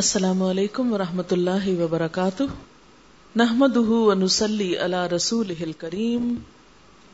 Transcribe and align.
السلام 0.00 0.42
علیکم 0.42 0.92
ورحمۃ 0.92 1.30
اللہ 1.30 1.80
وبرکاتہ۔ 1.80 2.42
نحمد 3.36 3.76
ونسلی 3.76 4.76
علی 4.76 5.16
رسول 5.16 5.72
کریم 5.78 6.34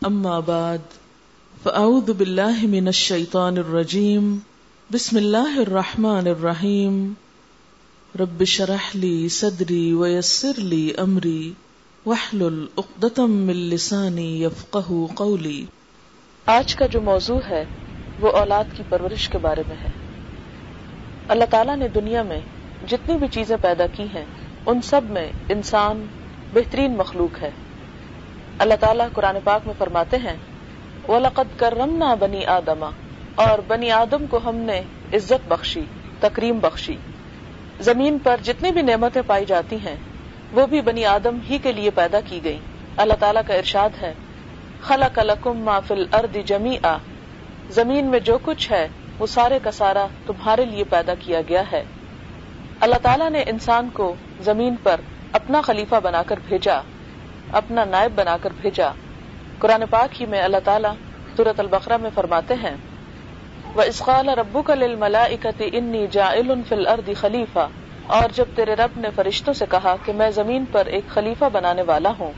اما 0.02 0.40
بعد، 0.40 0.78
فاعوذ 1.62 2.10
باللہ 2.10 2.62
من 2.62 2.86
الشیطان 2.86 3.58
الرجیم۔ 3.58 4.38
بسم 4.92 5.16
اللہ 5.16 5.58
الرحمن 5.58 6.26
الرحیم۔ 6.26 7.12
رب 8.20 8.44
شرح 8.44 8.90
لی 8.94 9.28
صدری 9.28 9.92
ویسر 9.92 10.52
لی 10.56 10.92
امری۔ 10.96 11.52
وحلل 12.06 12.66
اقدتم 12.76 13.30
من 13.30 13.56
لسانی 13.56 14.44
یفقہ 14.44 15.12
قولی۔ 15.14 15.64
آج 16.46 16.74
کا 16.74 16.86
جو 16.86 17.00
موضوع 17.00 17.40
ہے، 17.48 17.64
وہ 18.18 18.30
اولاد 18.30 18.64
کی 18.76 18.82
پرورش 18.88 19.28
کے 19.28 19.38
بارے 19.38 19.62
میں 19.68 19.76
ہے۔ 19.76 19.88
اللہ 21.28 21.44
تعالیٰ 21.50 21.76
نے 21.76 21.88
دنیا 21.88 22.22
میں 22.22 22.40
جتنی 22.86 23.16
بھی 23.16 23.28
چیزیں 23.28 23.56
پیدا 23.62 23.86
کی 23.86 24.06
ہیں، 24.14 24.24
ان 24.66 24.80
سب 24.80 25.02
میں 25.04 25.26
انسان 25.48 26.06
بہترین 26.52 26.96
مخلوق 26.96 27.42
ہے۔ 27.42 27.50
اللہ 28.58 28.74
تعالیٰ 28.80 29.06
قرآن 29.12 29.36
پاک 29.44 29.66
میں 29.66 29.74
فرماتے 29.78 30.16
ہیں 30.16 30.36
وہ 31.08 31.18
لقت 31.18 31.58
کرم 31.58 31.96
نہ 31.96 32.84
اور 33.34 33.58
بنی 33.66 33.90
آدم 33.90 34.26
کو 34.26 34.38
ہم 34.44 34.56
نے 34.56 34.80
عزت 35.12 35.48
بخشی، 35.48 35.84
تکریم 36.20 36.58
بخشی۔ 36.58 36.96
زمین 37.80 38.18
پر 38.18 38.36
جتنی 38.42 38.70
بھی 38.72 38.82
نعمتیں 38.82 39.22
پائی 39.26 39.44
جاتی 39.44 39.76
ہیں، 39.76 39.96
وہ 40.52 40.66
بھی 40.66 40.80
بنی 40.80 41.04
آدم 41.04 41.38
ہی 41.50 41.58
کے 41.58 41.72
لیے 41.72 41.90
پیدا 41.90 42.20
کی 42.20 42.44
گئی 42.44 42.58
اللہ 42.96 43.14
تعالیٰ 43.14 43.42
کا 43.46 43.54
ارشاد 43.54 44.02
ہے 44.02 44.14
خلا 44.80 45.08
کلکم 45.08 45.58
ما 45.58 45.80
فل 45.80 46.04
ارد 46.12 46.36
جمی 46.46 46.76
زمین 47.68 48.06
میں 48.06 48.20
جو 48.20 48.38
کچھ 48.42 48.70
ہے، 48.72 48.88
وہ 49.18 49.26
سارے 49.26 49.58
کا 49.62 49.70
سارا 49.70 50.06
تمہارے 50.26 50.64
لیے 50.64 50.84
پیدا 50.84 51.14
کیا 51.14 51.40
گیا 51.48 51.62
ہے۔ 51.72 51.84
اللہ 52.80 52.96
تعالیٰ 53.02 53.30
نے 53.30 53.42
انسان 53.46 53.88
کو 53.92 54.14
زمین 54.40 54.74
پر 54.82 55.00
اپنا 55.32 55.60
خلیفہ 55.60 55.96
بنا 56.02 56.22
کر 56.22 56.38
بھیجا، 56.46 56.80
اپنا 57.52 57.84
نائب 57.84 58.12
بنا 58.14 58.36
کر 58.42 58.52
بھیجا۔ 58.60 58.90
قرآن 59.58 59.82
پاک 59.90 60.20
ہی 60.20 60.26
میں 60.26 60.42
اللہ 60.42 60.56
تعالیٰ 60.64 60.92
سورت 61.36 61.60
البقرہ 61.60 61.96
میں 61.96 62.10
فرماتے 62.14 62.54
ہیں 62.54 62.74
وہ 63.74 63.82
اسقال 63.82 64.28
ربو 64.28 64.62
کا 64.62 64.74
انی 65.72 66.06
جا 66.10 66.30
فل 66.68 66.86
اردی 66.86 67.14
خلیفہ 67.14 67.66
اور 68.06 68.34
جب 68.34 68.44
تیرے 68.54 68.74
رب 68.74 68.98
نے 68.98 69.08
فرشتوں 69.14 69.54
سے 69.54 69.64
کہا 69.70 69.94
کہ 70.04 70.12
میں 70.12 70.30
زمین 70.30 70.64
پر 70.72 70.86
ایک 70.86 71.08
خلیفہ 71.08 71.44
بنانے 71.52 71.82
والا 71.82 72.12
ہوں، 72.18 72.32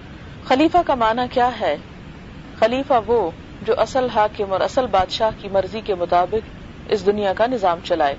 خلیفہ 0.45 0.79
کا 0.87 0.95
معنی 0.95 1.23
کیا 1.31 1.51
ہے؟ 1.61 1.77
خلیفہ 2.59 3.01
وہ 3.07 3.31
جو 3.62 3.75
اصل 3.77 4.07
حاکم 4.15 4.53
اور 4.53 4.61
اصل 4.61 4.87
بادشاہ 4.87 5.31
کی 5.39 5.49
مرضی 5.49 5.81
کے 5.81 5.95
مطابق 5.95 6.49
اس 6.89 7.07
دنیا 7.07 7.33
کا 7.33 7.47
نظام 7.47 7.79
چلائے۔ 7.84 8.15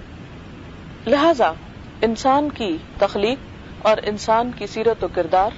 لہذا 1.08 1.52
انسان 2.02 2.52
کی 2.52 2.78
تخلیق 2.98 3.38
اور 3.88 3.98
انسان 4.04 4.52
کی 4.52 4.68
سیرت 4.68 5.04
و 5.04 5.08
کردار 5.14 5.50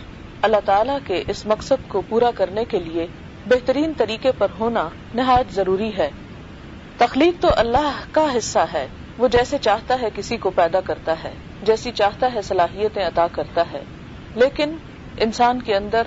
اللہ 0.41 0.57
تعالیٰ 0.65 0.97
کے 1.05 1.23
اس 1.27 1.45
مقصد 1.45 1.89
کو 1.89 2.01
پورا 2.09 2.31
کرنے 2.35 2.65
کے 2.65 2.79
لیے 2.79 3.07
بہترین 3.45 3.93
طریقے 3.97 4.31
پر 4.37 4.47
ہونا 4.59 4.89
نہایت 5.13 5.53
ضروری 5.53 5.97
ہے۔ 5.97 6.09
تخلیق 6.97 7.41
تو 7.41 7.47
اللہ 7.55 7.99
کا 8.11 8.37
حصہ 8.37 8.59
ہے۔ 8.73 8.87
وہ 9.17 9.27
جیسے 9.27 9.57
چاہتا 9.57 9.97
ہے 10.01 10.09
کسی 10.15 10.37
کو 10.37 10.49
پیدا 10.49 10.81
کرتا 10.81 11.23
ہے، 11.23 11.33
جیسی 11.63 11.91
چاہتا 11.91 12.33
ہے 12.33 12.41
صلاحیتیں 12.41 13.05
عطا 13.05 13.27
کرتا 13.31 13.63
ہے۔ 13.71 13.83
لیکن 14.35 14.77
انسان 15.17 15.61
کے 15.61 15.75
اندر 15.75 16.01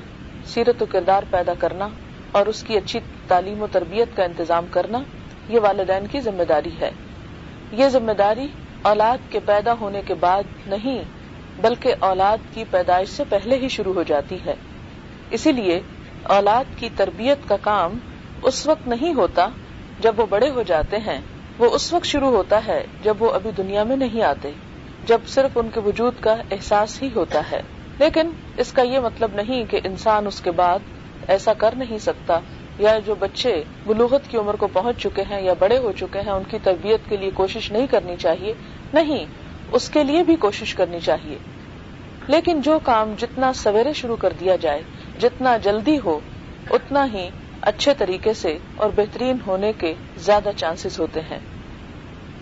سیرت 0.45 0.83
و 0.83 0.87
کردار 0.87 1.23
پیدا 1.31 1.55
کرنا 1.55 1.89
اور 2.33 2.47
اس 2.47 2.62
کی 2.62 2.77
اچھی 2.77 3.01
تعلیم 3.27 3.62
و 3.62 3.67
تربیت 3.67 4.17
کا 4.17 4.25
انتظام 4.25 4.67
کرنا 4.71 4.99
یہ 5.49 5.61
والدین 5.61 6.07
کی 6.07 6.21
ذمہ 6.21 6.43
داری 6.43 6.81
ہے۔ 6.81 6.91
یہ 7.73 7.89
ذمہ 7.89 8.12
داری 8.12 8.47
اولاد 8.85 9.19
کے 9.31 9.41
پیدا 9.41 9.75
ہونے 9.81 10.03
کے 10.07 10.15
بعد 10.15 10.43
نہیں، 10.67 11.03
بلکہ 11.61 11.95
اولاد 11.99 12.39
کی 12.55 12.65
پیدائش 12.71 13.09
سے 13.09 13.25
پہلے 13.29 13.57
ہی 13.57 13.69
شروع 13.69 13.95
ہو 13.95 14.03
جاتی 14.03 14.39
ہے۔ 14.47 14.55
اسی 15.31 15.53
لیے 15.53 15.81
اولاد 16.23 16.65
کی 16.77 16.89
تربیت 16.97 17.39
کا 17.49 17.57
کام 17.57 17.99
اس 18.43 18.67
وقت 18.67 18.89
نہیں 18.89 19.15
ہوتا 19.15 19.49
جب 20.00 20.21
وہ 20.21 20.27
بڑے 20.31 20.50
ہو 20.50 20.62
جاتے 20.62 20.97
ہیں۔ 20.97 21.21
وہ 21.59 21.71
اس 21.71 21.93
وقت 21.93 22.05
شروع 22.05 22.28
ہوتا 22.28 22.67
ہے 22.67 22.87
جب 23.03 23.23
وہ 23.23 23.31
ابھی 23.31 23.50
دنیا 23.56 23.83
میں 23.84 23.97
نہیں 23.97 24.23
آتے، 24.23 24.50
جب 25.06 25.19
صرف 25.27 25.59
ان 25.59 25.69
کے 25.75 25.81
وجود 25.81 26.12
کا 26.21 26.37
احساس 26.50 27.03
ہی 27.03 27.09
ہوتا 27.17 27.41
ہے۔ 27.53 27.62
لیکن 27.99 28.31
اس 28.56 28.73
کا 28.73 28.83
یہ 28.83 28.99
مطلب 28.99 29.31
نہیں 29.34 29.65
کہ 29.65 29.81
انسان 29.84 30.27
اس 30.27 30.41
کے 30.41 30.50
بعد 30.50 30.78
ایسا 31.28 31.53
کر 31.53 31.75
نہیں 31.77 31.99
سکتا۔ 31.99 32.41
یا 32.79 32.99
جو 33.07 33.15
بچے 33.15 33.62
بلوغت 33.87 34.31
کی 34.31 34.37
عمر 34.37 34.57
کو 34.57 34.67
پہنچ 34.67 35.03
چکے 35.03 35.23
ہیں 35.31 35.43
یا 35.43 35.55
بڑے 35.59 35.79
ہو 35.79 35.93
چکے 35.93 36.21
ہیں، 36.21 36.33
ان 36.33 36.43
کی 36.51 36.59
تربیت 36.62 37.01
کے 37.09 37.17
لیے 37.17 37.31
کوشش 37.31 37.73
نہیں 37.73 37.87
کرنی 37.87 38.17
چاہیے۔ 38.17 38.55
نہیں، 38.93 39.27
اس 39.73 39.91
کے 39.91 40.05
لیے 40.05 40.23
بھی 40.23 40.37
کوشش 40.37 40.75
کرنی 40.75 41.01
چاہیے۔ 41.01 41.39
لیکن 42.29 42.61
جو 42.61 42.79
کام 42.79 43.15
جتنا 43.19 43.53
سویرے 43.53 43.93
شروع 43.93 44.17
کر 44.17 44.33
دیا 44.41 44.57
جائے، 44.57 44.83
جتنا 45.21 45.57
جلدی 45.57 45.99
ہو، 46.05 46.21
اتنا 46.71 47.07
ہی 47.12 47.29
اچھے 47.61 47.95
طریقے 47.95 48.33
سے 48.33 48.59
اور 48.75 48.91
بہترین 48.97 49.37
ہونے 49.47 49.73
کے 49.73 49.95
زیادہ 50.17 50.51
چانسز 50.56 51.01
ہوتے 51.01 51.21
ہیں۔ 51.21 51.39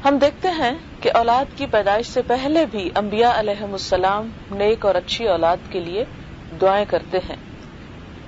ہم 0.05 0.19
دیکھتے 0.19 0.49
ہیں 0.49 0.73
کہ 1.01 1.11
اولاد 1.15 1.59
کی 1.59 1.67
پیدائش 1.67 2.07
سے 2.07 2.23
پہلے 2.23 2.67
بھی 2.67 2.91
انبیاء 2.95 3.33
علیہ 3.35 3.63
السلام 3.63 4.31
نیک 4.51 4.87
اور 4.87 4.95
اچھی 4.95 5.29
اولاد 5.29 5.57
کے 5.71 5.81
لیے 5.81 6.05
دعائیں 6.61 6.85
کرتے 6.89 7.19
ہیں۔ 7.19 7.52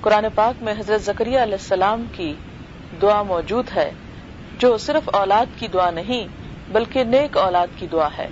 قرآن 0.04 0.26
پاک 0.34 0.62
میں 0.62 0.72
حضرت 0.78 1.02
زکریہ 1.02 1.38
علیہ 1.38 1.60
السلام 1.60 2.04
کی 2.12 2.34
دعا 3.02 3.22
موجود 3.22 3.66
ہے، 3.76 3.90
جو 4.58 4.76
صرف 4.76 5.08
اولاد 5.12 5.46
کی 5.58 5.68
دعا 5.68 5.90
نہیں، 5.90 6.26
بلکہ 6.72 7.04
نیک 7.04 7.36
اولاد 7.36 7.66
کی 7.76 7.86
دعا 7.92 8.08
ہے۔ 8.18 8.28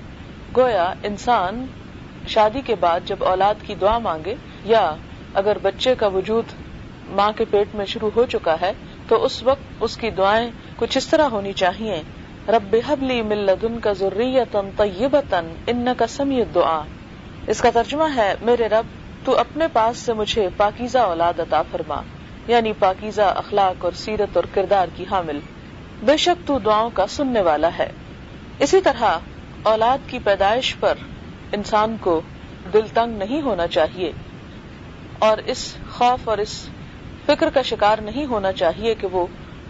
گویا 0.56 0.92
انسان 1.02 1.66
شادی 2.28 2.60
کے 2.60 2.74
بعد 2.74 3.00
جب 3.04 3.24
اولاد 3.24 3.66
کی 3.66 3.74
دعا 3.74 3.98
مانگے، 3.98 4.34
یا 4.64 4.94
اگر 5.34 5.58
بچے 5.62 5.94
کا 5.94 6.06
وجود 6.06 6.44
ماں 7.10 7.32
کے 7.36 7.44
پیٹ 7.50 7.74
میں 7.74 7.86
شروع 7.86 8.10
ہو 8.16 8.26
چکا 8.26 8.56
ہے، 8.60 8.72
تو 9.08 9.24
اس 9.24 9.42
وقت 9.42 9.82
اس 9.82 9.96
کی 9.96 10.10
دعائیں 10.10 10.50
کچھ 10.76 10.96
اس 10.98 11.06
طرح 11.06 11.28
ہونی 11.28 11.52
چاہیے۔ 11.52 12.02
رب 12.48 12.76
حبلی 12.88 13.22
ملدن 13.22 13.80
کا 13.80 13.92
ضروریتن 13.92 14.70
طیبتن 14.76 15.52
ان 15.66 15.88
کا 15.98 16.06
سمیت 16.06 16.54
دعا 16.54 16.80
اس 17.46 17.60
کا 17.60 17.70
ترجمہ 17.74 18.16
ہے، 18.16 18.34
میرے 18.42 18.68
رب 18.68 18.86
تو 19.24 19.38
اپنے 19.38 19.68
پاس 19.72 19.98
سے 19.98 20.12
مجھے 20.12 20.48
پاکیزہ 20.56 20.98
اولاد 20.98 21.40
عطا 21.40 21.62
فرما 21.62 22.00
یعنی 22.46 22.72
پاکیزہ 22.72 23.22
اخلاق 23.22 23.84
اور 23.84 23.92
سیرت 23.92 24.36
اور 24.36 24.44
کردار 24.54 24.86
کی 24.96 25.04
حامل۔ 25.10 25.38
بے 26.02 26.16
شک 26.16 26.46
تو 26.46 26.58
دعاؤں 26.58 26.90
کا 26.94 27.06
سننے 27.06 27.40
والا 27.40 27.68
ہے۔ 27.78 27.92
اسی 28.58 28.80
طرح 28.80 29.18
اولاد 29.62 29.98
کی 30.06 30.18
پیدائش 30.18 30.76
پر 30.80 30.94
انسان 31.52 31.96
کو 32.00 32.20
دل 32.72 32.88
تنگ 32.94 33.18
نہیں 33.18 33.42
ہونا 33.42 33.66
چاہیے۔ 33.66 34.12
اور 35.18 35.38
اس 35.38 35.76
خوف 35.92 36.28
اور 36.28 36.38
اس 36.38 36.68
فکر 37.26 37.50
کا 37.50 37.62
شکار 37.62 37.98
نہیں 37.98 38.26
ہونا 38.26 38.52
چاہیے 38.52 38.94
کہ 38.94 39.06
وہ 39.06 39.26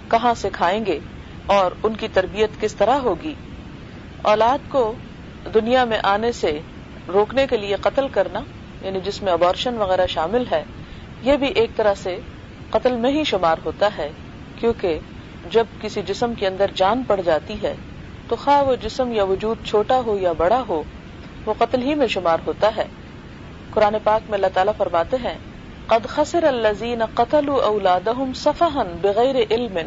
کہاں 0.09 0.35
سے 0.35 0.51
کھائیں 0.53 0.87
گے 0.87 0.99
اور 1.47 1.71
ان 1.83 1.97
کی 1.97 2.09
تربیت 2.09 2.51
کس 2.61 2.75
طرح 2.75 2.99
ہوگی۔ 2.99 3.35
اولاد 4.23 4.59
کو 4.69 4.95
دنیا 5.55 5.85
میں 5.85 5.99
آنے 6.03 6.33
سے 6.33 6.61
روکنے 7.09 7.47
کے 7.47 7.57
لیے 7.57 7.77
قتل 7.81 8.09
کرنا 8.09 8.41
یعنی 8.85 9.01
جس 9.01 9.23
میں 9.23 9.33
ابارشن 9.33 9.79
وغیرہ 9.79 10.07
شامل 10.07 10.45
ہے، 10.51 10.65
یہ 11.23 11.37
بھی 11.37 11.47
ایک 11.47 11.71
طرح 11.77 11.95
سے 11.95 12.19
قتل 12.71 12.97
میں 12.97 13.11
ہی 13.11 13.25
شمار 13.25 13.57
ہوتا 13.65 13.89
ہے، 13.99 14.11
کیونکہ 14.61 14.99
جب 15.51 15.65
کسی 15.83 16.03
جسم 16.03 16.35
کے 16.35 16.47
اندر 16.47 16.71
جان 16.75 17.03
پڑ 17.03 17.21
جاتی 17.21 17.63
ہے، 17.63 17.75
تو 18.29 18.37
خواہ 18.37 18.63
وہ 18.63 18.75
جسم 18.75 19.13
یا 19.13 19.25
وجود 19.25 19.57
چھوٹا 19.65 20.01
ہو 20.07 20.19
یا 20.19 20.33
بڑا 20.33 20.63
ہو، 20.69 20.83
وہ 21.47 21.55
قتل 21.59 21.83
ہی 21.83 21.95
میں 21.95 22.07
شمار 22.07 22.39
ہوتا 22.47 22.71
ہے۔ 22.77 22.85
قرآن 23.71 23.97
پاک 24.05 24.31
میں 24.31 24.37
اللہ 24.37 24.47
تعالیٰ 24.55 24.73
فرماتے 24.77 25.17
ہیں، 25.25 25.39
قد 25.87 26.07
خسر 26.09 26.43
الزین 26.43 27.03
قتل 27.15 27.49
اولاد 27.49 28.09
صفحن 28.37 28.97
بغیر 29.01 29.35
علم۔ 29.51 29.79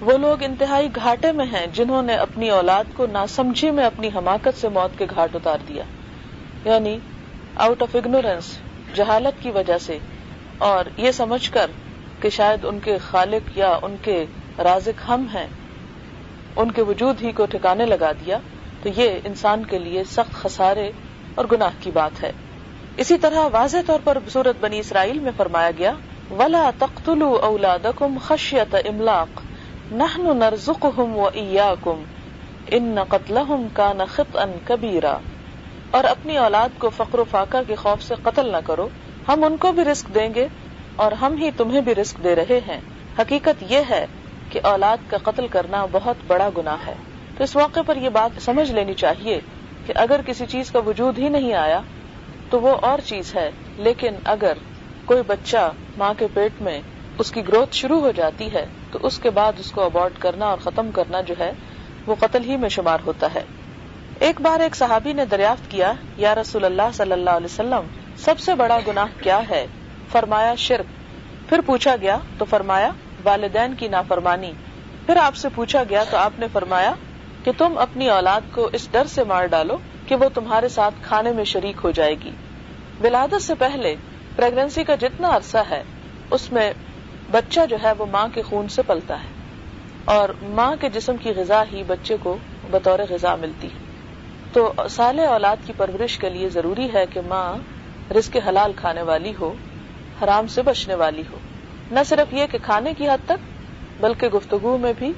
وہ 0.00 0.18
لوگ 0.18 0.42
انتہائی 0.42 0.88
گھاٹے 0.94 1.32
میں 1.32 1.46
ہیں 1.46 1.66
جنہوں 1.66 2.02
نے 2.02 2.14
اپنی 2.14 2.50
اولاد 2.50 2.84
کو 2.94 3.06
ناسمجھی 3.06 3.70
میں 3.70 3.84
اپنی 3.84 4.08
حماقت 4.14 4.60
سے 4.60 4.68
موت 4.68 4.98
کے 4.98 5.06
گھاٹ 5.14 5.36
اتار 5.36 5.58
دیا۔ 5.68 5.84
یعنی 6.64 6.98
آؤٹ 7.56 7.82
آف 7.82 7.96
اگنورینس 7.96 8.58
جہالت 8.94 9.42
کی 9.42 9.50
وجہ 9.50 9.78
سے۔ 9.78 9.98
اور 10.58 10.84
یہ 10.96 11.10
سمجھ 11.10 11.50
کر 11.50 11.70
کہ 12.20 12.30
شاید 12.30 12.64
ان 12.64 12.78
کے 12.80 12.98
خالق 12.98 13.58
یا 13.58 13.78
ان 13.82 13.96
کے 14.02 14.24
رازق 14.58 15.10
ہم 15.10 15.26
ہیں۔ 15.34 15.46
ان 16.56 16.70
کے 16.70 16.82
وجود 16.82 17.22
ہی 17.22 17.32
کو 17.32 17.46
ٹھکانے 17.46 17.86
لگا 17.86 18.12
دیا، 18.12 18.38
تو 18.82 18.88
یہ 18.96 19.10
انسان 19.24 19.64
کے 19.64 19.78
لیے 19.78 20.04
سخت 20.04 20.32
خسارے 20.32 20.90
اور 21.34 21.44
گناہ 21.52 21.70
کی 21.80 21.90
بات 21.90 22.22
ہے۔ 22.22 22.32
اسی 22.96 23.18
طرح 23.18 23.48
واضح 23.52 23.76
طور 23.86 23.98
پر 24.04 24.18
صورت 24.28 24.56
بنی 24.60 24.78
اسرائیل 24.78 25.18
میں 25.18 25.32
فرمایا 25.36 25.70
گیا، 25.78 25.92
ولا 26.30 26.70
تختل 26.78 27.22
اولاد 27.22 27.86
کم 27.96 28.18
خشیت 28.22 28.74
املاق 28.74 29.40
نہ 29.92 30.18
نرزک 30.18 30.86
ہم 30.98 31.16
و 31.16 31.28
کم 31.84 32.02
ان 32.66 32.82
نقتل 32.82 33.38
کا 33.72 33.92
نخت 33.92 34.36
ان 34.36 34.50
کبیرا 34.64 35.18
اور 35.90 36.04
اپنی 36.04 36.36
اولاد 36.36 36.68
کو 36.78 36.90
فقر 36.90 37.18
و 37.18 37.24
فاقہ 37.24 37.56
کے 37.66 37.74
خوف 37.74 38.02
سے 38.02 38.14
قتل 38.22 38.52
نہ 38.52 38.56
کرو۔ 38.64 38.88
ہم 39.28 39.44
ان 39.44 39.56
کو 39.56 39.72
بھی 39.72 39.84
رسک 39.84 40.14
دیں 40.14 40.34
گے 40.34 40.48
اور 40.96 41.12
ہم 41.12 41.36
ہی 41.36 41.50
تمہیں 41.50 41.80
بھی 41.80 41.94
رسک 41.94 42.24
دے 42.24 42.34
رہے 42.34 42.60
ہیں۔ 42.68 42.80
حقیقت 43.18 43.64
یہ 43.68 43.80
ہے 43.90 44.06
کہ 44.50 44.60
اولاد 44.62 44.96
کا 45.06 45.16
قتل 45.18 45.46
کرنا 45.46 45.86
بہت 45.92 46.16
بڑا 46.26 46.48
گناہ 46.56 46.76
ہے۔ 46.86 46.94
تو 47.38 47.44
اس 47.44 47.56
موقع 47.56 47.80
پر 47.86 47.96
یہ 47.96 48.08
بات 48.08 48.42
سمجھ 48.42 48.72
لینی 48.72 48.94
چاہیے 48.94 49.40
کہ 49.86 49.92
اگر 49.96 50.20
کسی 50.26 50.46
چیز 50.46 50.70
کا 50.70 50.78
وجود 50.78 51.18
ہی 51.18 51.28
نہیں 51.28 51.54
آیا، 51.54 51.80
تو 52.50 52.60
وہ 52.60 52.76
اور 52.82 52.98
چیز 53.04 53.34
ہے۔ 53.34 53.50
لیکن 53.76 54.14
اگر 54.24 54.52
کوئی 55.04 55.22
بچہ 55.26 55.72
ماں 55.96 56.14
کے 56.18 56.26
پیٹ 56.34 56.52
میں 56.60 56.80
اس 57.18 57.30
کی 57.30 57.48
گروتھ 57.48 57.74
شروع 57.74 58.00
ہو 58.00 58.10
جاتی 58.10 58.52
ہے، 58.52 58.66
تو 58.90 58.98
اس 59.02 59.18
کے 59.18 59.30
بعد 59.30 59.52
اس 59.58 59.72
کو 59.72 59.82
ابارٹ 59.82 60.12
کرنا 60.18 60.46
اور 60.46 60.58
ختم 60.58 60.90
کرنا 60.90 61.20
جو 61.20 61.34
ہے، 61.40 61.52
وہ 62.06 62.14
قتل 62.20 62.44
ہی 62.44 62.56
میں 62.56 62.68
شمار 62.68 62.98
ہوتا 63.06 63.26
ہے۔ 63.34 63.44
ایک 64.18 64.40
بار 64.40 64.60
ایک 64.60 64.76
صحابی 64.76 65.12
نے 65.12 65.24
دریافت 65.24 65.70
کیا، 65.70 65.92
یا 66.16 66.34
رسول 66.34 66.64
اللہ 66.64 66.82
صلی 66.94 67.12
اللہ 67.12 67.30
علیہ 67.30 67.44
وسلم، 67.44 67.86
سب 68.16 68.38
سے 68.38 68.54
بڑا 68.54 68.78
گناہ 68.86 69.22
کیا 69.22 69.40
ہے؟ 69.50 69.66
فرمایا، 70.12 70.54
شرک۔ 70.54 70.84
پھر 71.48 71.60
پوچھا 71.66 71.96
گیا، 71.96 72.18
تو 72.38 72.44
فرمایا، 72.44 72.90
والدین 73.24 73.74
کی 73.74 73.88
نافرمانی۔ 73.88 74.52
پھر 75.06 75.16
آپ 75.16 75.36
سے 75.36 75.48
پوچھا 75.54 75.82
گیا، 75.88 76.04
تو 76.10 76.16
آپ 76.16 76.30
نے 76.38 76.46
فرمایا 76.52 76.92
کہ 77.44 77.52
تم 77.58 77.78
اپنی 77.78 78.10
اولاد 78.10 78.40
کو 78.52 78.70
اس 78.72 78.88
ڈر 78.90 79.06
سے 79.06 79.24
مار 79.24 79.46
ڈالو 79.46 79.76
کہ 80.06 80.14
وہ 80.14 80.28
تمہارے 80.34 80.68
ساتھ 80.68 80.94
کھانے 81.02 81.32
میں 81.32 81.44
شریک 81.44 81.76
ہو 81.84 81.90
جائے 81.90 82.14
گی۔ 82.24 82.30
ولادت 83.04 83.42
سے 83.42 83.54
پہلے 83.54 83.94
پریگنسی 84.36 84.84
کا 84.84 84.94
جتنا 84.94 85.36
عرصہ 85.36 85.58
ہے، 85.70 85.82
اس 86.30 86.52
میں 86.52 86.72
بچہ 87.30 87.60
جو 87.70 87.76
ہے، 87.82 87.92
وہ 87.98 88.06
ماں 88.06 88.28
کے 88.34 88.42
خون 88.42 88.68
سے 88.68 88.82
پلتا 88.82 89.14
ہے۔ 89.14 89.28
اور 90.04 90.28
ماں 90.42 90.76
کے 90.80 90.88
جسم 90.88 91.16
کی 91.16 91.32
غذا 91.36 91.62
ہی 91.72 91.82
بچے 91.86 92.16
کو 92.22 92.36
بطور 92.70 92.98
غذا 93.10 93.36
ملتی 93.36 93.66
ہے۔ 93.66 93.85
تو 94.56 94.72
سال 94.90 95.18
اولاد 95.18 95.56
کی 95.66 95.72
پرورش 95.76 96.18
کے 96.18 96.30
لیے 96.30 96.48
ضروری 96.48 96.92
ہے 96.94 97.04
کہ 97.10 97.20
ماں 97.28 97.56
رزق 98.12 98.36
حلال 98.48 98.72
کھانے 98.76 99.02
والی 99.02 99.32
ہو، 99.40 99.54
حرام 100.22 100.46
سے 100.46 100.62
بچنے 100.62 100.94
والی 100.94 101.22
ہو۔ 101.32 101.38
نہ 101.90 102.00
صرف 102.06 102.34
یہ 102.34 102.46
کہ 102.50 102.58
کھانے 102.62 102.94
کی 102.94 103.08
حد 103.08 103.26
تک، 103.26 103.50
بلکہ 104.02 104.28
گفتگو 104.28 104.76
میں 104.76 104.92
بھی 104.98 105.12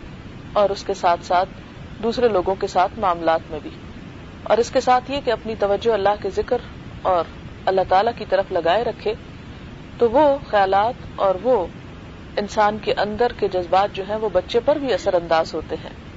اور 0.53 0.71
اس 0.71 0.85
کے 0.85 0.95
ساتھ 0.95 1.25
ساتھ 1.25 1.49
دوسرے 2.03 2.29
لوگوں 2.29 2.55
کے 2.55 2.67
ساتھ 2.67 2.99
معاملات 2.99 3.41
میں 3.51 3.59
بھی۔ 3.63 3.71
اور 4.43 4.59
اس 4.59 4.71
کے 4.71 4.81
ساتھ 4.81 5.11
یہ 5.11 5.21
کہ 5.25 5.31
اپنی 5.31 5.55
توجہ 5.59 5.93
اللہ 5.93 6.23
کے 6.23 6.31
ذکر 6.31 6.59
اور 7.03 7.25
اللہ 7.67 7.81
تعالی 7.89 8.11
کی 8.19 8.25
طرف 8.29 8.45
لگائے 8.53 8.85
رکھے، 8.85 9.15
تو 9.99 10.11
وہ 10.11 10.39
خیالات 10.51 10.95
اور 11.17 11.35
وہ 11.43 11.67
انسان 12.37 12.79
کے 12.79 12.93
اندر 12.93 13.33
کے 13.39 13.49
جذبات 13.49 13.97
جو 13.97 14.03
ہیں، 14.09 14.17
وہ 14.17 14.29
بچے 14.33 14.61
پر 14.61 14.77
بھی 14.77 14.93
اثر 14.93 15.15
انداز 15.15 15.55
ہوتے 15.55 15.77
ہیں۔ 15.85 16.08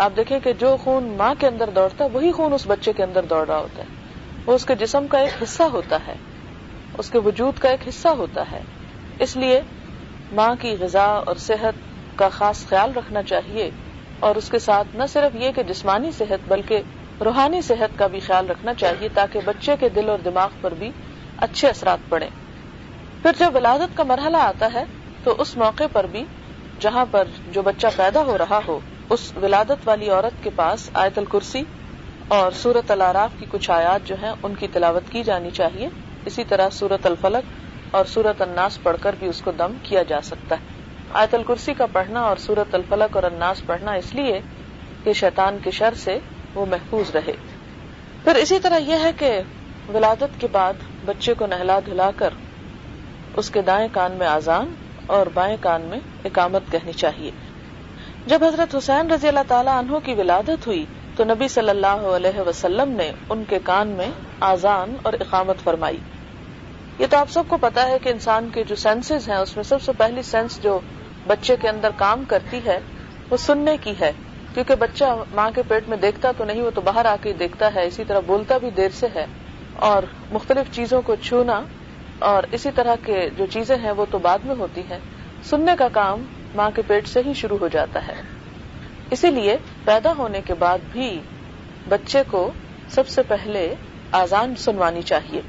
آپ 0.00 0.12
دیکھیں 0.16 0.40
کہ 0.40 0.52
جو 0.52 0.76
خون 0.76 1.04
ماں 1.04 1.34
کے 1.38 1.46
اندر 1.46 1.70
دوڑتا 1.70 2.04
ہے، 2.04 2.08
وہی 2.10 2.32
خون 2.32 2.52
اس 2.52 2.66
بچے 2.66 2.92
کے 2.92 3.02
اندر 3.02 3.22
دوڑ 3.22 3.46
رہا 3.48 3.58
ہوتا 3.58 3.82
ہے۔ 3.82 3.88
وہ 4.46 4.52
اس 4.52 4.66
کے 4.66 4.74
جسم 4.74 5.06
کا 5.06 5.18
ایک 5.18 5.42
حصہ 5.42 5.62
ہوتا 5.62 5.98
ہے۔ 6.06 6.14
اس 6.98 7.10
کے 7.10 7.18
وجود 7.18 7.58
کا 7.58 7.68
ایک 7.68 7.88
حصہ 7.88 8.08
ہوتا 8.08 8.44
ہے۔ 8.52 8.62
اس 9.18 9.36
لیے 9.36 9.60
ماں 10.32 10.54
کی 10.60 10.76
غذا 10.80 11.04
اور 11.04 11.34
صحت 11.36 11.74
کا 12.16 12.28
خاص 12.28 12.66
خیال 12.66 12.92
رکھنا 12.92 13.22
چاہیے۔ 13.22 13.70
اور 14.20 14.36
اس 14.36 14.50
کے 14.50 14.58
ساتھ 14.58 14.96
نہ 14.96 15.02
صرف 15.08 15.36
یہ 15.36 15.52
کہ 15.52 15.62
جسمانی 15.62 16.10
صحت، 16.12 16.48
بلکہ 16.48 16.82
روحانی 17.24 17.60
صحت 17.62 17.98
کا 17.98 18.06
بھی 18.06 18.20
خیال 18.20 18.50
رکھنا 18.50 18.74
چاہیے 18.74 19.08
تاکہ 19.14 19.40
بچے 19.44 19.76
کے 19.80 19.88
دل 19.88 20.08
اور 20.08 20.18
دماغ 20.18 20.48
پر 20.60 20.74
بھی 20.74 20.90
اچھے 21.36 21.68
اثرات 21.68 21.98
پڑے۔ 22.08 22.28
پھر 23.22 23.30
جب 23.38 23.50
ولادت 23.54 23.96
کا 23.96 24.02
مرحلہ 24.02 24.36
آتا 24.36 24.68
ہے، 24.74 24.84
تو 25.24 25.34
اس 25.38 25.56
موقع 25.56 25.84
پر 25.92 26.06
بھی 26.06 26.24
جہاں 26.80 27.06
پر 27.10 27.24
جو 27.46 27.62
بچہ 27.62 27.86
پیدا 27.96 28.22
ہو 28.22 28.38
رہا 28.38 28.60
ہو 28.68 28.80
اس 29.10 29.32
ولادت 29.42 29.88
والی 29.88 30.10
عورت 30.10 30.44
کے 30.44 30.50
پاس 30.50 30.90
آیت 30.94 31.18
الکرسی 31.18 31.62
اور 32.28 32.52
سورت 32.52 32.90
العراف 32.90 33.30
کی 33.38 33.46
کچھ 33.48 33.70
آیات 33.70 34.08
جو 34.08 34.14
ہیں، 34.22 34.32
ان 34.42 34.54
کی 34.54 34.66
تلاوت 34.72 35.12
کی 35.12 35.22
جانی 35.22 35.50
چاہیے۔ 35.50 35.88
اسی 36.26 36.44
طرح 36.44 36.70
سورت 36.70 37.06
الفلق 37.06 37.44
اور 37.94 38.04
سورت 38.04 38.42
الناس 38.42 38.82
پڑھ 38.82 38.96
کر 39.00 39.14
بھی 39.18 39.28
اس 39.28 39.42
کو 39.42 39.50
دم 39.50 39.72
کیا 39.82 40.02
جا 40.02 40.20
سکتا 40.20 40.54
ہے۔ 40.54 40.64
آیت 41.12 41.34
الکرسی 41.34 41.74
کا 41.74 41.86
پڑھنا 41.86 42.20
اور 42.20 42.36
سورت 42.36 42.74
الفلق 42.74 43.16
اور 43.16 43.24
الناس 43.24 43.66
پڑھنا 43.66 43.92
اس 43.92 44.14
لیے 44.14 44.40
کہ 45.04 45.12
شیطان 45.12 45.58
کے 45.64 45.70
شر 45.70 45.94
سے 45.94 46.18
وہ 46.54 46.66
محفوظ 46.66 47.16
رہے۔ 47.16 47.32
پھر 48.24 48.34
اسی 48.34 48.58
طرح 48.58 48.78
یہ 48.78 48.96
ہے 49.02 49.10
کہ 49.18 49.40
ولادت 49.94 50.40
کے 50.40 50.46
بعد 50.52 50.72
بچے 51.04 51.34
کو 51.34 51.46
نہلا 51.46 51.78
دھلا 51.86 52.10
کر 52.16 52.30
اس 53.36 53.50
کے 53.50 53.62
دائیں 53.62 53.88
کان 53.92 54.12
میں 54.12 54.26
آزان 54.26 54.74
اور 55.06 55.26
بائیں 55.34 55.56
کان 55.60 55.82
میں 55.82 56.00
اقامت 56.24 56.62
کہنی 56.70 56.92
چاہیے۔ 56.92 57.30
جب 58.26 58.44
حضرت 58.44 58.74
حسین 58.74 59.10
رضی 59.10 59.28
اللہ 59.28 59.40
تعالیٰ 59.48 59.78
عنہ 59.78 59.98
کی 60.04 60.14
ولادت 60.14 60.66
ہوئی 60.66 60.84
تو 61.16 61.24
نبی 61.24 61.48
صلی 61.48 61.68
اللہ 61.68 61.86
علیہ 61.86 62.40
وسلم 62.40 62.90
نے 62.90 63.12
ان 63.30 63.44
کے 63.48 63.58
کان 63.64 63.88
میں 63.88 64.10
آزان 64.40 64.94
اور 65.02 65.12
اقامت 65.12 65.56
فرمائی۔ 65.58 65.96
یہ 66.98 67.06
تو 67.10 67.16
آپ 67.16 67.30
سب 67.30 67.42
کو 67.48 67.56
پتا 67.56 67.88
ہے 67.88 67.98
کہ 67.98 68.08
انسان 68.08 68.48
کے 68.54 68.64
جو 68.64 68.74
سینسز 68.74 69.28
ہیں، 69.28 69.36
اس 69.36 69.56
میں 69.56 69.64
سب 69.64 69.82
سے 69.82 69.92
پہلی 69.98 70.22
سینس 70.22 70.62
جو 70.62 70.80
بچے 71.26 71.56
کے 71.60 71.68
اندر 71.68 71.88
کام 71.96 72.24
کرتی 72.28 72.60
ہے، 72.66 72.80
وہ 73.30 73.36
سننے 73.36 73.76
کی 73.80 73.92
ہے۔ 74.00 74.12
کیونکہ 74.54 74.74
بچہ 74.74 75.04
ماں 75.34 75.50
کے 75.54 75.62
پیٹ 75.68 75.88
میں 75.88 75.96
دیکھتا 75.96 76.32
تو 76.36 76.44
نہیں، 76.44 76.62
وہ 76.62 76.70
تو 76.74 76.80
باہر 76.80 77.04
آ 77.04 77.16
کے 77.22 77.32
دیکھتا 77.32 77.74
ہے، 77.74 77.86
اسی 77.86 78.04
طرح 78.04 78.20
بولتا 78.20 78.58
بھی 78.58 78.70
دیر 78.70 78.88
سے 78.92 79.06
ہے۔ 79.14 79.26
اور 79.76 80.02
مختلف 80.32 80.74
چیزوں 80.74 81.02
کو 81.02 81.14
چھونا 81.14 81.62
اور 82.18 82.42
اسی 82.52 82.70
طرح 82.74 82.94
کے 83.04 83.28
جو 83.36 83.46
چیزیں 83.46 83.76
ہیں، 83.76 83.90
وہ 83.90 84.04
تو 84.10 84.18
بعد 84.18 84.38
میں 84.44 84.54
ہوتی 84.58 84.80
ہیں۔ 84.80 84.98
سننے 85.44 85.72
کا 85.78 85.88
کام 85.92 86.24
ماں 86.54 86.70
کے 86.74 86.82
پیٹ 86.86 87.08
سے 87.08 87.22
ہی 87.26 87.34
شروع 87.34 87.58
ہو 87.60 87.68
جاتا 87.68 88.06
ہے۔ 88.08 88.14
اسی 89.10 89.30
لیے 89.30 89.56
پیدا 89.84 90.12
ہونے 90.18 90.40
کے 90.40 90.54
بعد 90.54 90.78
بھی 90.92 91.20
بچے 91.88 92.22
کو 92.30 92.50
سب 92.88 93.08
سے 93.08 93.22
پہلے 93.22 93.74
آزان 94.12 94.54
سنوانی 94.56 95.02
چاہیے۔ 95.02 95.40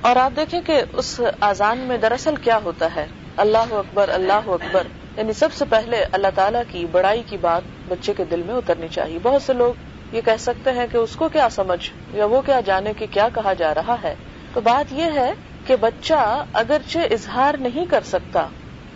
اور 0.00 0.16
آپ 0.16 0.32
دیکھیں 0.36 0.60
کہ 0.66 0.82
اس 0.92 1.20
آزان 1.40 1.78
میں 1.78 1.98
دراصل 1.98 2.36
کیا 2.36 2.58
ہوتا 2.64 2.88
ہے۔ 2.96 3.06
اللہ 3.36 3.58
اکبر 3.58 4.08
اللہ 4.08 4.32
اکبر۔ 4.32 4.82
یعنی 5.16 5.32
سب 5.32 5.52
سے 5.52 5.64
پہلے 5.64 6.04
اللہ 6.12 6.26
تعالیٰ 6.34 6.62
کی 6.68 6.86
بڑائی 6.90 7.22
کی 7.26 7.36
بات 7.36 7.62
بچے 7.88 8.14
کے 8.14 8.24
دل 8.24 8.42
میں 8.46 8.54
اترنی 8.54 8.88
چاہیے۔ 8.88 9.18
بہت 9.22 9.42
سے 9.42 9.52
لوگ 9.52 9.74
یہ 10.14 10.20
کہہ 10.20 10.36
سکتے 10.38 10.70
ہیں 10.70 10.86
کہ 10.92 10.96
اس 10.96 11.16
کو 11.16 11.28
کیا 11.28 11.48
سمجھ 11.48 11.90
یا 12.12 12.24
وہ 12.24 12.40
کیا 12.40 12.60
جانے 12.60 12.92
کہ 12.98 13.06
کیا 13.10 13.28
کہا 13.34 13.52
جا 13.52 13.74
رہا 13.74 13.96
ہے۔ 14.02 14.14
تو 14.52 14.60
بات 14.60 14.92
یہ 14.92 15.04
ہے 15.14 15.32
کہ 15.66 15.76
بچہ 15.76 16.44
اگرچہ 16.52 16.98
اظہار 16.98 17.54
نہیں 17.60 17.86
کر 17.86 18.00
سکتا، 18.04 18.46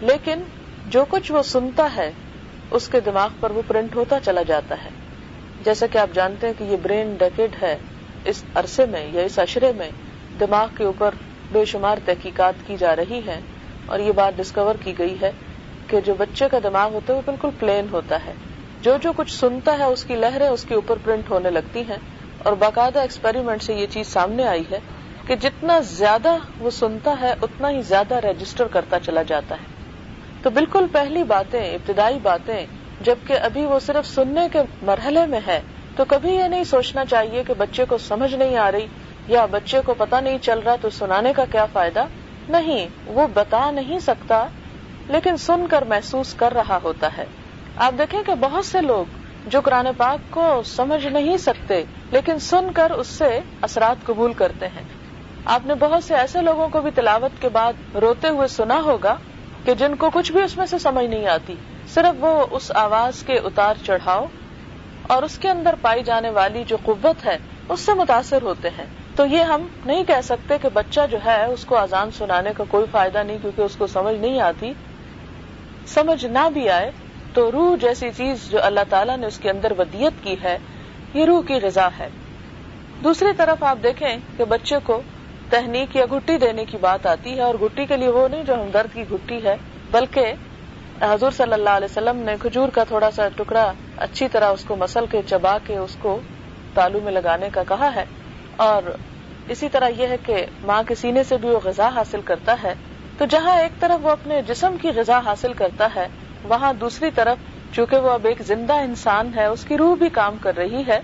لیکن 0.00 0.42
جو 0.86 1.04
کچھ 1.08 1.32
وہ 1.32 1.42
سنتا 1.42 1.88
ہے، 1.96 2.12
اس 2.70 2.88
کے 2.88 3.00
دماغ 3.00 3.28
پر 3.40 3.50
وہ 3.50 3.62
پرنٹ 3.66 3.96
ہوتا 3.96 4.20
چلا 4.20 4.42
جاتا 4.42 4.74
ہے۔ 4.84 4.90
جیسا 5.64 5.86
کہ 5.86 5.98
آپ 5.98 6.08
جانتے 6.14 6.46
ہیں 6.46 6.54
کہ 6.58 6.64
یہ 6.64 6.76
برین 6.82 7.16
ڈیکڈ 7.18 7.62
ہے، 7.62 7.76
اس 8.24 8.44
عرصے 8.54 8.86
میں 8.86 9.06
یا 9.12 9.22
اس 9.22 9.38
اشرے 9.38 9.72
میں 9.76 9.90
دماغ 10.40 10.68
کے 10.76 10.84
اوپر 10.84 11.14
بے 11.52 11.64
شمار 11.64 11.98
تحقیقات 12.04 12.54
کی 12.66 12.76
جا 12.76 12.96
رہی 12.96 13.20
ہے 13.26 13.40
اور 13.86 13.98
یہ 13.98 14.12
بات 14.12 14.32
ڈسکور 14.36 14.74
کی 14.84 14.98
گئی 14.98 15.16
ہے 15.22 15.32
کہ 15.86 16.00
جو 16.00 16.14
بچے 16.14 16.48
کا 16.50 16.58
دماغ 16.62 16.92
ہوتا 16.92 17.12
ہے 17.12 17.18
وہ 17.18 17.22
بالکل 17.26 17.48
پلین 17.58 17.86
ہوتا 17.92 18.24
ہے۔ 18.26 18.32
جو 18.82 18.96
جو 19.02 19.12
کچھ 19.16 19.32
سنتا 19.32 19.78
ہے، 19.78 19.84
اس 19.84 20.04
کی 20.04 20.14
لہریں 20.14 20.48
اس 20.48 20.64
کے 20.68 20.74
اوپر 20.74 20.96
پرنٹ 21.04 21.30
ہونے 21.30 21.50
لگتی 21.50 21.80
ہیں۔ 21.80 21.96
اور 22.38 22.52
باقاعدہ 22.52 22.98
ایکسپیریمنٹ 22.98 23.62
سے 23.62 23.74
یہ 23.74 23.86
چیز 23.90 24.06
سامنے 24.06 24.44
آئی 24.44 24.62
ہے 24.70 24.78
کہ 25.26 25.36
جتنا 25.36 25.80
زیادہ 25.80 26.36
وہ 26.58 26.70
سنتا 26.70 27.14
ہے، 27.20 27.34
اتنا 27.42 27.70
ہی 27.70 27.82
زیادہ 27.82 28.14
رجسٹر 28.14 28.66
کرتا 28.66 29.00
چلا 29.00 29.22
جاتا 29.22 29.54
ہے۔ 29.54 29.75
تو 30.46 30.50
بالکل 30.50 30.86
پہلی 30.92 31.22
باتیں، 31.24 31.74
ابتدائی 31.74 32.18
باتیں، 32.22 32.66
جبکہ 33.00 33.32
ابھی 33.42 33.64
وہ 33.64 33.78
صرف 33.78 34.06
سننے 34.06 34.48
کے 34.52 34.58
مرحلے 34.82 35.26
میں 35.26 35.40
ہے، 35.46 35.60
تو 35.96 36.04
کبھی 36.08 36.34
یہ 36.34 36.44
نہیں 36.44 36.64
سوچنا 36.64 37.04
چاہیے 37.04 37.42
کہ 37.46 37.54
بچے 37.58 37.84
کو 37.84 37.98
سمجھ 37.98 38.34
نہیں 38.34 38.56
آ 38.56 38.72
رہی 38.72 38.86
یا 39.28 39.46
بچے 39.46 39.80
کو 39.86 39.94
پتا 39.94 40.20
نہیں 40.20 40.38
چل 40.42 40.58
رہا 40.58 40.76
تو 40.80 40.90
سنانے 40.90 41.32
کا 41.32 41.44
کیا 41.52 41.66
فائدہ؟ 41.72 42.04
نہیں، 42.48 42.86
وہ 43.06 43.26
بتا 43.34 43.70
نہیں 43.70 43.98
سکتا، 43.98 44.46
لیکن 45.08 45.36
سن 45.36 45.66
کر 45.70 45.82
محسوس 45.82 46.34
کر 46.34 46.54
رہا 46.54 46.78
ہوتا 46.82 47.08
ہے۔ 47.16 47.24
آپ 47.76 47.92
دیکھیں 47.98 48.22
کہ 48.26 48.34
بہت 48.34 48.64
سے 48.64 48.80
لوگ 48.80 49.04
جو 49.46 49.60
قرآن 49.60 49.86
پاک 49.96 50.18
کو 50.30 50.62
سمجھ 50.64 51.06
نہیں 51.06 51.36
سکتے، 51.36 51.84
لیکن 52.10 52.38
سن 52.38 52.72
کر 52.74 52.90
اس 52.90 53.06
سے 53.06 53.40
اثرات 53.60 54.06
قبول 54.06 54.32
کرتے 54.32 54.68
ہیں۔ 54.68 54.82
آپ 55.44 55.60
نے 55.66 55.74
بہت 55.74 56.04
سے 56.04 56.14
ایسے 56.14 56.42
لوگوں 56.42 56.68
کو 56.68 56.80
بھی 56.80 56.90
تلاوت 56.94 57.42
کے 57.42 57.48
بعد 57.48 57.96
روتے 57.96 58.28
ہوئے 58.28 58.48
سنا 58.48 58.80
ہوگا 58.80 59.16
کہ 59.66 59.74
جن 59.74 59.94
کو 59.94 60.10
کچھ 60.14 60.32
بھی 60.32 60.42
اس 60.42 60.56
میں 60.56 60.66
سے 60.66 60.78
سمجھ 60.78 61.06
نہیں 61.06 61.26
آتی، 61.26 61.54
صرف 61.94 62.24
وہ 62.24 62.46
اس 62.50 62.72
آواز 62.74 63.22
کے 63.22 63.34
اتار 63.34 63.74
چڑھاؤ 63.86 64.26
اور 65.02 65.22
اس 65.22 65.38
کے 65.38 65.48
اندر 65.48 65.74
پائی 65.80 66.02
جانے 66.02 66.30
والی 66.30 66.64
جو 66.66 66.76
قوت 66.82 67.26
ہے، 67.26 67.38
اس 67.68 67.80
سے 67.80 67.94
متاثر 67.94 68.42
ہوتے 68.42 68.68
ہیں۔ 68.68 68.84
تو 69.16 69.26
یہ 69.26 69.42
ہم 69.42 69.66
نہیں 69.86 70.04
کہہ 70.04 70.20
سکتے 70.24 70.58
کہ 70.62 70.68
بچہ 70.72 71.00
جو 71.10 71.18
ہے، 71.24 71.44
اس 71.44 71.64
کو 71.64 71.76
آزان 71.76 72.10
سنانے 72.10 72.50
کا 72.56 72.64
کوئی 72.68 72.86
فائدہ 72.90 73.18
نہیں، 73.18 73.38
کیونکہ 73.42 73.62
اس 73.62 73.76
کو 73.76 73.86
سمجھ 73.86 74.16
نہیں 74.16 74.40
آتی۔ 74.40 74.72
سمجھ 75.86 76.24
نہ 76.24 76.48
بھی 76.52 76.70
آئے 76.70 76.90
تو 77.34 77.52
روح 77.52 77.76
جیسی 77.76 78.10
چیز 78.16 78.50
جو 78.50 78.58
اللہ 78.62 78.80
تعالیٰ 78.88 79.16
نے 79.16 79.26
اس 79.26 79.38
کے 79.38 79.50
اندر 79.50 79.72
ودیت 79.78 80.24
کی 80.24 80.36
ہے، 80.42 80.58
یہ 81.14 81.24
روح 81.24 81.42
کی 81.46 81.54
غذا 81.62 81.88
ہے۔ 81.98 82.08
دوسری 83.04 83.28
طرف 83.36 83.62
آپ 83.62 83.78
دیکھیں 83.82 84.18
کہ 84.36 84.44
بچے 84.44 84.76
کو 84.84 85.02
تہنیک 85.50 85.96
یا 85.96 86.04
گٹی 86.12 86.38
دینے 86.38 86.64
کی 86.64 86.76
بات 86.80 87.06
آتی 87.06 87.36
ہے 87.36 87.42
اور 87.42 87.54
گٹی 87.54 87.86
کے 87.86 87.96
لیے 87.96 88.08
وہ 88.08 88.28
نہیں 88.28 88.42
جو 88.42 88.54
ہمدرد 88.54 88.94
کی 88.94 89.04
گٹی 89.12 89.44
ہے، 89.44 89.56
بلکہ 89.90 90.32
حضور 91.02 91.30
صلی 91.30 91.52
اللہ 91.52 91.70
علیہ 91.70 91.88
وسلم 91.90 92.16
نے 92.16 92.36
کھجور 92.40 92.68
کا 92.68 92.84
تھوڑا 92.84 93.10
سا 93.10 93.28
ٹکڑا 93.36 93.72
اچھی 93.96 94.28
طرح 94.28 94.50
اس 94.50 94.64
کو 94.64 94.76
مسل 94.76 95.06
کے، 95.10 95.20
چبا 95.26 95.58
کے 95.66 95.76
اس 95.76 95.96
کو 95.98 96.20
تالو 96.74 97.00
میں 97.02 97.12
لگانے 97.12 97.48
کا 97.52 97.62
کہا 97.68 97.94
ہے۔ 97.94 98.04
اور 98.56 98.82
اسی 99.48 99.68
طرح 99.68 99.88
یہ 99.88 100.06
ہے 100.06 100.16
کہ 100.22 100.46
ماں 100.62 100.82
کے 100.88 100.94
سینے 100.94 101.22
سے 101.24 101.36
بھی 101.36 101.48
وہ 101.48 101.60
غذا 101.64 101.88
حاصل 101.94 102.20
کرتا 102.20 102.56
ہے۔ 102.62 102.74
تو 103.18 103.24
جہاں 103.24 103.60
ایک 103.60 103.80
طرف 103.80 104.06
وہ 104.06 104.10
اپنے 104.10 104.42
جسم 104.42 104.76
کی 104.82 104.88
غذا 104.96 105.20
حاصل 105.24 105.52
کرتا 105.52 105.88
ہے، 105.96 106.08
وہاں 106.44 106.72
دوسری 106.72 107.10
طرف 107.14 107.36
چونکہ 107.72 107.96
وہ 107.96 108.10
اب 108.10 108.26
ایک 108.26 108.42
زندہ 108.42 108.72
انسان 108.72 109.30
ہے، 109.36 109.44
اس 109.44 109.64
کی 109.64 109.78
روح 109.78 109.94
بھی 109.94 110.08
کام 110.08 110.36
کر 110.40 110.56
رہی 110.56 110.82
ہے، 110.86 111.00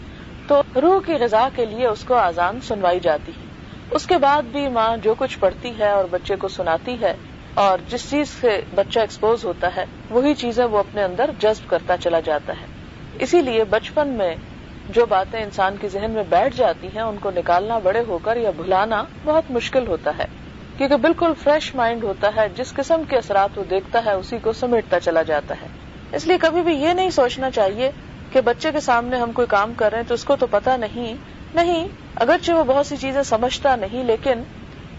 تو 0.47 0.63
روح 0.83 1.01
کی 1.07 1.13
غذا 1.13 1.49
کے 1.57 1.67
لیے 1.67 1.87
اس 1.87 2.05
کو 2.05 2.15
آزان 2.15 2.61
سنوائی 2.61 3.01
جاتی 3.01 3.33
ہے۔ 3.33 3.52
اس 3.95 4.07
کے 4.07 4.19
بعد 4.19 4.43
بھی 4.43 4.69
ماں 4.69 4.97
جو 4.97 5.15
کچھ 5.15 5.39
پڑھتی 5.39 5.79
ہے 5.79 5.91
اور 5.91 6.05
بچے 6.05 6.37
کو 6.37 6.49
سناتی 6.49 7.01
ہے 7.01 7.15
اور 7.55 7.79
جس 7.89 8.11
چیز 8.11 8.29
سے 8.29 8.61
بچہ 8.75 9.01
ایکسپوز 9.01 9.45
ہوتا 9.45 9.77
ہے، 9.77 9.85
وہی 10.11 10.35
چیزیں 10.35 10.65
وہ 10.65 10.79
اپنے 10.79 11.03
اندر 11.03 11.31
جذب 11.39 11.69
کرتا 11.69 11.97
چلا 11.97 12.21
جاتا 12.21 12.53
ہے۔ 12.61 12.67
اسی 13.13 13.43
لیے 13.43 13.65
بچپن 13.65 14.09
میں 14.09 14.37
جو 14.89 15.07
باتیں 15.07 15.43
انسان 15.43 15.77
کے 15.77 15.89
ذہن 15.89 16.11
میں 16.11 16.23
بیٹھ 16.23 16.57
جاتی 16.57 16.87
ہیں، 16.87 17.03
ان 17.03 17.19
کو 17.19 17.31
نکالنا، 17.31 17.79
بڑے 17.79 18.03
ہو 18.09 18.19
کر 18.19 18.37
یا 18.37 18.51
بھلانا 18.51 19.05
بہت 19.25 19.51
مشکل 19.51 19.87
ہوتا 19.87 20.11
ہے۔ 20.19 20.25
کیونکہ 20.79 20.97
بالکل 20.97 21.33
فریش 21.43 21.75
مائنڈ 21.75 22.05
ہوتا 22.05 22.31
ہے، 22.37 22.49
جس 22.49 22.73
قسم 22.73 23.05
کے 23.05 23.17
اثرات 23.17 23.59
وہ 23.59 23.65
دیکھتا 23.65 24.05
ہے، 24.05 24.13
اسی 24.13 24.39
کو 24.39 24.53
سمیٹتا 24.53 25.01
چلا 25.01 25.23
جاتا 25.23 25.55
ہے۔ 25.63 25.67
اس 26.13 26.27
لیے 26.27 26.39
کبھی 26.39 26.63
بھی 26.63 26.75
یہ 26.75 26.93
نہیں 26.93 27.11
سوچنا 27.11 27.51
چاہیے 27.51 27.91
کہ 28.31 28.41
بچے 28.41 28.73
کے 28.73 28.81
سامنے 28.81 29.17
ہم 29.17 29.33
کوئی 29.33 29.47
کام 29.47 29.75
کر 29.75 29.91
رہے 29.91 29.99
ہیں 29.99 30.05
تو 30.05 30.15
اس 30.15 30.25
کو 30.25 30.37
تو 30.37 30.47
پتا 30.47 30.77
نہیں 30.77 31.17
نہیں، 31.55 31.89
اگرچہ 32.17 32.53
وہ 32.53 32.65
بہت 32.65 32.87
سی 32.87 32.97
چیزیں 32.97 33.23
سمجھتا 33.23 33.75
نہیں، 33.77 34.05
لیکن 34.05 34.43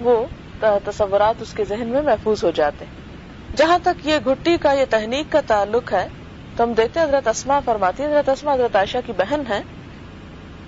وہ 0.01 0.25
تصورات 0.59 1.41
اس 1.41 1.53
کے 1.53 1.63
ذہن 1.65 1.87
میں 1.87 2.01
محفوظ 2.01 2.43
ہو 2.43 2.51
جاتے 2.51 2.85
ہیں۔ 2.85 3.57
جہاں 3.57 3.77
تک 3.83 4.05
یہ 4.07 4.17
گھٹی 4.25 4.55
کا، 4.57 4.73
یہ 4.73 4.85
تحنیک 4.89 5.31
کا 5.31 5.41
تعلق 5.47 5.93
ہے، 5.93 6.07
تو 6.55 6.63
ہم 6.63 6.73
دیکھتے 6.73 6.99
ہیں 6.99 7.07
حضرت 7.07 7.27
اسما 7.27 7.59
فرماتی 7.65 8.03
حضرت 8.05 8.29
اسما 8.29 8.53
حضرت 8.53 8.75
عائشہ 8.75 8.97
کی 9.05 9.13
بہن 9.17 9.41
ہے 9.49 9.61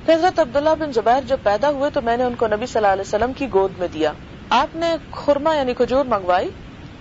کہ 0.06 0.12
حضرت 0.12 0.40
عبداللہ 0.40 0.76
بن 0.80 0.92
زبیر 0.92 1.28
جب 1.28 1.38
پیدا 1.44 1.70
ہوئے، 1.70 1.90
تو 1.94 2.02
میں 2.02 2.18
نے 2.18 2.24
ان 2.24 2.36
کو 2.36 2.48
نبی 2.48 2.66
صلی 2.66 2.80
اللہ 2.80 2.94
علیہ 2.94 3.02
وسلم 3.02 3.34
کی 3.34 3.48
گود 3.54 3.80
میں 3.80 3.88
دیا۔ 3.94 4.12
آپ 4.56 4.76
نے 4.76 4.96
خورما 5.12 5.56
یعنی 5.56 5.74
کھجور 5.74 6.06
منگوائی 6.06 6.50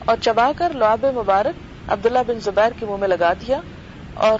اور 0.04 0.16
چبا 0.20 0.50
کر 0.56 0.72
لعاب 0.74 1.04
مبارک 1.14 1.90
عبداللہ 1.92 2.18
بن 2.26 2.40
زبیر 2.40 2.78
کے 2.78 2.86
منہ 2.86 2.96
میں 2.96 3.08
لگا 3.08 3.32
دیا 3.40 3.60
اور 4.28 4.38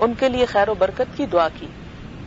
ان 0.00 0.14
کے 0.18 0.28
لیے 0.28 0.46
خیر 0.46 0.68
و 0.68 0.74
برکت 0.78 1.16
کی 1.16 1.26
دعا 1.26 1.48
کی۔ 1.60 1.66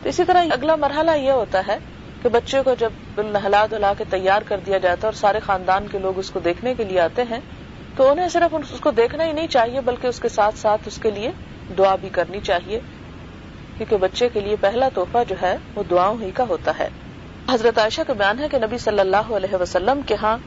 تو 0.04 0.10
اسی 0.10 0.24
طرح 0.24 0.46
اگلا 0.52 0.76
مرحلہ 0.76 1.12
یہ 1.12 1.32
ہوتا 1.32 1.62
ہے 1.68 1.78
کہ 2.22 2.30
بچے 2.30 2.62
کو 2.66 2.74
جب 2.80 2.90
نہلا 3.18 3.66
دھلا 3.72 3.94
کے 3.98 4.04
تیار 4.10 4.42
کر 4.42 4.58
دیا 4.66 4.78
جاتا 4.78 5.02
ہے 5.02 5.06
اور 5.06 5.14
سارے 5.14 5.40
خاندان 5.40 5.88
کے 5.92 6.00
لوگ 6.00 6.20
اس 6.20 6.32
کو 6.32 6.40
دیکھنے 6.40 6.74
کے 6.74 6.84
لیے 6.84 7.00
آتے 7.00 7.24
ہیں، 7.30 7.40
تو 7.96 8.12
انہیں 8.12 8.30
صرف 8.30 8.56
اس 8.56 8.80
کو 8.80 8.92
دیکھنا 8.92 9.26
ہی 9.26 9.32
نہیں 9.32 9.48
چاہیے، 9.48 9.82
بلکہ 9.82 10.08
اس 10.08 10.20
کے 10.20 10.30
ساتھ 10.30 10.58
ساتھ 10.58 10.82
اس 10.86 10.98
کے 10.98 11.12
لیے 11.12 11.32
دعا 11.78 11.96
بھی 11.96 12.10
کرنی 12.10 12.40
چاہیے۔ 12.40 12.80
کیونکہ 13.78 13.98
بچے 13.98 14.30
کے 14.30 14.40
لیے 14.40 14.56
پہلا 14.56 14.90
تحفہ 14.94 15.18
جو 15.28 15.36
ہے، 15.42 15.58
وہ 15.76 15.84
دعاؤں 15.90 16.18
ہی 16.22 16.32
کا 16.32 16.44
ہوتا 16.50 16.72
ہے۔ 16.80 16.90
حضرت 17.52 17.78
عائشہ 17.78 18.02
کا 18.08 18.14
بیان 18.14 18.40
ہے 18.40 18.50
کہ 18.50 18.58
نبی 18.58 18.78
صلی 18.78 19.00
اللہ 19.00 19.32
علیہ 19.32 19.56
وسلم 19.56 20.02
کے 20.02 20.16
ہاں 20.22 20.38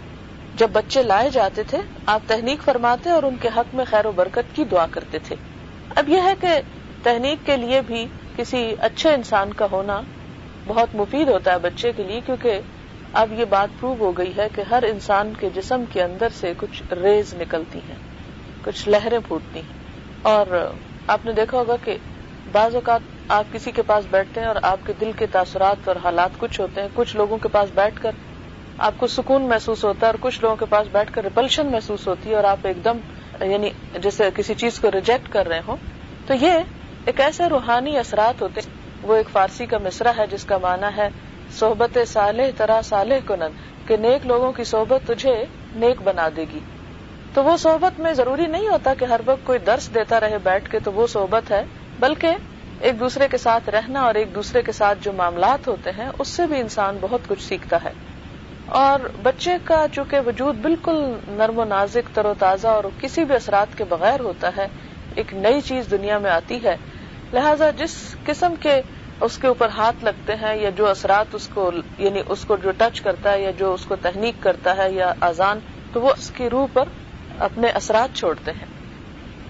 جب 0.54 0.70
بچے 0.72 1.02
لائے 1.02 1.30
جاتے 1.30 1.62
تھے، 1.62 1.78
آپ 2.06 2.20
تحنیک 2.26 2.62
فرماتے 2.62 3.10
اور 3.10 3.22
ان 3.22 3.36
کے 3.36 3.48
حق 3.56 3.74
میں 3.74 3.84
خیر 3.84 4.06
و 4.06 4.12
برکت 4.12 4.56
کی 4.56 4.64
دعا 4.64 4.86
کرتے 4.90 5.18
تھے۔ 5.18 5.36
اب 5.94 6.08
یہ 6.08 6.20
ہے 6.24 6.34
کہ 6.40 6.60
تحنیک 7.06 7.44
کے 7.46 7.56
لیے 7.56 7.80
بھی 7.80 8.06
کسی 8.36 8.60
اچھے 8.80 9.12
انسان 9.14 9.52
کا 9.52 9.66
ہونا 9.72 10.00
بہت 10.66 10.94
مفید 10.94 11.28
ہوتا 11.28 11.52
ہے 11.52 11.58
بچے 11.58 11.92
کے 11.92 12.02
لیے، 12.02 12.20
کیونکہ 12.20 12.60
اب 13.14 13.32
یہ 13.32 13.44
بات 13.44 13.78
پروو 13.80 13.94
ہو 13.98 14.10
گئی 14.12 14.36
ہے 14.36 14.48
کہ 14.54 14.62
ہر 14.70 14.82
انسان 14.88 15.32
کے 15.34 15.50
جسم 15.54 15.84
کے 15.92 16.02
اندر 16.02 16.28
سے 16.34 16.52
کچھ 16.56 16.82
ریز 16.94 17.34
نکلتی 17.34 17.78
ہیں، 17.88 17.96
کچھ 18.64 18.88
لہریں 18.88 19.18
پھوٹتی 19.26 19.60
ہیں۔ 19.60 19.74
اور 20.24 20.46
آپ 21.08 21.24
نے 21.24 21.32
دیکھا 21.32 21.58
ہوگا 21.58 21.76
کہ 21.84 21.96
بعض 22.46 22.74
اوقات 22.74 23.00
آپ 23.30 23.52
کسی 23.52 23.70
کے 23.72 23.82
پاس 23.82 24.04
بیٹھتے 24.10 24.40
ہیں 24.40 24.46
اور 24.46 24.56
آپ 24.62 24.86
کے 24.86 24.92
دل 25.00 25.12
کے 25.12 25.26
تاثرات 25.26 25.88
اور 25.88 25.96
حالات 26.04 26.38
کچھ 26.38 26.60
ہوتے 26.60 26.80
ہیں، 26.80 26.88
کچھ 26.94 27.16
لوگوں 27.16 27.38
کے 27.38 27.48
پاس 27.48 27.70
بیٹھ 27.74 28.00
کر 28.00 28.10
آپ 28.78 28.98
کو 28.98 29.06
سکون 29.06 29.48
محسوس 29.48 29.84
ہوتا 29.84 30.06
ہے 30.06 30.10
اور 30.10 30.18
کچھ 30.20 30.40
لوگوں 30.42 30.56
کے 30.56 30.64
پاس 30.68 30.86
بیٹھ 30.92 31.12
کر 31.12 31.22
ریپلشن 31.24 31.66
محسوس 31.66 32.06
ہوتی 32.08 32.30
ہے 32.30 32.34
اور 32.34 32.44
آپ 32.44 32.66
ایک 32.66 32.84
دم 32.84 32.98
یعنی 33.42 33.70
جیسے 34.02 34.28
کسی 34.34 34.54
چیز 34.54 34.80
کو 34.80 34.90
ریجیکٹ 34.90 35.28
کر 35.28 35.46
رہے 35.46 35.60
ہوں۔ 35.66 35.76
تو 36.28 36.34
یہ 36.34 36.58
ایک 37.06 37.20
ایسے 37.20 37.48
روحانی 37.48 37.98
اثرات 37.98 38.42
ہوتے 38.42 38.60
ہیں، 38.60 38.70
وہ 39.02 39.14
ایک 39.14 39.28
فارسی 39.30 39.66
کا 39.66 39.78
مصرا 39.78 40.12
ہے 40.18 40.26
جس 40.26 40.44
کا 40.44 40.58
معنی 40.58 40.86
ہے 40.96 41.08
صحبت 41.50 41.98
صالح، 42.06 42.50
طرح 42.56 42.82
صالح 42.82 43.18
کنن، 43.26 43.52
کہ 43.86 43.96
نیک 43.96 44.26
لوگوں 44.26 44.52
کی 44.52 44.64
صحبت 44.64 45.06
تجھے 45.06 45.44
نیک 45.74 46.02
بنا 46.02 46.28
دے 46.36 46.44
گی۔ 46.52 46.60
تو 47.34 47.44
وہ 47.44 47.56
صحبت 47.56 48.00
میں 48.00 48.12
ضروری 48.12 48.46
نہیں 48.46 48.68
ہوتا 48.68 48.94
کہ 48.94 49.04
ہر 49.04 49.20
وقت 49.26 49.44
کوئی 49.44 49.58
درس 49.58 49.94
دیتا 49.94 50.20
رہے 50.20 50.38
بیٹھ 50.38 50.70
کے 50.70 50.78
تو 50.78 50.92
وہ 50.92 51.06
صحبت 51.06 51.50
ہے، 51.50 51.64
بلکہ 51.98 52.34
ایک 52.80 53.00
دوسرے 53.00 53.28
کے 53.28 53.38
ساتھ 53.38 53.68
رہنا 53.70 54.02
اور 54.02 54.14
ایک 54.14 54.34
دوسرے 54.34 54.62
کے 54.62 54.72
ساتھ 54.72 54.98
جو 55.02 55.12
معاملات 55.12 55.68
ہوتے 55.68 55.90
ہیں، 55.98 56.08
اس 56.18 56.28
سے 56.28 56.46
بھی 56.46 56.60
انسان 56.60 56.98
بہت 57.00 57.28
کچھ 57.28 57.42
سیکھتا 57.42 57.84
ہے۔ 57.84 57.92
اور 58.66 59.00
بچے 59.22 59.56
کا 59.64 59.86
چونکہ 59.92 60.20
وجود 60.20 60.56
بالکل 60.56 61.02
نرم 61.28 61.58
و 61.58 61.64
نازک، 61.64 62.14
تر 62.14 62.24
و 62.24 62.34
تازہ 62.38 62.68
اور 62.68 62.84
کسی 62.98 63.24
بھی 63.24 63.34
اثرات 63.34 63.78
کے 63.78 63.84
بغیر 63.84 64.20
ہوتا 64.20 64.50
ہے، 64.56 64.66
ایک 65.16 65.34
نئی 65.34 65.60
چیز 65.60 65.90
دنیا 65.90 66.18
میں 66.18 66.30
آتی 66.30 66.64
ہے۔ 66.64 66.76
لہذا 67.36 67.70
جس 67.70 68.16
قسم 68.24 68.54
کے 68.60 68.80
اس 69.20 69.38
کے 69.38 69.46
اوپر 69.46 69.68
ہاتھ 69.68 70.04
لگتے 70.04 70.34
ہیں 70.34 70.54
یا 70.56 70.70
جو 70.70 70.88
اثرات 70.88 71.34
اس 71.34 71.48
کو 71.48 71.70
یعنی 71.98 72.22
اس 72.28 72.44
کو 72.44 72.56
جو 72.56 72.70
ٹچ 72.78 73.00
کرتا 73.00 73.32
ہے 73.32 73.42
یا 73.42 73.50
جو 73.50 73.72
اس 73.74 73.86
کو 73.86 73.96
تحنیک 73.96 74.34
کرتا 74.40 74.76
ہے 74.76 74.92
یا 74.92 75.12
آزان 75.20 75.58
تو 75.92 76.00
وہ 76.00 76.12
اس 76.18 76.30
کی 76.30 76.50
روح 76.50 76.66
پر 76.72 76.84
اپنے 77.38 77.68
اثرات 77.68 78.16
چھوڑتے 78.16 78.50
ہیں۔ 78.50 78.66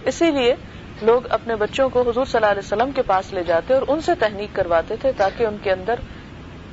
اسی 0.05 0.31
لیے 0.31 0.55
لوگ 1.03 1.23
اپنے 1.31 1.57
بچوں 1.57 1.89
کو 1.89 2.01
حضور 2.01 2.25
صلی 2.25 2.37
اللہ 2.37 2.51
علیہ 2.51 2.67
وسلم 2.67 2.91
کے 2.93 3.03
پاس 3.03 3.33
لے 3.33 3.43
جاتے 3.43 3.75
اور 3.75 3.83
ان 3.89 4.01
سے 4.01 4.15
تحنیک 4.15 4.51
کرواتے 4.53 4.97
تھے 4.97 5.13
تاکہ 5.17 5.45
ان 5.45 5.57
کے 5.63 5.73
اندر 5.73 5.95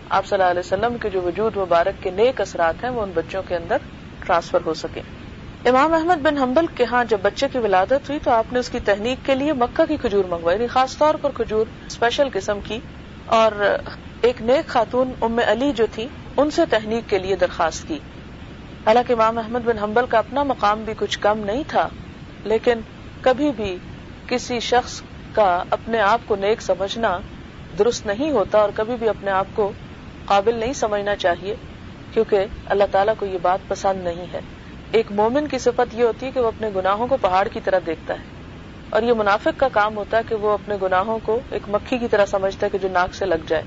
آپ 0.09 0.25
صلی 0.25 0.37
اللہ 0.39 0.51
علیہ 0.51 0.59
وسلم 0.59 0.97
کے 0.97 1.09
جو 1.09 1.21
وجود 1.21 1.57
مبارک 1.57 2.03
کے 2.03 2.11
نیک 2.11 2.41
اثرات 2.41 2.83
ہیں 2.83 2.91
وہ 2.91 3.01
ان 3.01 3.11
بچوں 3.15 3.43
کے 3.47 3.55
اندر 3.55 3.77
ٹرانسفر 4.19 4.59
ہو 4.65 4.73
سکے 4.73 5.01
امام 5.65 5.93
احمد 5.93 6.21
بن 6.21 6.37
حنبل 6.37 6.65
کے 6.67 6.85
ہاں 6.85 7.03
جب 7.03 7.17
بچے 7.21 7.47
کی 7.51 7.57
ولادت 7.57 8.09
ہوئی 8.09 8.19
تو 8.19 8.31
آپ 8.31 8.53
نے 8.53 8.59
اس 8.59 8.69
کی 8.69 8.79
تحنیک 8.79 9.25
کے 9.25 9.35
لیے 9.35 9.53
مکہ 9.53 9.85
کی 9.85 9.97
کھجور 9.97 10.25
منگوائی 10.25 10.57
تھی، 10.57 10.67
خاص 10.67 10.97
طور 10.97 11.15
پر 11.15 11.31
کھجور 11.31 11.65
اسپیشل 11.87 12.27
قسم 12.33 12.59
کی۔ 12.63 12.79
اور 13.25 13.77
ایک 14.21 14.41
نیک 14.41 14.67
خاتون 14.67 15.13
ام 15.21 15.39
علی 15.47 15.71
جو 15.75 15.85
تھی، 15.91 16.07
ان 16.37 16.51
سے 16.51 16.61
تحنیک 16.69 17.09
کے 17.09 17.19
لیے 17.19 17.35
درخواست 17.35 17.87
کی۔ 17.87 17.99
حالانکہ 18.85 19.13
امام 19.13 19.37
احمد 19.37 19.59
بن 19.59 19.77
حنبل 19.77 20.05
کا 20.05 20.17
اپنا 20.17 20.43
مقام 20.43 20.83
بھی 20.83 20.93
کچھ 20.97 21.19
کم 21.19 21.39
نہیں 21.39 21.63
تھا، 21.67 21.87
لیکن 22.43 22.79
کبھی 23.21 23.51
بھی 23.51 23.77
کسی 24.27 24.59
شخص 24.59 25.01
کا 25.33 25.63
اپنے 25.69 25.99
آپ 25.99 26.19
کو 26.25 26.35
نیک 26.35 26.61
سمجھنا 26.61 27.19
درست 27.79 28.05
نہیں 28.05 28.31
ہوتا 28.31 28.57
اور 28.57 28.69
کبھی 28.75 28.95
بھی 28.95 29.09
اپنے 29.09 29.31
آپ 29.31 29.47
کو 29.53 29.71
قابل 30.25 30.55
نہیں 30.55 30.73
سمجھنا 30.73 31.15
چاہیے، 31.15 31.55
کیونکہ 32.11 32.45
اللہ 32.65 32.83
تعالیٰ 32.91 33.13
کو 33.17 33.25
یہ 33.25 33.37
بات 33.41 33.59
پسند 33.67 34.03
نہیں 34.03 34.25
ہے۔ 34.33 34.41
ایک 34.93 35.11
مومن 35.11 35.47
کی 35.47 35.57
صفت 35.57 35.93
یہ 35.93 36.03
ہوتی 36.03 36.25
ہے 36.25 36.31
کہ 36.31 36.39
وہ 36.39 36.47
اپنے 36.47 36.69
گناہوں 36.75 37.07
کو 37.07 37.17
پہاڑ 37.17 37.47
کی 37.47 37.59
طرح 37.59 37.79
دیکھتا 37.85 38.13
ہے 38.13 38.23
اور 38.89 39.01
یہ 39.01 39.13
منافق 39.13 39.59
کا 39.59 39.67
کام 39.67 39.97
ہوتا 39.97 40.17
ہے 40.17 40.21
کہ 40.27 40.35
وہ 40.35 40.51
اپنے 40.51 40.75
گناہوں 40.81 41.19
کو 41.19 41.39
ایک 41.49 41.69
مکھی 41.69 41.97
کی 41.97 42.07
طرح 42.07 42.25
سمجھتا 42.25 42.65
ہے 42.65 42.69
کہ 42.69 42.77
جو 42.77 42.89
ناک 42.89 43.15
سے 43.15 43.25
لگ 43.25 43.45
جائے۔ 43.47 43.63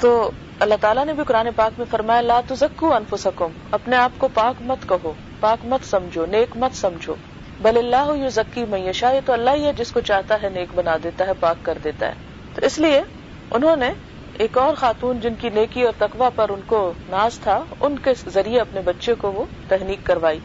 تو 0.00 0.32
اللہ 0.60 0.74
تعالیٰ 0.80 1.04
نے 1.04 1.12
بھی 1.12 1.24
قرآن 1.24 1.48
پاک 1.56 1.72
میں 1.78 1.86
فرمایا، 1.90 2.20
لا 2.20 2.40
تزکو 2.46 2.94
انفسکم، 2.94 3.52
اپنے 3.70 3.96
آپ 3.96 4.18
کو 4.18 4.28
پاک 4.28 4.62
مت 4.62 4.88
کہو، 4.88 5.12
پاک 5.40 5.64
مت 5.64 5.84
سمجھو، 5.84 6.26
نیک 6.26 6.56
مت 6.56 6.74
سمجھو۔ 6.74 7.14
بل 7.60 7.76
اللہ 7.76 8.16
یو 8.16 8.28
ذکی 8.28 8.64
میشا 8.64 9.10
یہ 9.10 9.20
تو 9.24 9.32
اللہ 9.32 9.50
ہی 9.50 9.66
ہے 9.66 9.72
جس 9.72 9.92
کو 9.92 10.00
چاہتا 10.00 10.42
ہے 10.42 10.48
نیک 10.48 10.74
بنا 10.74 10.96
دیتا 11.02 11.26
ہے، 11.26 11.34
پاک 11.34 11.62
کر 11.62 11.78
دیتا 11.84 12.06
ہے۔ 12.06 12.14
تو 12.54 12.66
اس 12.66 12.78
لیے 12.78 13.02
انہوں 13.50 13.76
نے 13.76 13.92
ایک 14.32 14.58
اور 14.58 14.74
خاتون 14.74 15.20
جن 15.20 15.34
کی 15.34 15.48
نیکی 15.48 15.82
اور 15.82 15.92
تقوا 15.98 16.30
پر 16.30 16.48
ان 16.48 16.60
کو 16.66 16.94
ناز 17.08 17.40
تھا، 17.40 17.64
ان 17.80 17.98
کے 17.98 18.10
ذریعے 18.28 18.60
اپنے 18.60 18.80
بچے 18.80 19.14
کو 19.14 19.32
وہ 19.32 19.44
تحنیک 19.68 20.04
کروائی۔ 20.04 20.40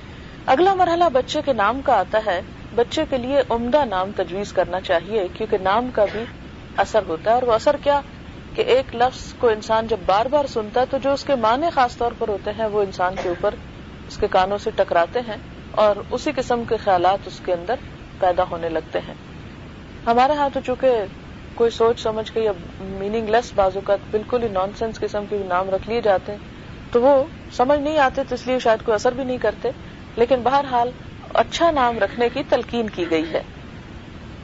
اگلا 0.47 0.73
مرحلہ 0.73 1.03
بچے 1.13 1.41
کے 1.45 1.53
نام 1.53 1.81
کا 1.81 1.99
آتا 1.99 2.19
ہے۔ 2.25 2.41
بچے 2.75 3.05
کے 3.09 3.17
لیے 3.17 3.41
عمدہ 3.49 3.85
نام 3.85 4.11
تجویز 4.11 4.53
کرنا 4.53 4.81
چاہیے، 4.81 5.27
کیونکہ 5.27 5.57
نام 5.57 5.89
کا 5.89 6.05
بھی 6.11 6.25
اثر 6.77 7.03
ہوتا 7.07 7.29
ہے۔ 7.29 7.35
اور 7.35 7.43
وہ 7.43 7.53
اثر 7.53 7.77
کیا؟ 7.77 8.01
کہ 8.53 8.61
ایک 8.61 8.95
لفظ 8.95 9.33
کو 9.33 9.49
انسان 9.49 9.87
جب 9.87 9.99
بار 10.05 10.25
بار 10.25 10.45
سنتا 10.45 10.81
ہے، 10.81 10.85
تو 10.85 10.97
جو 10.97 11.13
اس 11.13 11.23
کے 11.23 11.35
معنی 11.35 11.69
خاص 11.69 11.97
طور 11.97 12.11
پر 12.11 12.29
ہوتے 12.29 12.51
ہیں، 12.57 12.65
وہ 12.65 12.81
انسان 12.81 13.15
کے 13.23 13.29
اوپر 13.29 13.55
اس 14.07 14.17
کے 14.17 14.27
کانوں 14.27 14.57
سے 14.57 14.71
ٹکراتے 14.75 15.19
ہیں 15.27 15.37
اور 15.71 15.95
اسی 16.09 16.31
قسم 16.31 16.63
کے 16.65 16.77
خیالات 16.77 17.19
اس 17.25 17.41
کے 17.41 17.53
اندر 17.53 17.75
پیدا 18.19 18.43
ہونے 18.51 18.69
لگتے 18.69 18.99
ہیں۔ 18.99 19.13
ہمارے 20.05 20.33
ہاں 20.33 20.49
تو 20.53 20.59
چونکہ 20.59 20.91
کوئی 21.55 21.69
سوچ 21.69 21.99
سمجھ 21.99 22.31
کے 22.31 22.41
یا 22.41 22.51
میننگ 22.79 23.29
لیس 23.29 23.51
بازو 23.55 23.81
کا 23.81 23.95
بالکل 24.11 24.43
ہی 24.43 24.47
نان 24.47 24.71
سینس 24.79 24.99
قسم 24.99 25.25
کے 25.25 25.37
نام 25.47 25.69
رکھ 25.69 25.89
لیے 25.89 26.01
جاتے 26.01 26.31
ہیں، 26.31 26.39
تو 26.91 27.01
وہ 27.01 27.23
سمجھ 27.51 27.79
نہیں 27.79 27.97
آتے، 27.97 28.23
تو 28.23 28.35
اس 28.35 28.47
لیے 28.47 28.59
شاید 28.59 28.83
کوئی 28.83 28.95
اثر 28.95 29.11
بھی 29.11 29.23
نہیں 29.23 29.37
کرتے۔ 29.37 29.71
لیکن 30.15 30.41
بہرحال 30.43 30.91
اچھا 31.33 31.71
نام 31.71 31.99
رکھنے 31.99 32.29
کی 32.29 32.43
تلقین 32.49 32.89
کی 32.89 33.11
گئی 33.11 33.33
ہے۔ 33.33 33.43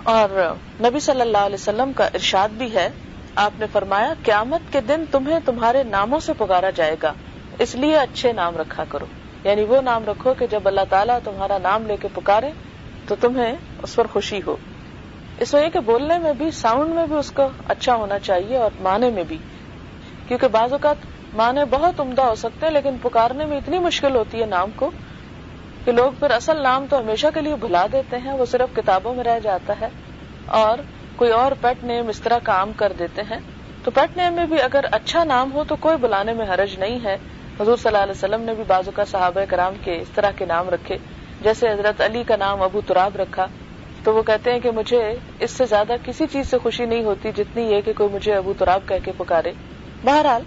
اور 0.03 0.55
نبی 0.81 1.00
صلی 1.00 1.22
اللہ 1.22 1.38
علیہ 1.38 1.53
وسلم 1.53 1.93
کا 1.93 2.05
ارشاد 2.05 2.50
بھی 2.50 2.75
ہے، 2.75 2.89
آپ 3.36 3.51
نے 3.60 3.65
فرمایا، 3.72 4.13
قیامت 4.24 4.74
کے 4.74 4.81
دن 4.81 5.03
تمہیں 5.12 5.39
تمہارے 5.45 5.84
ناموں 5.84 6.19
سے 6.19 6.34
پکارا 6.34 6.69
جائے 6.69 6.95
گا۔ 7.03 7.13
اس 7.60 7.75
لیے 7.75 7.98
اچھے 7.98 8.34
نام 8.34 8.57
رکھا 8.57 8.84
کرو۔ 8.89 9.05
یعنی 9.43 9.63
وہ 9.63 9.81
نام 9.81 10.03
رکھو 10.07 10.34
کہ 10.34 10.48
جب 10.48 10.67
اللہ 10.67 10.81
تعالیٰ 10.89 11.19
تمہارا 11.24 11.57
نام 11.57 11.86
لے 11.86 11.98
کے 11.98 12.07
پکارے 12.13 12.50
تو 13.07 13.15
تمہیں 13.15 13.55
اس 13.84 13.95
پر 13.95 14.07
خوشی 14.07 14.39
ہو۔ 14.48 14.55
اس 15.38 15.53
وجہ 15.53 15.69
کہ 15.69 15.79
بولنے 15.79 16.17
میں 16.17 16.34
بھی 16.34 16.51
ساؤنڈ 16.51 16.93
میں 16.93 17.07
بھی 17.07 17.15
اس 17.15 17.31
کو 17.31 17.43
اچھا 17.67 17.95
ہونا 17.95 18.19
چاہیے 18.19 18.57
اور 18.57 18.69
معنی 18.81 19.12
میں 19.12 19.24
بھی۔ 19.24 19.38
کیونکہ 20.27 20.48
بعض 20.48 20.72
اوقات 20.72 20.95
معنی 21.36 21.62
بہت 21.69 22.00
عمدہ 22.00 22.22
ہو 22.22 22.36
سکتے 22.36 22.65
ہیں، 22.65 22.74
لیکن 22.74 22.95
پکارنے 23.01 23.45
میں 23.45 23.57
اتنی 23.57 23.79
مشکل 23.79 24.15
ہوتی 24.15 24.41
ہے 24.41 24.45
نام 24.45 24.69
کو 24.75 24.91
کہ 25.86 25.92
لوگ 25.92 26.12
پھر 26.20 26.32
اصل 26.32 26.62
نام 26.63 26.86
تو 26.89 27.00
ہمیشہ 27.00 27.27
کے 27.34 27.42
لیے 27.42 27.56
بھلا 27.56 27.88
دیتے 27.92 28.18
ہیں، 28.18 28.34
وہ 28.34 28.46
صرف 28.46 28.75
کتابوں 28.75 29.15
میں 29.15 29.24
رہ 29.24 29.39
جاتا 29.39 29.74
ہے۔ 29.82 29.88
اور 30.46 30.77
کوئی 31.15 31.32
اور 31.32 31.51
پیٹ 31.62 31.84
نیم 31.84 32.08
اس 32.08 32.22
طرح 32.22 32.38
کام 32.44 32.72
کر 32.75 32.94
دیتے 33.00 33.22
ہیں۔ 33.22 33.39
تو 33.84 33.92
پیٹ 33.92 34.18
نیم 34.18 34.34
میں 34.34 34.46
بھی 34.46 34.62
اگر 34.62 34.86
اچھا 34.92 35.24
نام 35.24 35.54
ہو 35.54 35.63
تو 35.63 35.75
کوئی 35.75 35.98
بلانے 35.98 36.34
میں 36.34 36.46
حرج 36.46 36.80
نہیں 36.80 37.00
ہے۔ 37.04 37.18
حضور 37.60 37.77
صلی 37.77 37.89
اللہ 37.89 38.04
علیہ 38.04 38.12
وسلم 38.12 38.42
نے 38.42 38.54
بھی 38.54 38.63
بازو 38.68 38.92
کا 38.92 39.06
صحابہ 39.06 39.46
کرام 39.50 39.74
کے 39.84 39.96
اس 40.01 40.08
طرح 40.15 40.32
کے 40.32 40.46
نام 40.46 40.70
رکھے۔ 40.70 40.98
جیسے 41.42 41.70
حضرت 41.70 42.01
علی 42.01 42.24
کا 42.24 42.36
نام 42.36 42.62
ابو 42.62 42.82
تراب 42.88 43.15
رکھا، 43.15 43.46
تو 44.04 44.13
وہ 44.13 44.24
کہتے 44.24 44.51
ہیں 44.51 44.60
کہ 44.60 44.72
مجھے 44.72 45.15
اس 45.39 45.51
سے 45.51 45.65
زیادہ 45.65 45.94
کسی 46.06 46.25
چیز 46.32 46.50
سے 46.50 46.58
خوشی 46.58 46.86
نہیں 46.86 47.04
ہوتی 47.04 47.32
جتنی 47.32 47.63
یہ 47.63 47.82
کہ 47.82 47.94
کوئی 47.94 48.10
مجھے 48.10 48.34
ابو 48.34 48.54
تراب 48.58 48.82
کہہ 48.88 49.06
کے 49.06 49.12
پکارے۔ 49.18 49.51
بہرحال 50.04 50.42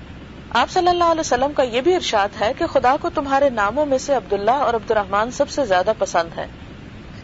آپ 0.50 0.70
صلی 0.70 0.88
اللہ 0.88 1.04
علیہ 1.04 1.20
وسلم 1.20 1.52
کا 1.52 1.62
یہ 1.62 1.80
بھی 1.80 1.94
ارشاد 1.94 2.28
ہے 2.40 2.52
کہ 2.58 2.66
خدا 2.66 2.96
کو 3.00 3.10
تمہارے 3.10 3.50
ناموں 3.50 3.86
میں 3.86 3.98
سے 3.98 4.14
عبداللہ 4.14 4.50
اور 4.50 4.74
عبد 4.74 4.90
الرحمان 4.90 5.30
سب 5.30 5.50
سے 5.50 5.64
زیادہ 5.64 5.92
پسند 5.98 6.38
ہے 6.38 6.46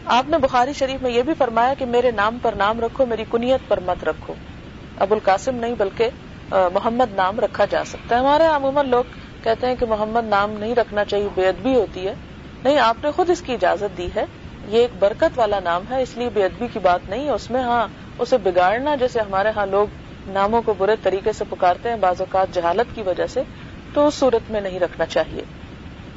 آپ 0.05 0.29
نے 0.29 0.37
بخاری 0.37 0.73
شریف 0.73 1.01
میں 1.01 1.11
یہ 1.11 1.21
بھی 1.21 1.33
فرمایا 1.37 1.73
کہ 1.73 1.85
میرے 1.85 2.11
نام 2.11 2.37
پر 2.41 2.53
نام 2.53 2.79
رکھو، 2.79 3.05
میری 3.05 3.23
کنیت 3.31 3.67
پر 3.67 3.79
مت 3.79 4.03
رکھو۔ 4.03 4.33
ابو 4.99 5.13
القاسم 5.13 5.55
نہیں 5.55 5.75
بلکہ 5.77 6.09
محمد 6.73 7.13
نام 7.15 7.39
رکھا 7.39 7.65
جا 7.65 7.83
سکتا 7.85 8.15
ہے۔ 8.15 8.19
ہمارے 8.19 8.45
عموماً 8.45 8.89
لوگ 8.89 9.03
کہتے 9.43 9.67
ہیں 9.67 9.75
کہ 9.75 9.85
محمد 9.85 10.25
نام 10.25 10.51
نہیں 10.51 10.75
رکھنا 10.75 11.05
چاہیے، 11.05 11.27
بے 11.35 11.47
ادبی 11.49 11.75
ہوتی 11.75 12.07
ہے۔ 12.07 12.13
نہیں، 12.63 12.79
آپ 12.79 13.03
نے 13.03 13.11
خود 13.11 13.29
اس 13.29 13.41
کی 13.41 13.53
اجازت 13.53 13.97
دی 13.97 14.09
ہے۔ 14.15 14.25
یہ 14.67 14.79
ایک 14.79 14.91
برکت 14.99 15.37
والا 15.39 15.59
نام 15.59 15.83
ہے، 15.89 16.01
اس 16.01 16.17
لیے 16.17 16.29
بے 16.33 16.45
ادبی 16.45 16.67
کی 16.73 16.79
بات 16.79 17.09
نہیں 17.09 17.25
ہے۔ 17.25 17.31
اس 17.31 17.51
میں 17.51 17.63
ہاں 17.63 17.87
اسے 18.19 18.37
بگاڑنا، 18.37 18.95
جیسے 18.95 19.19
ہمارے 19.19 19.49
ہاں 19.55 19.65
لوگ 19.65 19.87
ناموں 20.27 20.61
کو 20.61 20.73
برے 20.77 20.95
طریقے 21.03 21.31
سے 21.31 21.43
پکارتے 21.49 21.89
ہیں، 21.89 21.95
بعض 21.95 22.21
اوقات 22.21 22.53
جہالت 22.53 22.95
کی 22.95 23.01
وجہ 23.01 23.27
سے، 23.27 23.41
تو 23.93 24.07
اس 24.07 24.13
صورت 24.13 24.51
میں 24.51 24.61
نہیں 24.61 24.79
رکھنا 24.79 25.05
چاہیے۔ 25.05 25.41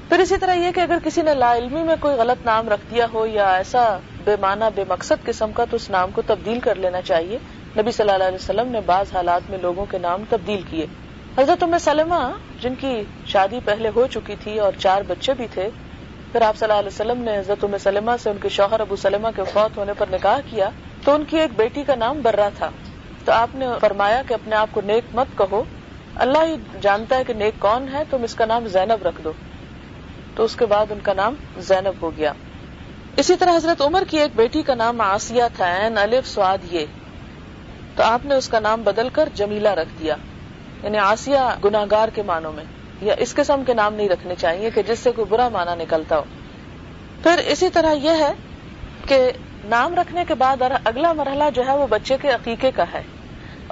پھر 0.09 0.19
اسی 0.19 0.37
طرح 0.37 0.55
یہ 0.55 0.73
کہ 0.75 0.81
اگر 0.81 0.99
کسی 1.05 1.23
نے 1.23 1.35
لا 1.35 1.57
علمی 1.57 1.83
میں 1.83 1.97
کوئی 2.01 2.17
غلط 2.17 2.47
نام 2.47 2.69
رکھ 2.69 2.91
دیا 2.91 3.07
ہو 3.15 3.27
یا 3.27 3.55
ایسا 3.55 3.99
بے 4.25 4.37
معنی، 4.41 4.65
بے 4.75 4.85
مقصد 4.89 5.25
قسم 5.25 5.53
کا، 5.53 5.65
تو 5.65 5.77
اس 5.77 5.91
نام 5.91 6.11
کو 6.11 6.23
تبدیل 6.27 6.61
کر 6.61 6.75
لینا 6.75 7.01
چاہیے۔ 7.01 7.39
نبی 7.77 7.93
صلی 7.93 8.11
اللہ 8.11 8.25
علیہ 8.25 8.35
وسلم 8.35 8.69
نے 8.69 8.81
بعض 8.87 9.07
حالات 9.17 9.51
میں 9.51 9.59
لوگوں 9.63 9.87
کے 9.87 9.99
نام 9.99 10.25
تبدیل 10.29 10.63
کیے۔ 10.71 10.87
حضرت 11.39 11.63
ام 11.63 11.79
سلمہ، 11.79 12.31
جن 12.61 12.75
کی 12.75 13.03
شادی 13.27 13.59
پہلے 13.65 13.91
ہو 13.97 14.07
چکی 14.07 14.37
تھی 14.41 14.59
اور 14.59 14.73
چار 14.79 15.03
بچے 15.07 15.35
بھی 15.35 15.47
تھے، 15.55 15.69
پھر 16.33 16.43
آپ 16.43 16.57
صلی 16.57 16.69
اللہ 16.69 16.79
علیہ 16.79 16.95
وسلم 16.95 17.23
نے 17.23 17.39
حضرت 17.39 17.65
ام 17.65 17.79
سلمہ 17.79 18.11
سے 18.23 18.31
ان 18.31 18.37
کے 18.43 18.49
شوہر 18.49 18.81
ابو 18.81 18.97
سلمہ 18.97 19.29
کے 19.37 19.43
فوت 19.53 19.79
ہونے 19.79 19.93
پر 19.99 20.07
نکاح 20.13 20.41
کیا، 20.51 20.71
تو 21.05 21.15
ان 21.15 21.25
کی 21.25 21.39
ایک 21.39 21.51
بیٹی 21.57 21.83
کا 21.83 21.95
نام 21.95 22.21
برا 22.23 22.49
تھا۔ 22.59 22.71
تو 23.29 23.35
آپ 23.35 23.55
نے 23.55 23.67
فرمایا 23.81 24.23
کہ 24.29 24.35
اپنے 24.35 24.57
آپ 24.57 24.69
کو 24.73 24.81
نیک 24.81 25.05
مت 25.15 25.39
کہو۔ 25.39 25.65
اللہ 26.15 26.39
ہی 26.39 26.57
جانتا 26.81 27.17
ہے 27.17 27.25
کہ 27.25 27.33
نیک 27.33 27.55
کون 27.59 27.89
ہے، 27.93 28.03
تم 28.11 28.23
اس 28.23 28.35
کا 28.35 28.45
نام 28.45 28.67
زینب 28.67 29.07
رکھ 29.07 29.23
دو۔ 29.25 29.33
تو 30.35 30.45
اس 30.45 30.57
کے 30.57 30.67
بعد 30.67 30.87
ان 30.91 30.99
کا 31.03 31.13
نام 31.13 31.35
زینب 31.57 32.03
ہو 32.03 32.11
گیا۔ 32.17 32.33
اسی 33.17 33.37
طرح 33.37 33.57
حضرت 33.57 33.83
عمر 33.83 34.03
کی 34.11 34.19
ایک 34.19 34.31
بیٹی 34.37 34.63
کا 34.63 34.75
نام 34.75 35.01
آسیہ 35.01 35.43
تھا 35.57 35.87
الف 35.97 36.27
سواد 36.27 36.59
یہ۔ 36.73 36.87
تو 37.97 38.03
آپ 38.03 38.25
نے 38.25 38.35
اس 38.35 38.49
کا 38.49 38.61
نام 38.61 38.83
بدل 38.83 39.09
کر 39.13 39.29
جمیلا 39.35 39.75
رکھ 39.75 40.01
دیا۔ 40.01 40.15
یعنی 40.83 40.99
آسیہ 40.99 41.39
گناگار 41.65 42.09
کے 42.09 42.23
معنوں 42.23 42.53
میں، 42.53 42.65
یا 43.03 43.15
اس 43.19 43.35
قسم 43.35 43.63
کے 43.67 43.75
نام 43.75 43.95
نہیں 43.95 44.09
رکھنے 44.09 44.35
چاہیے 44.39 44.71
کہ 44.71 44.83
جس 44.83 44.99
سے 44.99 45.13
کوئی 45.13 45.27
برا 45.29 45.49
معنی 45.49 45.83
نکلتا 45.83 46.19
ہو۔ 46.19 46.25
پھر 47.23 47.39
اسی 47.47 47.69
طرح 47.69 47.93
یہ 47.93 48.11
ہے 48.11 48.33
کہ 49.09 49.33
نام 49.65 49.95
رکھنے 49.95 50.25
کے 50.29 50.35
بعد 50.35 50.57
اگلا 50.85 51.13
مرحلہ 51.13 51.45
جو 51.55 51.67
ہے 51.67 51.77
وہ 51.77 51.87
بچے 51.87 52.17
کے 52.23 52.31
عقیقے 52.31 52.71
کا 52.71 52.85
ہے۔ 52.95 53.03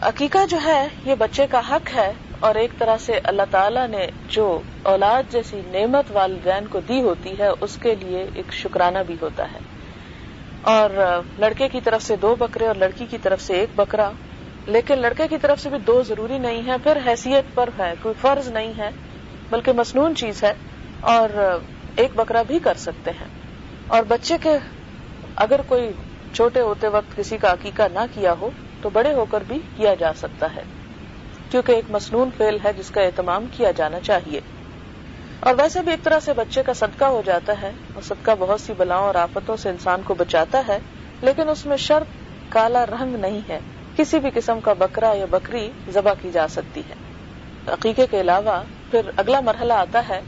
عقیقہ 0.03 0.39
جو 0.47 0.59
ہے، 0.65 0.89
یہ 1.05 1.15
بچے 1.15 1.47
کا 1.51 1.61
حق 1.71 1.95
ہے 1.95 2.13
اور 2.41 2.55
ایک 2.55 2.71
طرح 2.79 2.97
سے 2.97 3.21
اللہ 3.25 3.43
تعالیٰ 3.51 3.89
نے 3.89 4.07
جو 4.29 4.61
اولاد 4.83 5.23
جیسی 5.33 5.61
نعمت 5.67 6.05
والدین 6.11 6.67
کو 6.67 6.81
دی 6.81 7.03
ہوتی 7.03 7.39
ہے، 7.39 7.49
اس 7.61 7.79
کے 7.83 7.95
لیے 7.95 8.27
ایک 8.35 8.53
شکرانہ 8.53 8.99
بھی 9.07 9.17
ہوتا 9.23 9.53
ہے۔ 9.53 9.59
اور 10.63 10.91
لڑکے 11.39 11.69
کی 11.69 11.81
طرف 11.81 12.03
سے 12.03 12.17
دو 12.17 12.35
بکرے 12.35 12.67
اور 12.67 12.75
لڑکی 12.75 13.07
کی 13.07 13.19
طرف 13.23 13.41
سے 13.41 13.55
ایک 13.55 13.69
بکرا۔ 13.77 14.11
لیکن 14.67 14.99
لڑکے 14.99 15.29
کی 15.29 15.39
طرف 15.39 15.61
سے 15.61 15.69
بھی 15.69 15.79
دو 15.79 16.03
ضروری 16.03 16.39
نہیں 16.39 16.63
ہے 16.67 16.77
پھر 16.83 16.99
حیثیت 17.07 17.55
پر 17.55 17.69
ہے، 17.79 17.95
کوئی 18.03 18.15
فرض 18.21 18.49
نہیں 18.49 18.73
ہے، 18.79 18.91
بلکہ 19.51 19.73
مصنون 19.73 20.15
چیز 20.15 20.45
ہے۔ 20.45 20.53
اور 21.01 21.59
ایک 21.97 22.11
بکرا 22.17 22.43
بھی 22.43 22.59
کر 22.59 22.75
سکتے 22.75 23.11
ہیں۔ 23.11 23.29
اور 23.87 24.03
بچے 24.09 24.37
کے 24.43 24.59
اگر 25.37 25.61
کوئی 25.67 25.91
چھوٹے 26.33 26.61
ہوتے 26.61 26.89
وقت 26.89 27.17
کسی 27.17 27.37
کا 27.37 27.53
عقیقہ 27.53 27.83
نہ 27.93 27.99
کیا 28.15 28.35
ہو 28.41 28.51
تو 28.87 28.91
بڑے 28.91 29.13
ہو 29.13 29.25
کر 29.25 29.41
بھی 29.41 29.59
کیا 29.77 29.95
جا 29.95 30.13
سکتا 30.17 30.47
ہے، 30.57 30.63
کیونکہ 31.51 31.73
ایک 31.73 31.85
مصنون 31.91 32.29
فیل 32.37 32.59
ہے 32.65 32.73
جس 32.73 32.91
کا 32.91 33.01
اہتمام 33.03 33.47
کیا 33.47 33.71
جانا 33.71 34.01
چاہیے۔ 34.01 34.41
اور 35.43 35.55
ویسے 35.59 35.81
بھی 35.83 35.91
ایک 35.91 36.03
طرح 36.03 36.19
سے 36.21 36.33
بچے 36.33 36.63
کا 36.63 36.73
صدقہ 36.73 37.05
ہو 37.05 37.23
جاتا 37.27 37.55
ہے، 37.63 37.71
اور 37.93 38.03
صدقہ 38.03 38.35
بہت 38.39 38.61
سی 38.61 38.73
بلاؤں 38.73 39.07
اور 39.07 39.15
آفتوں 39.15 39.57
سے 39.57 39.71
انسان 39.71 40.03
کو 40.03 40.15
بچاتا 40.15 40.61
ہے، 40.69 40.79
لیکن 41.23 41.49
اس 41.49 41.65
میں 41.67 41.77
شرط 41.77 42.15
کالا 42.53 42.85
رنگ 42.87 43.17
نہیں 43.17 43.41
ہے۔ 43.49 43.59
کسی 43.97 44.19
بھی 44.19 44.31
قسم 44.35 44.61
کا 44.61 44.73
بکرا 44.73 45.13
یا 45.15 45.27
بکری 45.31 45.71
ذبح 45.89 46.15
کی 46.15 46.31
جا 46.31 46.47
سکتی 46.49 46.83
ہے۔ 46.89 46.95
عقیقے 47.67 48.07
کے 48.07 48.21
علاوہ 48.21 48.57
پھر 48.91 49.11
اگلا 49.17 49.41
مرحلہ 49.41 49.73
آتا 49.77 50.03
ہے 50.09 50.21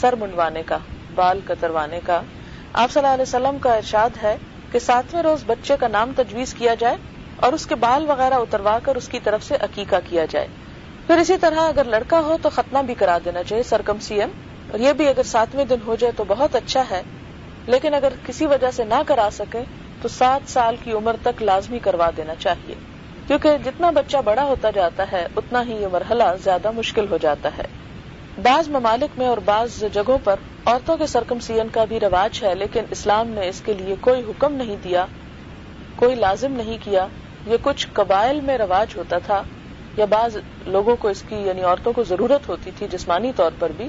سر 0.00 0.16
منڈوانے 0.16 0.62
کا، 0.62 0.78
بال 1.14 1.40
کتروانے 1.44 2.00
کا۔ 2.00 2.20
آپ 2.72 2.90
صلی 2.90 3.00
اللہ 3.00 3.14
علیہ 3.14 3.28
وسلم 3.28 3.58
کا 3.58 3.74
ارشاد 3.74 4.22
ہے 4.22 4.36
کہ 4.72 4.78
ساتویں 4.78 5.22
روز 5.22 5.44
بچے 5.46 5.76
کا 5.76 5.88
نام 5.88 6.12
تجویز 6.16 6.54
کیا 6.54 6.74
جائے 6.74 6.96
اور 7.40 7.52
اس 7.52 7.66
کے 7.66 7.74
بال 7.74 8.10
وغیرہ 8.10 8.34
اتروا 8.34 8.78
کر 8.82 8.94
اس 8.94 9.08
کی 9.08 9.20
طرف 9.20 9.44
سے 9.44 9.54
عقیقہ 9.60 9.96
کیا 10.08 10.24
جائے۔ 10.30 10.46
پھر 11.06 11.18
اسی 11.18 11.36
طرح 11.36 11.60
اگر 11.60 11.84
لڑکا 11.84 12.20
ہو 12.20 12.36
تو 12.42 12.48
ختنہ 12.48 12.78
بھی 12.78 12.94
کرا 12.94 13.18
دینا 13.24 13.42
چاہیے، 13.42 13.62
سرکم 13.62 13.98
سی 13.98 14.20
ایم۔ 14.20 14.30
اور 14.70 14.80
یہ 14.80 14.92
بھی 14.92 15.08
اگر 15.08 15.22
ساتویں 15.22 15.64
دن 15.64 15.78
ہو 15.86 15.94
جائے 15.94 16.12
تو 16.16 16.24
بہت 16.28 16.54
اچھا 16.54 16.82
ہے، 16.90 17.02
لیکن 17.66 17.94
اگر 17.94 18.12
کسی 18.26 18.46
وجہ 18.46 18.70
سے 18.70 18.84
نہ 18.84 19.02
کرا 19.06 19.28
سکے 19.32 19.62
تو 20.02 20.08
سات 20.08 20.50
سال 20.50 20.76
کی 20.84 20.92
عمر 20.92 21.16
تک 21.22 21.42
لازمی 21.42 21.78
کروا 21.78 22.10
دینا 22.16 22.34
چاہیے۔ 22.34 22.74
کیونکہ 23.26 23.56
جتنا 23.64 23.90
بچہ 23.90 24.16
بڑا 24.24 24.44
ہوتا 24.44 24.70
جاتا 24.70 25.04
ہے، 25.12 25.26
اتنا 25.36 25.62
ہی 25.66 25.82
یہ 25.82 25.86
مرحلہ 25.92 26.24
زیادہ 26.44 26.70
مشکل 26.70 27.06
ہو 27.10 27.16
جاتا 27.16 27.48
ہے۔ 27.58 27.64
بعض 28.42 28.68
ممالک 28.68 29.18
میں 29.18 29.26
اور 29.26 29.38
بعض 29.38 29.84
جگہوں 29.92 30.18
پر 30.24 30.36
عورتوں 30.64 30.96
کے 30.96 31.06
سرکم 31.06 31.38
سین 31.38 31.68
کا 31.68 31.84
بھی 31.84 32.00
رواج 32.00 32.44
ہے، 32.44 32.54
لیکن 32.54 32.84
اسلام 32.90 33.28
نے 33.28 33.48
اس 33.48 33.60
کے 33.60 33.74
لیے 33.74 33.94
کوئی 34.00 34.22
حکم 34.28 34.54
نہیں 34.54 34.76
دیا، 34.84 35.06
کوئی 35.96 36.14
لازم 36.14 36.52
نہیں 36.52 36.78
کیا۔ 36.84 37.06
یہ 37.46 37.56
کچھ 37.62 37.86
قبائل 37.92 38.40
میں 38.40 38.56
رواج 38.58 38.96
ہوتا 38.96 39.18
تھا 39.18 39.42
یا 39.96 40.04
بعض 40.04 40.36
لوگوں 40.66 40.96
کو 40.96 41.08
اس 41.08 41.22
کی 41.22 41.36
یعنی 41.36 41.62
عورتوں 41.62 41.92
کو 41.92 42.02
ضرورت 42.02 42.48
ہوتی 42.48 42.70
تھی 42.70 42.86
جسمانی 42.88 43.32
طور 43.36 43.52
پر 43.58 43.72
بھی، 43.72 43.88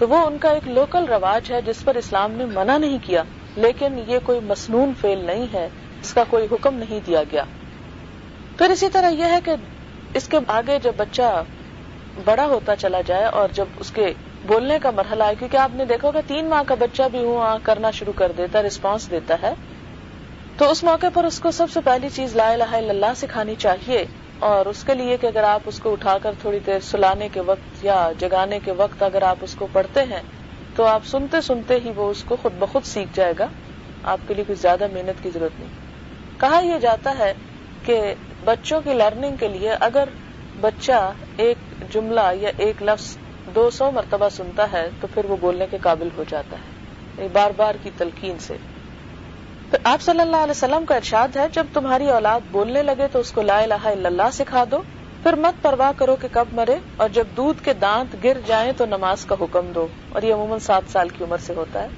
تو 0.00 0.08
وہ 0.08 0.16
ان 0.26 0.38
کا 0.38 0.50
ایک 0.50 0.68
لوکل 0.68 1.04
رواج 1.04 1.50
ہے 1.52 1.60
جس 1.60 1.84
پر 1.84 1.94
اسلام 1.94 2.32
نے 2.32 2.44
منع 2.44 2.76
نہیں 2.78 2.98
کیا، 3.02 3.22
لیکن 3.56 3.98
یہ 4.08 4.18
کوئی 4.24 4.40
مصنون 4.40 4.92
فیل 5.00 5.24
نہیں 5.26 5.46
ہے، 5.52 5.68
اس 6.02 6.12
کا 6.14 6.24
کوئی 6.30 6.46
حکم 6.52 6.76
نہیں 6.76 7.00
دیا 7.06 7.22
گیا۔ 7.32 7.44
پھر 8.58 8.70
اسی 8.70 8.88
طرح 8.88 9.08
یہ 9.10 9.24
ہے 9.24 9.40
کہ 9.44 9.54
اس 10.14 10.28
کے 10.28 10.38
آگے 10.48 10.78
جب 10.82 10.92
بچہ 10.96 11.42
بڑا 12.16 12.46
ہوتا 12.46 12.76
چلا 12.76 13.00
جائے 13.00 13.24
اور 13.24 13.48
جب 13.52 13.68
اس 13.76 13.90
کے 13.92 14.12
بولنے 14.44 14.78
کا 14.78 14.90
مرحلہ 14.90 15.24
ہے 15.24 15.34
کیونکہ 15.34 15.56
آپ 15.56 15.74
نے 15.74 15.84
دیکھا 15.84 16.08
ہوگا 16.08 16.20
تین 16.26 16.48
ماہ 16.48 16.62
کا 16.62 16.74
بچہ 16.74 17.08
بھی 17.10 17.24
ہوں 17.24 17.58
کرنا 17.62 17.90
شروع 17.90 18.12
کر 18.12 18.32
دیتا 18.32 18.62
رسپانس 18.62 19.10
دیتا 19.10 19.36
ہے 19.42 19.52
تو 20.58 20.70
اس 20.70 20.84
موقع 20.84 21.06
پر 21.14 21.24
اس 21.24 21.40
کو 21.40 21.50
سب 21.50 21.70
سے 21.70 21.80
پہلی 21.80 22.08
چیز 22.14 22.36
لا 22.36 22.50
الہ 22.50 22.64
الا 22.64 22.90
اللہ 22.90 23.14
سکھانی 23.16 23.54
چاہیے 23.54 24.06
اور 24.38 24.66
اس 24.66 24.84
کے 24.84 24.94
لیے 24.94 25.16
کہ 25.16 25.26
اگر 25.26 25.42
آپ 25.42 25.60
اس 25.66 25.78
کو 25.78 25.92
اٹھا 25.92 26.18
کر 26.22 26.34
تھوڑی 26.40 26.58
دیر 26.66 26.80
سلانے 26.80 27.28
کے 27.32 27.40
وقت 27.40 27.84
یا 27.84 28.12
جگانے 28.18 28.60
کے 28.64 28.72
وقت 28.72 29.02
اگر 29.02 29.22
آپ 29.22 29.36
اس 29.40 29.54
کو 29.54 29.66
پڑھتے 29.72 30.02
ہیں 30.02 30.22
تو 30.76 30.84
آپ 30.84 31.06
سنتے 31.06 31.40
سنتے 31.40 31.78
ہی 31.84 31.92
وہ 31.96 32.10
اس 32.10 32.24
کو 32.24 32.36
خود 32.36 32.52
بخود 32.58 32.84
سیکھ 32.84 33.10
جائے 33.14 33.32
گا۔ 33.38 33.46
آپ 34.02 34.18
کے 34.28 34.34
لیے 34.34 34.44
کچھ 34.48 34.58
زیادہ 34.58 34.86
محنت 34.92 35.22
کی 35.22 35.30
ضرورت 35.30 35.60
نہیں۔ 35.60 35.70
کہا 36.40 36.60
یہ 36.60 36.78
جاتا 36.78 37.18
ہے 37.18 37.32
کہ 37.84 38.14
بچوں 38.44 38.80
کی 38.80 38.92
لرننگ 38.92 39.36
کے 39.36 39.48
لیے 39.48 39.70
اگر 39.80 40.08
بچہ 40.60 41.12
ایک 41.36 41.56
جملہ 41.90 42.20
یا 42.34 42.50
ایک 42.56 42.82
لفظ 42.82 43.16
دو 43.54 43.70
سو 43.70 43.90
مرتبہ 43.90 44.28
سنتا 44.28 44.72
ہے 44.72 44.88
تو 45.00 45.06
پھر 45.14 45.24
وہ 45.24 45.36
بولنے 45.40 45.66
کے 45.70 45.78
قابل 45.82 46.08
ہو 46.16 46.24
جاتا 46.28 46.56
ہے۔ 46.56 47.28
بار 47.32 47.50
بار 47.56 47.74
کی 47.82 47.90
تلقین 47.96 48.38
سے۔ 48.38 48.56
پھر 49.70 49.78
آپ 49.84 50.02
صلی 50.02 50.20
اللہ 50.20 50.36
علیہ 50.36 50.50
وسلم 50.50 50.84
کا 50.84 50.94
ارشاد 50.94 51.36
ہے، 51.36 51.46
جب 51.52 51.66
تمہاری 51.72 52.10
اولاد 52.10 52.40
بولنے 52.50 52.82
لگے 52.82 53.08
تو 53.08 53.18
اس 53.18 53.32
کو 53.32 53.42
لا 53.42 53.58
الہ 53.58 53.80
الا 53.84 54.08
اللہ 54.08 54.30
سکھا 54.32 54.64
دو۔ 54.70 54.82
پھر 55.22 55.36
مت 55.36 55.62
پرواہ 55.62 55.92
کرو 55.92 56.16
کہ 56.16 56.28
کب 56.32 56.48
مرے 56.52 56.76
اور 56.96 57.08
جب 57.08 57.26
دودھ 57.36 57.62
کے 57.62 57.72
دانت 57.72 58.16
گر 58.24 58.40
جائیں 58.46 58.72
تو 58.72 58.86
نماز 58.86 59.24
کا 59.26 59.36
حکم 59.40 59.72
دو۔ 59.72 59.88
اور 60.08 60.22
یہ 60.22 60.34
عموماً 60.34 60.58
سات 60.58 60.82
سال 60.88 61.08
کی 61.08 61.24
عمر 61.24 61.38
سے 61.38 61.54
ہوتا 61.54 61.82
ہے۔ 61.82 61.88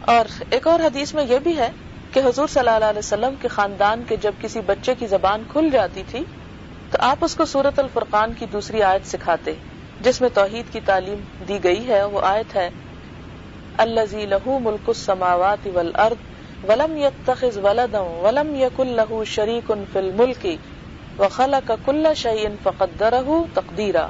اور 0.00 0.24
ایک 0.50 0.66
اور 0.66 0.80
حدیث 0.80 1.14
میں 1.14 1.24
یہ 1.24 1.38
بھی 1.38 1.56
ہے 1.58 1.70
کہ 2.12 2.20
حضور 2.24 2.46
صلی 2.46 2.68
اللہ 2.68 2.84
علیہ 2.84 2.98
وسلم 2.98 3.34
کے 3.36 3.48
خاندان 3.48 4.04
کے 4.04 4.16
جب 4.16 4.32
کسی 4.38 4.60
بچے 4.60 4.94
کی 4.94 5.06
زبان 5.06 5.42
کھل 5.48 5.68
جاتی 5.72 6.02
تھی، 6.04 6.24
تو 6.92 6.98
آپ 7.00 7.24
اس 7.24 7.34
کو 7.34 7.44
سورت 7.44 7.78
الفرقان 7.78 8.32
کی 8.32 8.46
دوسری 8.46 8.82
آیت 8.82 9.06
سکھاتے، 9.06 9.54
جس 10.00 10.20
میں 10.20 10.28
توحید 10.28 10.72
کی 10.72 10.80
تعلیم 10.80 11.20
دی 11.48 11.64
گئی 11.64 11.88
ہے۔ 11.88 12.04
وہ 12.04 12.20
آیت 12.22 12.56
ہے 12.56 12.70
اللہ 13.78 14.14
لہو 14.14 14.58
ملک 14.58 14.88
السماوات 14.88 15.66
والارض 15.74 16.16
ولم 16.68 16.96
يتخذ 16.96 17.58
ولدا 17.58 18.00
ولم 18.00 18.54
يكن 18.56 18.86
له 18.86 19.24
شريك 19.24 19.72
في 19.92 19.98
الملك 19.98 20.46
وخلق 21.18 21.72
كل 21.84 22.06
شيء 22.16 22.48
فقدره 22.62 23.36
تقديرا۔ 23.54 24.08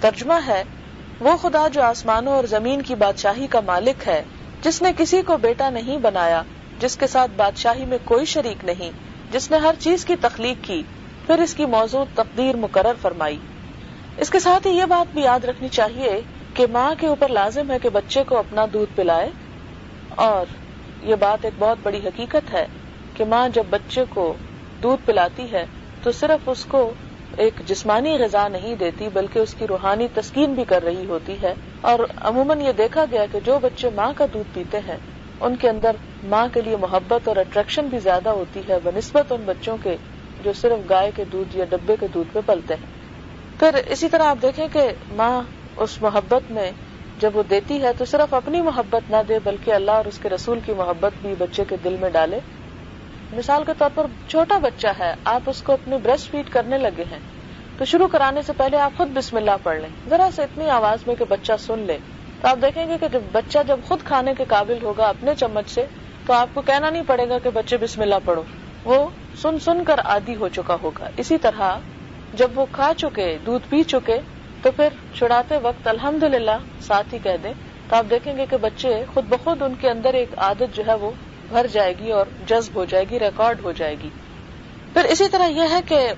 ترجمہ 0.00 0.34
ہے، 0.46 0.62
وہ 1.20 1.36
خدا 1.36 1.68
جو 1.68 1.82
آسمانوں 1.82 2.32
اور 2.32 2.44
زمین 2.44 2.82
کی 2.82 2.94
بادشاہی 2.94 3.46
کا 3.46 3.60
مالک 3.60 4.08
ہے، 4.08 4.22
جس 4.62 4.82
نے 4.82 4.92
کسی 4.96 5.22
کو 5.22 5.36
بیٹا 5.36 5.70
نہیں 5.70 5.98
بنایا، 5.98 6.42
جس 6.78 6.96
کے 6.96 7.06
ساتھ 7.06 7.30
بادشاہی 7.36 7.84
میں 7.84 7.98
کوئی 8.04 8.24
شریک 8.24 8.64
نہیں، 8.64 8.90
جس 9.32 9.50
نے 9.50 9.56
ہر 9.56 9.74
چیز 9.78 10.04
کی 10.04 10.16
تخلیق 10.20 10.56
کی، 10.62 10.82
پھر 11.26 11.38
اس 11.38 11.54
کی 11.54 11.66
موضوع 11.66 12.04
تقدیر 12.14 12.56
مقرر 12.56 12.92
فرمائی۔ 13.02 13.36
اس 14.16 14.30
کے 14.30 14.38
ساتھ 14.38 14.66
ہی 14.66 14.72
یہ 14.72 14.84
بات 14.84 15.14
بھی 15.14 15.22
یاد 15.22 15.44
رکھنی 15.44 15.68
چاہیے 15.68 16.20
کہ 16.54 16.66
ماں 16.72 16.94
کے 16.98 17.06
اوپر 17.06 17.28
لازم 17.28 17.70
ہے 17.70 17.78
کہ 17.82 17.88
بچے 17.88 18.22
کو 18.24 18.38
اپنا 18.38 18.66
دودھ 18.72 18.96
پلائے 18.96 19.30
اور 20.14 20.65
یہ 21.06 21.14
بات 21.14 21.44
ایک 21.44 21.54
بہت 21.58 21.78
بڑی 21.82 21.98
حقیقت 21.98 22.54
ہے 22.54 22.66
کہ 23.14 23.24
ماں 23.24 23.48
جب 23.48 23.64
بچے 23.70 24.04
کو 24.08 24.34
دودھ 24.82 25.06
پلاتی 25.06 25.52
ہے 25.52 25.66
تو 26.02 26.12
صرف 26.12 26.48
اس 26.48 26.64
کو 26.64 26.94
ایک 27.36 27.52
جسمانی 27.66 28.16
غذا 28.18 28.48
نہیں 28.48 28.74
دیتی، 28.74 29.08
بلکہ 29.12 29.38
اس 29.38 29.54
کی 29.54 29.66
روحانی 29.66 30.08
تسکین 30.14 30.54
بھی 30.54 30.64
کر 30.64 30.82
رہی 30.82 31.06
ہوتی 31.06 31.36
ہے۔ 31.42 31.54
اور 31.80 31.98
عموماً 32.16 32.60
یہ 32.60 32.72
دیکھا 32.72 33.04
گیا 33.10 33.26
کہ 33.32 33.40
جو 33.40 33.58
بچے 33.58 33.90
ماں 33.90 34.12
کا 34.16 34.26
دودھ 34.34 34.54
پیتے 34.54 34.78
ہیں، 34.78 34.96
ان 35.40 35.56
کے 35.56 35.68
اندر 35.68 35.96
ماں 36.22 36.46
کے 36.52 36.60
لیے 36.60 36.76
محبت 36.76 37.28
اور 37.28 37.36
اٹریکشن 37.36 37.88
بھی 37.88 37.98
زیادہ 37.98 38.28
ہوتی 38.28 38.60
ہے، 38.68 38.78
بنسبت 38.84 39.32
ان 39.32 39.42
بچوں 39.46 39.76
کے 39.82 39.96
جو 40.44 40.52
صرف 40.52 40.90
گائے 40.90 41.10
کے 41.16 41.24
دودھ 41.24 41.56
یا 41.56 41.64
ڈبے 41.64 41.96
کے 42.00 42.06
دودھ 42.14 42.28
پہ 42.32 42.40
پلتے 42.46 42.74
ہیں۔ 42.74 42.86
پھر 43.58 43.80
اسی 43.86 44.08
طرح 44.08 44.22
آپ 44.22 44.36
دیکھیں 44.42 44.68
کہ 44.72 44.88
ماں 45.10 45.42
اس 45.76 46.02
محبت 46.02 46.50
میں 46.50 46.70
جب 47.16 47.36
وہ 47.36 47.42
دیتی 47.42 47.82
ہے 47.82 47.92
تو 47.92 48.04
صرف 48.04 48.34
اپنی 48.34 48.62
محبت 48.62 49.10
نہ 49.10 49.16
دے، 49.28 49.38
بلکہ 49.38 49.72
اللہ 49.72 49.90
اور 49.90 50.04
اس 50.04 50.18
کے 50.18 50.28
رسول 50.28 50.60
کی 50.60 50.72
محبت 50.72 51.12
بھی 51.22 51.34
بچے 51.34 51.64
کے 51.64 51.76
دل 51.76 51.96
میں 51.96 52.10
ڈالے۔ 52.10 52.40
مثال 53.32 53.64
کے 53.64 53.72
طور 53.78 53.90
پر 53.94 54.06
چھوٹا 54.28 54.58
بچہ 54.58 54.86
ہے، 54.98 55.14
آپ 55.24 55.42
اس 55.46 55.62
کو 55.62 55.72
اپنی 55.72 55.96
برسٹ 55.96 56.30
فیڈ 56.30 56.48
کرنے 56.48 56.78
لگے 56.78 57.04
ہیں۔ 57.10 57.18
تو 57.76 57.84
شروع 57.84 58.08
کرانے 58.08 58.42
سے 58.42 58.52
پہلے 58.52 58.78
آپ 58.78 58.96
خود 58.96 59.08
بسم 59.08 59.36
اللہ 59.36 59.50
پڑھ 59.62 59.80
لیں۔ 59.80 59.90
ذرا 60.08 60.28
سے 60.36 60.42
اتنی 60.42 60.70
آواز 60.70 60.98
میں 61.06 61.14
کہ 61.14 61.24
بچہ 61.24 61.52
سن 61.58 61.78
لے۔ 61.78 61.98
تو 62.40 62.48
آپ 62.48 62.58
دیکھیں 62.62 62.88
گے 62.88 62.98
کہ 62.98 63.08
جب 63.08 63.22
بچہ 63.32 63.58
جب 63.66 63.80
خود 63.84 64.02
کھانے 64.02 64.34
کے 64.38 64.44
قابل 64.44 64.78
ہوگا 64.82 65.08
اپنے 65.08 65.34
چمچ 65.34 65.70
سے، 65.70 65.86
تو 66.26 66.32
آپ 66.32 66.54
کو 66.54 66.62
کہنا 66.62 66.90
نہیں 66.90 67.02
پڑے 67.02 67.28
گا 67.28 67.38
کہ 67.38 67.50
بچے 67.50 67.76
بسم 67.76 68.00
اللہ 68.00 68.14
پڑھو۔ 68.24 68.42
وہ 68.84 69.08
سن 69.34 69.58
سن 69.58 69.84
کر 69.84 70.00
عادی 70.04 70.36
ہو 70.36 70.48
چکا 70.48 70.76
ہوگا۔ 70.82 71.08
اسی 71.16 71.38
طرح 71.38 71.78
جب 72.32 72.58
وہ 72.58 72.66
کھا 72.72 72.92
چکے، 72.96 73.38
دودھ 73.46 73.66
پی 73.68 73.82
چکے 73.82 74.20
تو 74.66 74.72
پھر 74.76 74.88
چھڑاتے 75.14 75.56
وقت 75.56 75.88
الحمد 75.88 76.22
للہ 76.22 76.50
ساتھ 76.80 77.14
ہی 77.14 77.18
کہہ 77.22 77.36
دیں 77.42 77.52
تو 77.88 77.96
آپ 77.96 78.04
دیکھیں 78.10 78.36
گے 78.36 78.46
کہ 78.50 78.56
بچے 78.56 79.04
خود 79.14 79.24
بخود 79.28 79.62
ان 79.62 79.74
کے 79.80 79.90
اندر 79.90 80.14
ایک 80.14 80.28
عادت 80.36 80.76
جو 80.76 80.82
ہے 80.86 80.94
وہ 80.94 81.10
بھر 81.48 81.66
جائے 81.72 81.94
گی 81.98 82.10
اور 82.12 82.26
جذب 82.46 82.74
ہو 82.74 82.84
جائے 82.84 83.04
گی، 83.10 83.18
ریکارڈ 83.18 83.60
ہو 83.62 83.72
جائے 83.72 83.96
گی۔ 84.02 84.08
پھر 84.92 85.04
اسی 85.04 85.28
طرح 85.28 85.46
یہ 85.46 85.62
ہے 85.70 85.80
کہ 85.86 86.12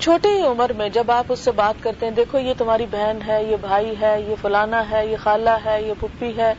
چھوٹی 0.00 0.28
ہی 0.28 0.42
عمر 0.42 0.72
میں 0.72 0.88
جب 0.88 1.10
آپ 1.10 1.24
اس 1.28 1.38
سے 1.38 1.50
بات 1.50 1.74
کرتے 1.82 2.06
ہیں، 2.06 2.12
دیکھو 2.12 2.38
یہ 2.38 2.54
تمہاری 2.58 2.86
بہن 2.90 3.18
ہے، 3.26 3.44
یہ 3.44 3.56
بھائی 3.60 3.94
ہے، 4.00 4.20
یہ 4.20 4.34
فلانا 4.42 4.90
ہے، 4.90 5.06
یہ 5.06 5.16
خالہ 5.16 5.56
ہے، 5.64 5.82
یہ 5.82 5.92
پپی 6.00 6.32
ہے، 6.36 6.54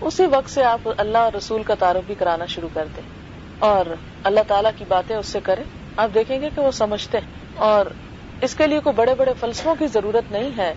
اسی 0.00 0.26
وقت 0.26 0.50
سے 0.50 0.64
آپ 0.64 0.88
اللہ 0.96 1.18
اور 1.18 1.32
رسول 1.36 1.62
کا 1.62 1.74
تعارف 1.74 2.02
بھی 2.06 2.14
کرانا 2.14 2.46
شروع 2.46 2.68
کر 2.74 2.84
دیں۔ 2.96 3.02
اور 3.58 3.94
اللہ 4.24 4.40
تعالیٰ 4.48 4.70
کی 4.76 4.84
باتیں 4.88 5.16
اس 5.16 5.26
سے 5.26 5.40
کریں۔ 5.42 5.64
آپ 5.96 6.10
دیکھیں 6.14 6.40
گے 6.40 6.48
کہ 6.54 6.60
وہ 6.60 6.70
سمجھتے 6.70 7.18
ہیں 7.18 7.26
اور 7.54 7.86
اس 8.40 8.54
کے 8.54 8.66
لیے 8.66 8.80
کوئی 8.80 8.94
بڑے 8.94 9.14
بڑے 9.14 9.32
فلسفوں 9.40 9.74
کی 9.78 9.86
ضرورت 9.86 10.32
نہیں 10.32 10.50
ہے۔ 10.58 10.74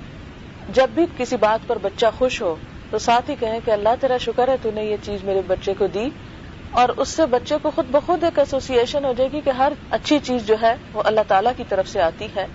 جب 0.70 0.90
بھی 0.90 1.06
کسی 1.18 1.38
بات 1.38 1.68
پر 1.68 1.78
بچہ 1.78 2.06
خوش 2.18 2.42
ہو، 2.42 2.56
تو 2.90 2.98
ساتھ 2.98 3.30
ہی 3.30 3.36
کہیں 3.40 3.60
کہ 3.66 3.72
اللہ 3.72 3.90
تیرا 4.02 4.18
شکر 4.18 4.48
ہے، 4.48 4.56
تو 4.62 4.72
نے 4.74 4.84
یہ 4.84 4.98
چیز 5.04 5.24
میرے 5.24 5.42
بچے 5.48 5.74
کو 5.74 5.88
دی۔ 5.88 6.10
اور 6.72 6.90
اس 6.90 7.10
سے 7.10 7.26
بچے 7.26 7.56
کو 7.62 7.72
خود 7.76 7.86
بخود 7.92 8.24
ایک 8.24 8.40
ایسوسیشن 8.40 9.06
ہو 9.06 9.14
جائے 9.14 9.32
گی 9.32 9.42
کہ 9.42 9.50
ہر 9.50 9.74
اچھی 9.90 10.20
چیز 10.20 10.48
جو 10.48 10.56
ہے، 10.62 10.76
وہ 10.94 11.02
اللہ 11.06 11.22
تعالیٰ 11.28 11.52
کی 11.58 11.64
طرف 11.70 11.88
سے 11.88 12.02
آتی 12.02 12.28
ہے۔ 12.36 12.48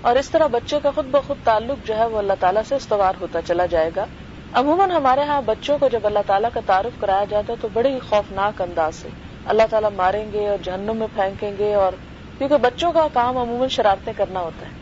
اور 0.00 0.16
اس 0.16 0.30
طرح 0.30 0.46
بچے 0.46 0.78
کا 0.82 0.90
خود 0.94 1.06
بخود 1.06 1.36
تعلق 1.44 1.86
جو 1.86 1.96
ہے، 1.96 2.06
وہ 2.06 2.18
اللہ 2.18 2.32
تعالیٰ 2.40 2.62
سے 2.68 2.74
استوار 2.74 3.12
ہوتا 3.20 3.42
چلا 3.42 3.66
جائے 3.66 3.90
گا۔ 3.96 4.06
عموماً 4.52 4.90
ہمارے 4.90 5.22
ہاں 5.22 5.42
بچوں 5.42 5.78
کو 5.78 5.88
جب 5.88 6.06
اللہ 6.06 6.18
تعالیٰ 6.26 6.50
کا 6.54 6.60
تعارف 6.66 7.00
کرایا 7.00 7.24
جاتا 7.24 7.52
ہے، 7.52 7.58
تو 7.60 7.68
بڑے 7.72 7.92
ہی 7.92 7.98
خوفناک 7.98 8.62
انداز 8.62 8.94
سے 8.94 9.08
اللہ 9.44 9.62
تعالیٰ 9.70 9.90
ماریں 9.90 10.32
گے 10.32 10.48
اور 10.48 10.58
جہنم 10.62 10.96
میں 10.96 11.06
پھینکیں 11.14 11.52
گے 11.58 11.74
اور 11.74 11.92
کیونکہ 12.38 12.56
بچوں 12.56 12.92
کا 12.92 13.08
کام 13.12 13.38
عموماً 13.38 13.68
شرارتیں 13.68 14.12
کرنا 14.16 14.40
ہوتا 14.40 14.66
ہے۔ 14.66 14.72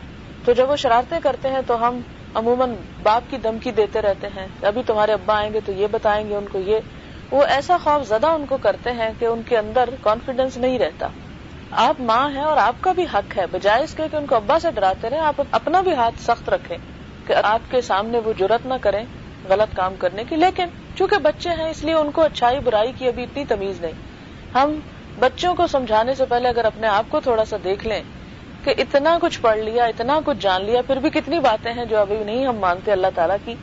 تو 0.45 0.53
جب 0.53 0.69
وہ 0.69 0.75
شرارتیں 0.75 1.19
کرتے 1.23 1.49
ہیں 1.49 1.61
تو 1.67 1.87
ہم 1.87 1.99
عموماً 2.33 2.75
باپ 3.03 3.29
کی 3.29 3.37
دمکی 3.37 3.71
دیتے 3.71 4.01
رہتے 4.01 4.27
ہیں۔ 4.27 4.47
ابھی 4.61 4.83
تمہارے 4.83 5.13
ابا 5.13 5.37
آئیں 5.37 5.53
گے 5.53 5.59
تو 5.65 5.71
یہ 5.71 5.87
بتائیں 5.91 6.29
گے 6.29 6.35
ان 6.35 6.47
کو 6.51 6.59
یہ۔ 6.59 6.79
وہ 7.31 7.43
ایسا 7.43 7.77
خوف 7.83 8.07
زدہ 8.07 8.27
ان 8.27 8.45
کو 8.45 8.57
کرتے 8.57 8.91
ہیں 8.91 9.09
کہ 9.19 9.25
ان 9.25 9.41
کے 9.43 9.57
اندر 9.57 9.89
کانفیڈینس 10.01 10.57
نہیں 10.57 10.79
رہتا۔ 10.79 11.07
آپ 11.71 12.01
ماں 12.01 12.29
ہیں 12.29 12.41
اور 12.41 12.57
آپ 12.57 12.75
کا 12.81 12.91
بھی 12.91 13.05
حق 13.13 13.37
ہے۔ 13.37 13.45
بجائے 13.51 13.83
اس 13.83 13.93
کے 13.93 14.03
کہ 14.11 14.15
ان 14.15 14.25
کو 14.25 14.35
ابا 14.35 14.59
سے 14.59 14.71
ڈراتے 14.71 15.09
رہے 15.09 15.17
آپ 15.17 15.41
اپنا 15.51 15.81
بھی 15.81 15.93
ہاتھ 15.93 16.21
سخت 16.21 16.49
رکھیں 16.49 16.77
کہ 17.27 17.35
آپ 17.43 17.71
کے 17.71 17.81
سامنے 17.81 18.19
وہ 18.19 18.33
جرت 18.33 18.65
نہ 18.65 18.73
کریں 18.81 19.05
غلط 19.49 19.75
کام 19.75 19.95
کرنے 19.95 20.23
کی۔ 20.23 20.35
لیکن 20.35 20.65
چونکہ 20.95 21.17
بچے 21.17 21.49
ہیں، 21.49 21.69
اس 21.69 21.83
لیے 21.83 21.93
ان 21.93 22.11
کو 22.11 22.21
اچھائی 22.21 22.59
برائی 22.59 22.91
کی 22.91 23.07
ابھی 23.07 23.23
اتنی 23.23 23.45
تمیز 23.45 23.81
نہیں۔ 23.81 23.93
ہم 24.53 24.79
بچوں 25.19 25.53
کو 25.55 25.67
سمجھانے 25.67 26.15
سے 26.15 26.25
پہلے 26.25 26.49
اگر 26.49 26.65
اپنے 26.65 26.87
آپ 26.87 27.05
کو 27.09 27.19
تھوڑا 27.19 27.45
سا 27.45 27.57
دیکھ 27.63 27.87
لیں 27.87 28.01
کہ 28.63 28.73
اتنا 28.77 29.17
کچھ 29.21 29.39
پڑھ 29.41 29.59
لیا، 29.59 29.85
اتنا 29.85 30.19
کچھ 30.25 30.37
جان 30.39 30.65
لیا، 30.65 30.81
پھر 30.81 30.97
بھی 30.97 31.09
کتنی 31.09 31.39
باتیں 31.39 31.71
ہیں 31.73 31.85
جو 31.85 31.97
ابھی 31.97 32.23
نہیں 32.23 32.45
ہم 32.45 32.57
مانتے 32.57 32.91
اللہ 32.91 33.07
تعالیٰ 33.15 33.37
کی، 33.45 33.55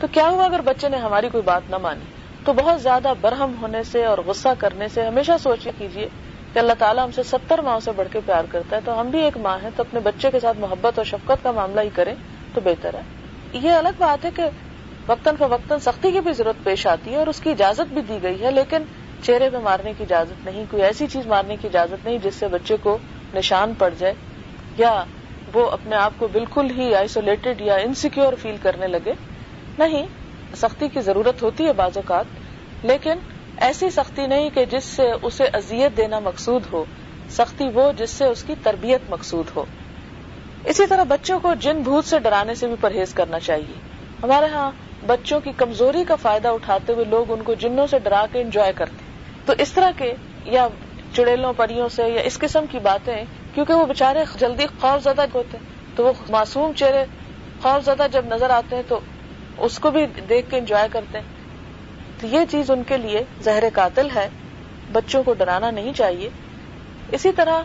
تو 0.00 0.06
کیا 0.12 0.28
ہوا 0.28 0.44
اگر 0.44 0.60
بچے 0.60 0.88
نے 0.88 0.96
ہماری 0.96 1.28
کوئی 1.28 1.42
بات 1.42 1.70
نہ 1.70 1.78
مانی؟ 1.78 2.04
تو 2.44 2.52
بہت 2.52 2.82
زیادہ 2.82 3.12
برہم 3.20 3.54
ہونے 3.62 3.82
سے 3.82 4.04
اور 4.04 4.18
غصہ 4.26 4.48
کرنے 4.58 4.88
سے 4.88 5.06
ہمیشہ 5.06 5.32
سوچ 5.42 5.68
کیجیے 5.78 6.08
کہ 6.54 6.58
اللہ 6.58 6.72
تعالیٰ 6.78 7.04
ہم 7.04 7.10
سے 7.10 7.22
ستر 7.22 7.58
ماہ 7.58 7.78
سے 7.78 7.92
بڑھ 7.96 8.08
کے 8.12 8.20
پیار 8.26 8.44
کرتا 8.50 8.76
ہے، 8.76 8.80
تو 8.84 9.00
ہم 9.00 9.10
بھی 9.10 9.22
ایک 9.22 9.36
ماں 9.36 9.58
ہیں، 9.62 9.70
تو 9.76 9.82
اپنے 9.82 10.00
بچے 10.00 10.30
کے 10.30 10.40
ساتھ 10.40 10.58
محبت 10.58 10.98
اور 10.98 11.04
شفقت 11.04 11.42
کا 11.42 11.50
معاملہ 11.50 11.80
ہی 11.80 11.88
کریں 11.94 12.14
تو 12.54 12.60
بہتر 12.64 12.94
ہے۔ 12.94 13.02
یہ 13.52 13.70
الگ 13.70 13.98
بات 13.98 14.24
ہے 14.24 14.30
کہ 14.36 14.48
وقتاً 15.08 15.36
فوقتاً 15.36 15.78
سختی 15.78 16.10
کی 16.10 16.20
بھی 16.20 16.32
ضرورت 16.32 16.64
پیش 16.64 16.86
آتی 16.86 17.12
ہے 17.12 17.16
اور 17.16 17.26
اس 17.26 17.40
کی 17.40 17.50
اجازت 17.50 17.92
بھی 17.92 18.02
دی 18.02 18.18
گئی 18.22 18.42
ہے، 18.42 18.50
لیکن 18.50 18.82
چہرے 19.24 19.50
پہ 19.50 19.56
مارنے 19.56 19.92
کی 19.98 20.02
اجازت 20.02 20.46
نہیں، 20.46 20.64
کوئی 20.70 20.82
ایسی 20.82 21.06
چیز 21.06 21.26
مارنے 21.26 21.56
کی 21.56 21.66
اجازت 21.66 22.04
نہیں 22.06 22.18
جس 22.18 22.34
سے 22.34 22.48
بچے 22.48 22.76
کو 22.76 22.98
نشان 23.34 23.74
پڑ 23.78 23.94
جائے 23.98 24.14
یا 24.78 25.04
وہ 25.54 25.70
اپنے 25.70 25.96
آپ 25.96 26.12
کو 26.18 26.28
بالکل 26.32 26.70
ہی 26.70 26.94
آئسولیٹڈ 26.94 27.60
یا 27.60 27.74
انسیکیور 27.74 28.32
فیل 28.42 28.56
کرنے 28.62 28.86
لگے۔ 28.86 29.12
نہیں، 29.78 30.06
سختی 30.56 30.88
کی 30.88 31.00
ضرورت 31.00 31.42
ہوتی 31.42 31.66
ہے 31.66 31.72
بعض 31.72 31.96
اوقات، 31.96 32.24
لیکن 32.84 33.18
ایسی 33.56 33.90
سختی 33.90 34.26
نہیں 34.26 34.50
کہ 34.50 34.64
جس 34.64 34.84
سے 34.84 35.10
اسے 35.22 35.44
اذیت 35.44 35.96
دینا 35.96 36.18
مقصود 36.18 36.62
ہو، 36.72 36.84
سختی 37.30 37.68
وہ 37.74 37.92
جس 37.92 38.10
سے 38.10 38.24
اس 38.24 38.44
کی 38.44 38.54
تربیت 38.62 39.10
مقصود 39.10 39.44
ہو۔ 39.56 39.64
اسی 40.64 40.86
طرح 40.86 41.04
بچوں 41.04 41.40
کو 41.40 41.54
جن 41.54 41.82
بھوت 41.82 42.04
سے 42.04 42.18
ڈرانے 42.18 42.54
سے 42.54 42.66
بھی 42.66 42.74
پرہیز 42.80 43.14
کرنا 43.14 43.38
چاہیے۔ 43.38 43.74
ہمارے 44.22 44.46
ہاں 44.46 44.70
بچوں 45.06 45.40
کی 45.40 45.52
کمزوری 45.56 46.04
کا 46.04 46.14
فائدہ 46.14 46.48
اٹھاتے 46.48 46.92
ہوئے 46.92 47.04
لوگ 47.04 47.32
ان 47.32 47.42
کو 47.42 47.54
جنوں 47.54 47.86
سے 47.86 47.98
ڈرا 47.98 48.24
کے 48.32 48.40
انجوائے 48.40 48.72
کرتے 48.72 49.13
تو 49.46 49.52
اس 49.58 49.72
طرح 49.72 49.90
کے 49.96 50.14
یا 50.44 50.68
چڑیلوں 51.12 51.52
پریوں 51.52 51.88
سے 51.88 52.08
یا 52.08 52.20
اس 52.20 52.38
قسم 52.38 52.64
کی 52.70 52.78
باتیں، 52.78 53.24
کیونکہ 53.54 53.74
وہ 53.74 53.86
بےچارے 53.86 54.24
جلدی 54.38 54.66
خوف 54.80 55.04
زدہ 55.04 55.24
ہوتے 55.34 55.56
ہیں، 55.56 55.96
تو 55.96 56.04
وہ 56.04 56.12
معصوم 56.28 56.72
چہرے 56.72 57.04
خوف 57.62 57.84
زدہ 57.84 58.06
جب 58.12 58.24
نظر 58.26 58.50
آتے 58.50 58.76
ہیں 58.76 58.82
تو 58.88 59.00
اس 59.58 59.78
کو 59.78 59.90
بھی 59.90 60.06
دیکھ 60.06 60.50
کے 60.50 60.58
انجوائے 60.58 60.88
کرتے 60.92 61.18
ہیں۔ 61.18 61.24
تو 62.20 62.26
یہ 62.26 62.38
چیز 62.50 62.70
ان 62.70 62.82
کے 62.82 62.96
لیے 62.96 63.24
زہر 63.40 63.64
قاتل 63.74 64.08
ہے، 64.14 64.28
بچوں 64.92 65.22
کو 65.22 65.34
ڈرانا 65.34 65.70
نہیں 65.70 65.92
چاہیے۔ 65.92 66.28
اسی 67.12 67.32
طرح 67.32 67.62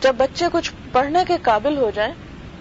جب 0.00 0.14
بچے 0.14 0.44
کچھ 0.52 0.72
پڑھنے 0.92 1.18
کے 1.28 1.36
قابل 1.42 1.76
ہو 1.76 1.90
جائیں، 1.94 2.12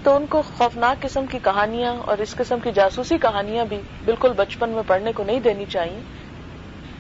تو 0.04 0.16
ان 0.16 0.26
کو 0.26 0.42
خوفناک 0.42 1.02
قسم 1.02 1.26
کی 1.26 1.40
کہانیاں 1.44 1.96
اور 1.96 2.18
اس 2.18 2.36
قسم 2.36 2.60
کی 2.60 2.72
جاسوسی 2.72 3.18
کہانیاں 3.18 3.66
بھی 3.66 3.82
بالکل 4.06 4.34
بچپن 4.34 4.70
میں 4.70 4.84
پڑھنے 4.88 5.12
کو 5.12 5.24
نہیں 5.24 5.40
دینی 5.40 5.66
چاہیے۔ 5.66 6.00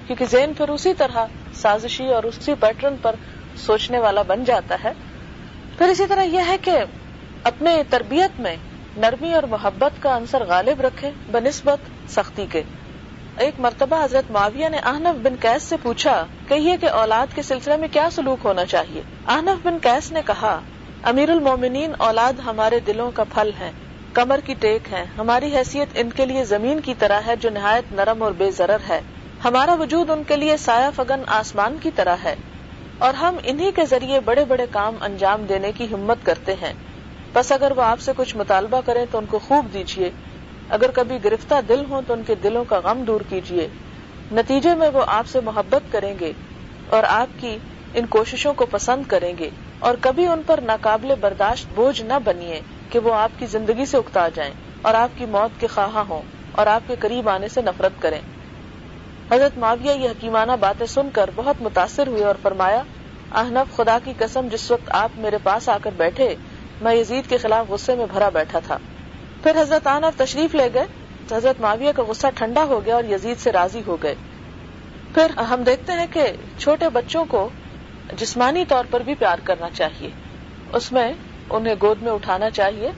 کیونکہ 0.07 0.25
ذہن 0.25 0.51
پھر 0.57 0.69
اسی 0.69 0.93
طرح 0.93 1.25
سازشی 1.53 2.07
اور 2.07 2.23
اسی 2.23 2.53
پیٹرن 2.59 2.95
پر 3.01 3.15
سوچنے 3.55 3.99
والا 3.99 4.21
بن 4.21 4.43
جاتا 4.43 4.77
ہے۔ 4.83 4.93
پھر 5.77 5.87
اسی 5.87 6.05
طرح 6.07 6.23
یہ 6.23 6.39
ہے 6.47 6.57
کہ 6.61 6.71
اپنے 7.43 7.83
تربیت 7.89 8.39
میں 8.39 8.55
نرمی 8.97 9.33
اور 9.33 9.43
محبت 9.43 10.01
کا 10.01 10.17
عنصر 10.17 10.43
غالب 10.43 10.81
رکھے 10.81 11.11
بنسبت 11.31 12.11
سختی 12.11 12.45
کے۔ 12.51 12.61
ایک 13.37 13.59
مرتبہ 13.59 14.03
حضرت 14.03 14.31
معاویہ 14.31 14.69
نے 14.69 14.77
احنف 14.77 15.21
بن 15.23 15.35
کیس 15.35 15.63
سے 15.63 15.75
پوچھا، 15.81 16.25
کہیے 16.47 16.77
کہ 16.77 16.89
اولاد 16.89 17.35
کے 17.35 17.41
سلسلے 17.41 17.77
میں 17.77 17.87
کیا 17.91 18.09
سلوک 18.11 18.45
ہونا 18.45 18.65
چاہیے؟ 18.65 19.01
احنف 19.27 19.65
بن 19.65 19.79
کیس 19.79 20.11
نے 20.11 20.21
کہا 20.25 20.59
امیر 21.03 21.29
المومنین 21.29 21.93
اولاد 21.97 22.33
ہمارے 22.39 22.79
دلوں 22.79 23.11
کا 23.11 23.23
پھل 23.23 23.49
ہے 23.59 23.71
کمر 24.13 24.39
کی 24.45 24.53
ٹیک 24.53 24.93
ہے 24.93 25.05
ہماری 25.17 25.55
حیثیت 25.55 25.87
ان 25.95 26.09
کے 26.09 26.25
لیے 26.25 26.43
زمین 26.45 26.79
کی 26.79 26.93
طرح 26.99 27.21
ہے 27.27 27.35
جو 27.35 27.49
نہایت 27.49 27.91
نرم 27.91 28.23
اور 28.23 28.31
بے 28.31 28.51
ضرر 28.51 28.77
ہے۔ 28.89 29.01
ہمارا 29.43 29.73
وجود 29.73 30.09
ان 30.09 30.23
کے 30.23 30.35
لیے 30.35 30.57
سایہ 30.57 30.89
فگن 30.95 31.21
آسمان 31.27 31.77
کی 31.81 31.91
طرح 31.91 32.15
ہے 32.23 32.35
اور 32.97 33.13
ہم 33.13 33.37
انہی 33.43 33.71
کے 33.71 33.85
ذریعے 33.85 34.19
بڑے 34.19 34.45
بڑے 34.45 34.65
کام 34.71 34.95
انجام 35.01 35.45
دینے 35.45 35.71
کی 35.71 35.87
ہمت 35.91 36.25
کرتے 36.25 36.53
ہیں۔ 36.61 36.73
بس 37.33 37.51
اگر 37.51 37.71
وہ 37.75 37.81
آپ 37.81 37.99
سے 37.99 38.11
کچھ 38.17 38.35
مطالبہ 38.37 38.81
کریں 38.85 39.05
تو 39.11 39.17
ان 39.17 39.25
کو 39.25 39.39
خوب 39.39 39.73
دیجیے 39.73 40.09
اگر 40.69 40.91
کبھی 40.91 41.23
گرفتہ 41.23 41.55
دل 41.69 41.83
ہوں 41.89 42.01
تو 42.07 42.13
ان 42.13 42.23
کے 42.23 42.35
دلوں 42.35 42.63
کا 42.65 42.79
غم 42.83 43.03
دور 43.03 43.21
کیجیے 43.29 43.67
نتیجے 44.31 44.75
میں 44.75 44.89
وہ 44.89 45.03
آپ 45.07 45.27
سے 45.27 45.41
محبت 45.41 45.91
کریں 45.91 46.19
گے 46.19 46.31
اور 46.89 47.03
آپ 47.03 47.39
کی 47.39 47.57
ان 47.93 48.05
کوششوں 48.05 48.53
کو 48.53 48.65
پسند 48.65 49.03
کریں 49.07 49.33
گے۔ 49.39 49.49
اور 49.79 49.95
کبھی 50.01 50.25
ان 50.27 50.41
پر 50.45 50.59
ناقابل 50.63 51.13
برداشت 51.19 51.73
بوجھ 51.75 52.01
نہ 52.01 52.19
بنیے 52.23 52.61
کہ 52.89 52.99
وہ 52.99 53.13
آپ 53.13 53.39
کی 53.39 53.45
زندگی 53.45 53.85
سے 53.85 53.97
اکتا 53.97 54.27
جائیں 54.29 54.53
اور 54.81 54.93
آپ 54.93 55.17
کی 55.17 55.25
موت 55.25 55.59
کے 55.59 55.67
خواہاں 55.67 56.03
ہوں 56.09 56.21
اور 56.51 56.67
آپ 56.67 56.87
کے 56.87 56.95
قریب 56.99 57.29
آنے 57.29 57.47
سے 57.47 57.61
نفرت 57.61 58.01
کریں۔ 58.01 58.19
حضرت 59.33 59.57
معاویہ 59.57 59.91
یہ 59.91 60.09
حکیمانہ 60.09 60.51
باتیں 60.59 60.85
سن 60.85 61.09
کر 61.09 61.29
بہت 61.35 61.61
متاثر 61.61 62.07
ہوئے 62.07 62.23
اور 62.23 62.35
فرمایا 62.41 62.83
احنف 63.31 63.75
خدا 63.75 63.97
کی 64.03 64.13
قسم، 64.17 64.47
جس 64.47 64.71
وقت 64.71 64.89
آپ 64.89 65.09
میرے 65.17 65.37
پاس 65.43 65.69
آ 65.69 65.77
کر 65.77 65.91
بیٹھے، 65.97 66.35
میں 66.81 66.95
یزید 66.95 67.29
کے 67.29 67.37
خلاف 67.37 67.69
غصے 67.69 67.95
میں 67.95 68.05
بھرا 68.05 68.29
بیٹھا 68.29 68.59
تھا۔ 68.59 68.77
پھر 69.43 69.61
حضرت 69.61 69.87
آنف 69.87 70.17
تشریف 70.17 70.55
لے 70.55 70.69
گئے، 70.73 70.83
تو 71.27 71.35
حضرت 71.35 71.61
معاویہ 71.61 71.91
کا 71.91 72.03
غصہ 72.03 72.27
ٹھنڈا 72.35 72.63
ہو 72.63 72.85
گیا 72.85 72.95
اور 72.95 73.03
یزید 73.03 73.37
سے 73.37 73.51
راضی 73.51 73.81
ہو 73.87 73.97
گئے۔ 74.03 74.15
پھر 75.13 75.37
ہم 75.37 75.63
دیکھتے 75.63 75.93
ہیں 75.93 76.07
کہ 76.13 76.31
چھوٹے 76.57 76.89
بچوں 76.89 77.25
کو 77.25 77.49
جسمانی 78.17 78.65
طور 78.65 78.85
پر 78.89 78.99
بھی 78.99 79.15
پیار 79.15 79.37
کرنا 79.43 79.69
چاہیے۔ 79.69 80.09
اس 80.73 80.91
میں 80.91 81.13
انہیں 81.49 81.75
گود 81.81 82.01
میں 82.01 82.11
اٹھانا 82.11 82.49
چاہیے، 82.49 82.91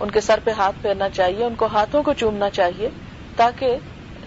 ان 0.00 0.10
کے 0.10 0.20
سر 0.20 0.40
پہ 0.44 0.50
ہاتھ 0.50 0.82
پھیرنا 0.82 1.08
چاہیے، 1.08 1.44
ان 1.44 1.54
کو 1.54 1.66
ہاتھوں 1.66 2.02
کو 2.02 2.12
چومنا 2.12 2.50
چاہیے، 2.50 2.88
تاکہ 3.36 3.76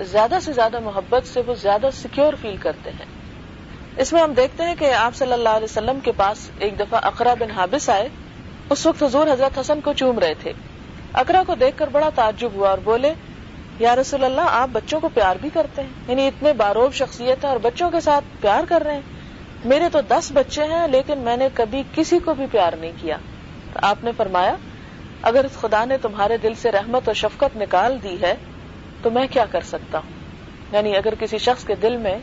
زیادہ 0.01 0.37
سے 0.41 0.53
زیادہ 0.53 0.79
محبت 0.79 1.27
سے 1.27 1.41
وہ 1.47 1.53
زیادہ 1.53 1.87
سیکیور 1.93 2.33
فیل 2.41 2.57
کرتے 2.57 2.89
ہیں۔ 2.89 3.05
اس 3.97 4.13
میں 4.13 4.21
ہم 4.21 4.33
دیکھتے 4.33 4.63
ہیں 4.63 4.75
کہ 4.79 4.93
آپ 4.93 5.15
صلی 5.15 5.33
اللہ 5.33 5.49
علیہ 5.49 5.63
وسلم 5.63 5.99
کے 5.99 6.11
پاس 6.11 6.49
ایک 6.59 6.79
دفعہ 6.79 6.99
اقرا 7.03 7.33
بن 7.33 7.51
حابس 7.51 7.89
آئے۔ 7.89 8.09
اس 8.69 8.85
وقت 8.85 9.03
حضور 9.03 9.27
حضرت 9.27 9.59
حسن 9.59 9.81
کو 9.81 9.93
چوم 9.93 10.19
رہے 10.19 10.33
تھے۔ 10.33 10.53
اقرا 11.13 11.43
کو 11.47 11.55
دیکھ 11.55 11.77
کر 11.77 11.87
بڑا 11.87 12.09
تعجب 12.15 12.49
ہوا 12.53 12.69
اور 12.69 12.77
بولے، 12.77 13.13
یا 13.79 13.95
رسول 13.95 14.23
اللہ، 14.23 14.41
آپ 14.41 14.69
بچوں 14.71 14.99
کو 14.99 15.09
پیار 15.09 15.35
بھی 15.41 15.49
کرتے 15.53 15.81
ہیں۔ 15.81 15.89
یعنی 16.07 16.27
اتنے 16.27 16.53
باروب 16.53 16.93
شخصیت 16.93 17.43
ہے 17.43 17.49
اور 17.49 17.57
بچوں 17.57 17.91
کے 17.91 18.01
ساتھ 18.01 18.41
پیار 18.41 18.63
کر 18.69 18.83
رہے 18.85 18.93
ہیں۔ 18.93 19.01
میرے 19.65 19.89
تو 19.89 20.01
دس 20.01 20.31
بچے 20.33 20.63
ہیں، 20.63 20.87
لیکن 20.87 21.17
میں 21.17 21.37
نے 21.37 21.49
کبھی 21.53 21.83
کسی 21.95 22.19
کو 22.19 22.33
بھی 22.33 22.45
پیار 22.51 22.73
نہیں 22.73 22.91
کیا۔ 23.01 23.17
تو 23.73 23.79
آپ 23.81 24.03
نے 24.03 24.11
فرمایا، 24.17 24.55
اگر 25.21 25.45
خدا 25.61 25.85
نے 25.85 25.97
تمہارے 25.97 26.37
دل 26.37 26.53
سے 26.53 26.71
رحمت 26.71 27.07
اور 27.07 27.15
شفقت 27.15 27.57
نکال 27.57 28.03
دی 28.03 28.21
ہے 28.21 28.35
تو 29.03 29.09
میں 29.09 29.27
کیا 29.31 29.45
کر 29.45 29.61
سکتا 29.61 29.97
ہوں؟ 29.97 30.11
یعنی 30.71 30.97
اگر 30.97 31.15
کسی 31.15 31.37
شخص 31.37 31.65
کے 31.65 31.75
دل 31.75 31.97
میں 31.97 32.17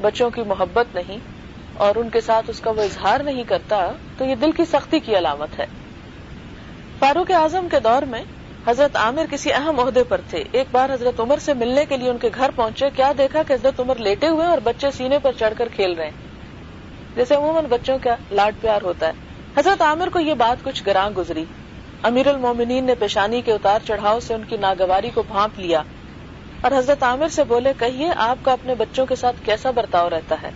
بچوں 0.00 0.30
کی 0.30 0.42
محبت 0.42 0.94
نہیں 0.94 1.18
اور 1.74 1.96
ان 1.96 2.08
کے 2.08 2.20
ساتھ 2.20 2.50
اس 2.50 2.60
کا 2.60 2.70
وہ 2.70 2.82
اظہار 2.82 3.20
نہیں 3.20 3.44
کرتا، 3.44 3.92
تو 4.18 4.24
یہ 4.24 4.34
دل 4.34 4.52
کی 4.52 4.64
سختی 4.64 4.98
کی 4.98 5.18
علامت 5.18 5.58
ہے۔ 5.58 5.66
فاروق 6.98 7.30
اعظم 7.30 7.68
کے 7.70 7.80
دور 7.80 8.02
میں 8.02 8.22
حضرت 8.66 8.96
عامر 8.96 9.24
کسی 9.30 9.52
اہم 9.52 9.80
عہدے 9.80 10.04
پر 10.04 10.20
تھے۔ 10.30 10.44
ایک 10.52 10.66
بار 10.72 10.90
حضرت 10.90 11.20
عمر 11.20 11.38
سے 11.38 11.54
ملنے 11.54 11.84
کے 11.84 11.96
لیے 11.96 12.10
ان 12.10 12.18
کے 12.18 12.30
گھر 12.34 12.50
پہنچے، 12.56 12.90
کیا 12.96 13.12
دیکھا 13.18 13.42
کہ 13.42 13.52
حضرت 13.52 13.80
عمر 13.80 13.96
لیٹے 13.96 14.28
ہوئے 14.28 14.46
اور 14.46 14.58
بچے 14.64 14.90
سینے 14.90 15.18
پر 15.18 15.32
چڑھ 15.32 15.54
کر 15.58 15.68
کھیل 15.68 15.92
رہے 15.92 16.04
ہیں؟ 16.04 16.12
جیسے 17.16 17.34
عموماً 17.34 17.64
بچوں 17.64 17.98
کا 18.02 18.16
لاڈ 18.30 18.54
پیار 18.60 18.82
ہوتا 18.82 19.06
ہے۔ 19.06 19.12
حضرت 19.58 19.82
عامر 19.82 20.08
کو 20.08 20.20
یہ 20.20 20.34
بات 20.34 20.64
کچھ 20.64 20.82
گراں 20.86 21.10
گزری۔ 21.10 21.44
امیر 22.02 22.26
المومنین 22.26 22.84
نے 22.84 22.94
پیشانی 22.94 23.42
کے 23.42 23.52
اتار 23.52 23.78
چڑھاؤ 23.86 24.20
سے 24.20 24.34
ان 24.34 24.44
کی 24.44 24.56
ناگواری 24.56 25.10
کو 25.10 25.22
بھانپ 25.22 25.58
لیا۔ 25.58 25.82
اور 26.66 26.78
حضرت 26.78 27.02
عامر 27.02 27.28
سے 27.28 27.44
بولے، 27.44 27.72
کہیے، 27.78 28.10
آپ 28.16 28.44
کا 28.44 28.52
اپنے 28.52 28.74
بچوں 28.74 29.06
کے 29.06 29.16
ساتھ 29.16 29.42
کیسا 29.42 29.70
برتاؤ 29.70 30.10
رہتا 30.10 30.36
ہے؟ 30.42 30.50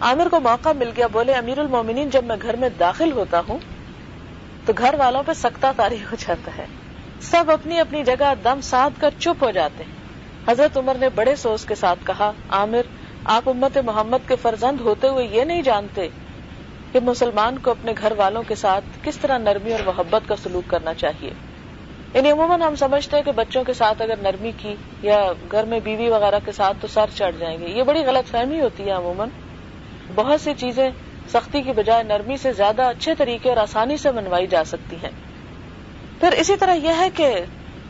عامر 0.00 0.28
کو 0.28 0.40
موقع 0.40 0.68
مل 0.68 0.90
گیا، 0.96 1.06
بولے، 1.06 1.34
امیر 1.34 1.58
المومنین، 1.58 2.10
جب 2.10 2.24
میں 2.24 2.36
گھر 2.42 2.56
میں 2.56 2.68
داخل 2.68 3.12
ہوتا 3.12 3.40
ہوں، 3.48 3.58
تو 4.64 4.72
گھر 4.78 4.94
والوں 4.94 5.22
پہ 5.22 5.32
سکتا 5.32 5.72
تاری 5.76 6.02
ہو 6.02 6.16
جاتا 6.18 6.50
ہے۔ 6.58 6.66
سب 7.20 7.44
اپنی 7.50 7.80
اپنی 7.80 8.04
جگہ 8.04 8.32
دم 8.44 8.60
ساتھ 8.60 9.00
کر 9.00 9.10
چپ 9.18 9.44
ہو 9.44 9.50
جاتے 9.50 9.84
ہیں۔ 9.84 9.96
حضرت 10.50 10.76
عمر 10.76 10.94
نے 10.94 11.08
بڑے 11.08 11.36
سوچ 11.36 11.66
کے 11.66 11.74
ساتھ 11.74 12.06
کہا، 12.06 12.32
عامر، 12.48 12.80
آپ 13.24 13.48
امت 13.48 13.78
محمد 13.78 14.28
کے 14.28 14.36
فرزند 14.36 14.80
ہوتے 14.80 15.08
ہوئے 15.08 15.26
یہ 15.26 15.44
نہیں 15.44 15.62
جانتے 15.62 16.08
کہ 16.92 17.00
مسلمان 17.00 17.58
کو 17.58 17.70
اپنے 17.70 17.92
گھر 17.98 18.12
والوں 18.12 18.42
کے 18.42 18.54
ساتھ 18.54 18.98
کس 19.02 19.18
طرح 19.18 19.38
نرمی 19.38 19.72
اور 19.72 19.80
محبت 19.86 20.28
کا 20.28 20.36
سلوک 20.36 20.70
کرنا 20.70 20.94
چاہیے۔ 20.94 21.51
یعنی 22.14 22.30
عموماً 22.30 22.62
ہم 22.62 22.74
سمجھتے 22.74 23.16
ہیں 23.16 23.24
کہ 23.24 23.32
بچوں 23.32 23.64
کے 23.64 23.72
ساتھ 23.72 24.02
اگر 24.02 24.14
نرمی 24.22 24.52
کی 24.56 24.74
یا 25.02 25.32
گھر 25.50 25.64
میں 25.64 25.80
بیوی 25.80 26.08
وغیرہ 26.08 26.38
کے 26.44 26.52
ساتھ 26.52 26.76
تو 26.80 26.86
سر 26.86 27.04
چڑھ 27.14 27.36
جائیں 27.38 27.58
گے۔ 27.58 27.66
یہ 27.66 27.82
بڑی 27.82 28.00
غلط 28.00 28.30
فہمی 28.30 28.60
ہوتی 28.60 28.86
ہے 28.86 28.90
عموماً۔ 28.90 29.28
بہت 30.14 30.40
سی 30.40 30.54
چیزیں 30.54 30.90
سختی 31.32 31.62
کی 31.62 31.72
بجائے 31.72 32.02
نرمی 32.02 32.36
سے 32.36 32.52
زیادہ 32.52 32.82
اچھے 32.82 33.14
طریقے 33.14 33.48
اور 33.48 33.56
آسانی 33.56 33.96
سے 33.96 34.10
منوائی 34.10 34.46
جا 34.46 34.64
سکتی 34.64 34.96
ہیں۔ 34.96 35.10
پھر 36.20 36.32
اسی 36.32 36.56
طرح 36.56 36.74
یہ 36.74 36.90
ہے 36.98 37.08
کہ 37.14 37.40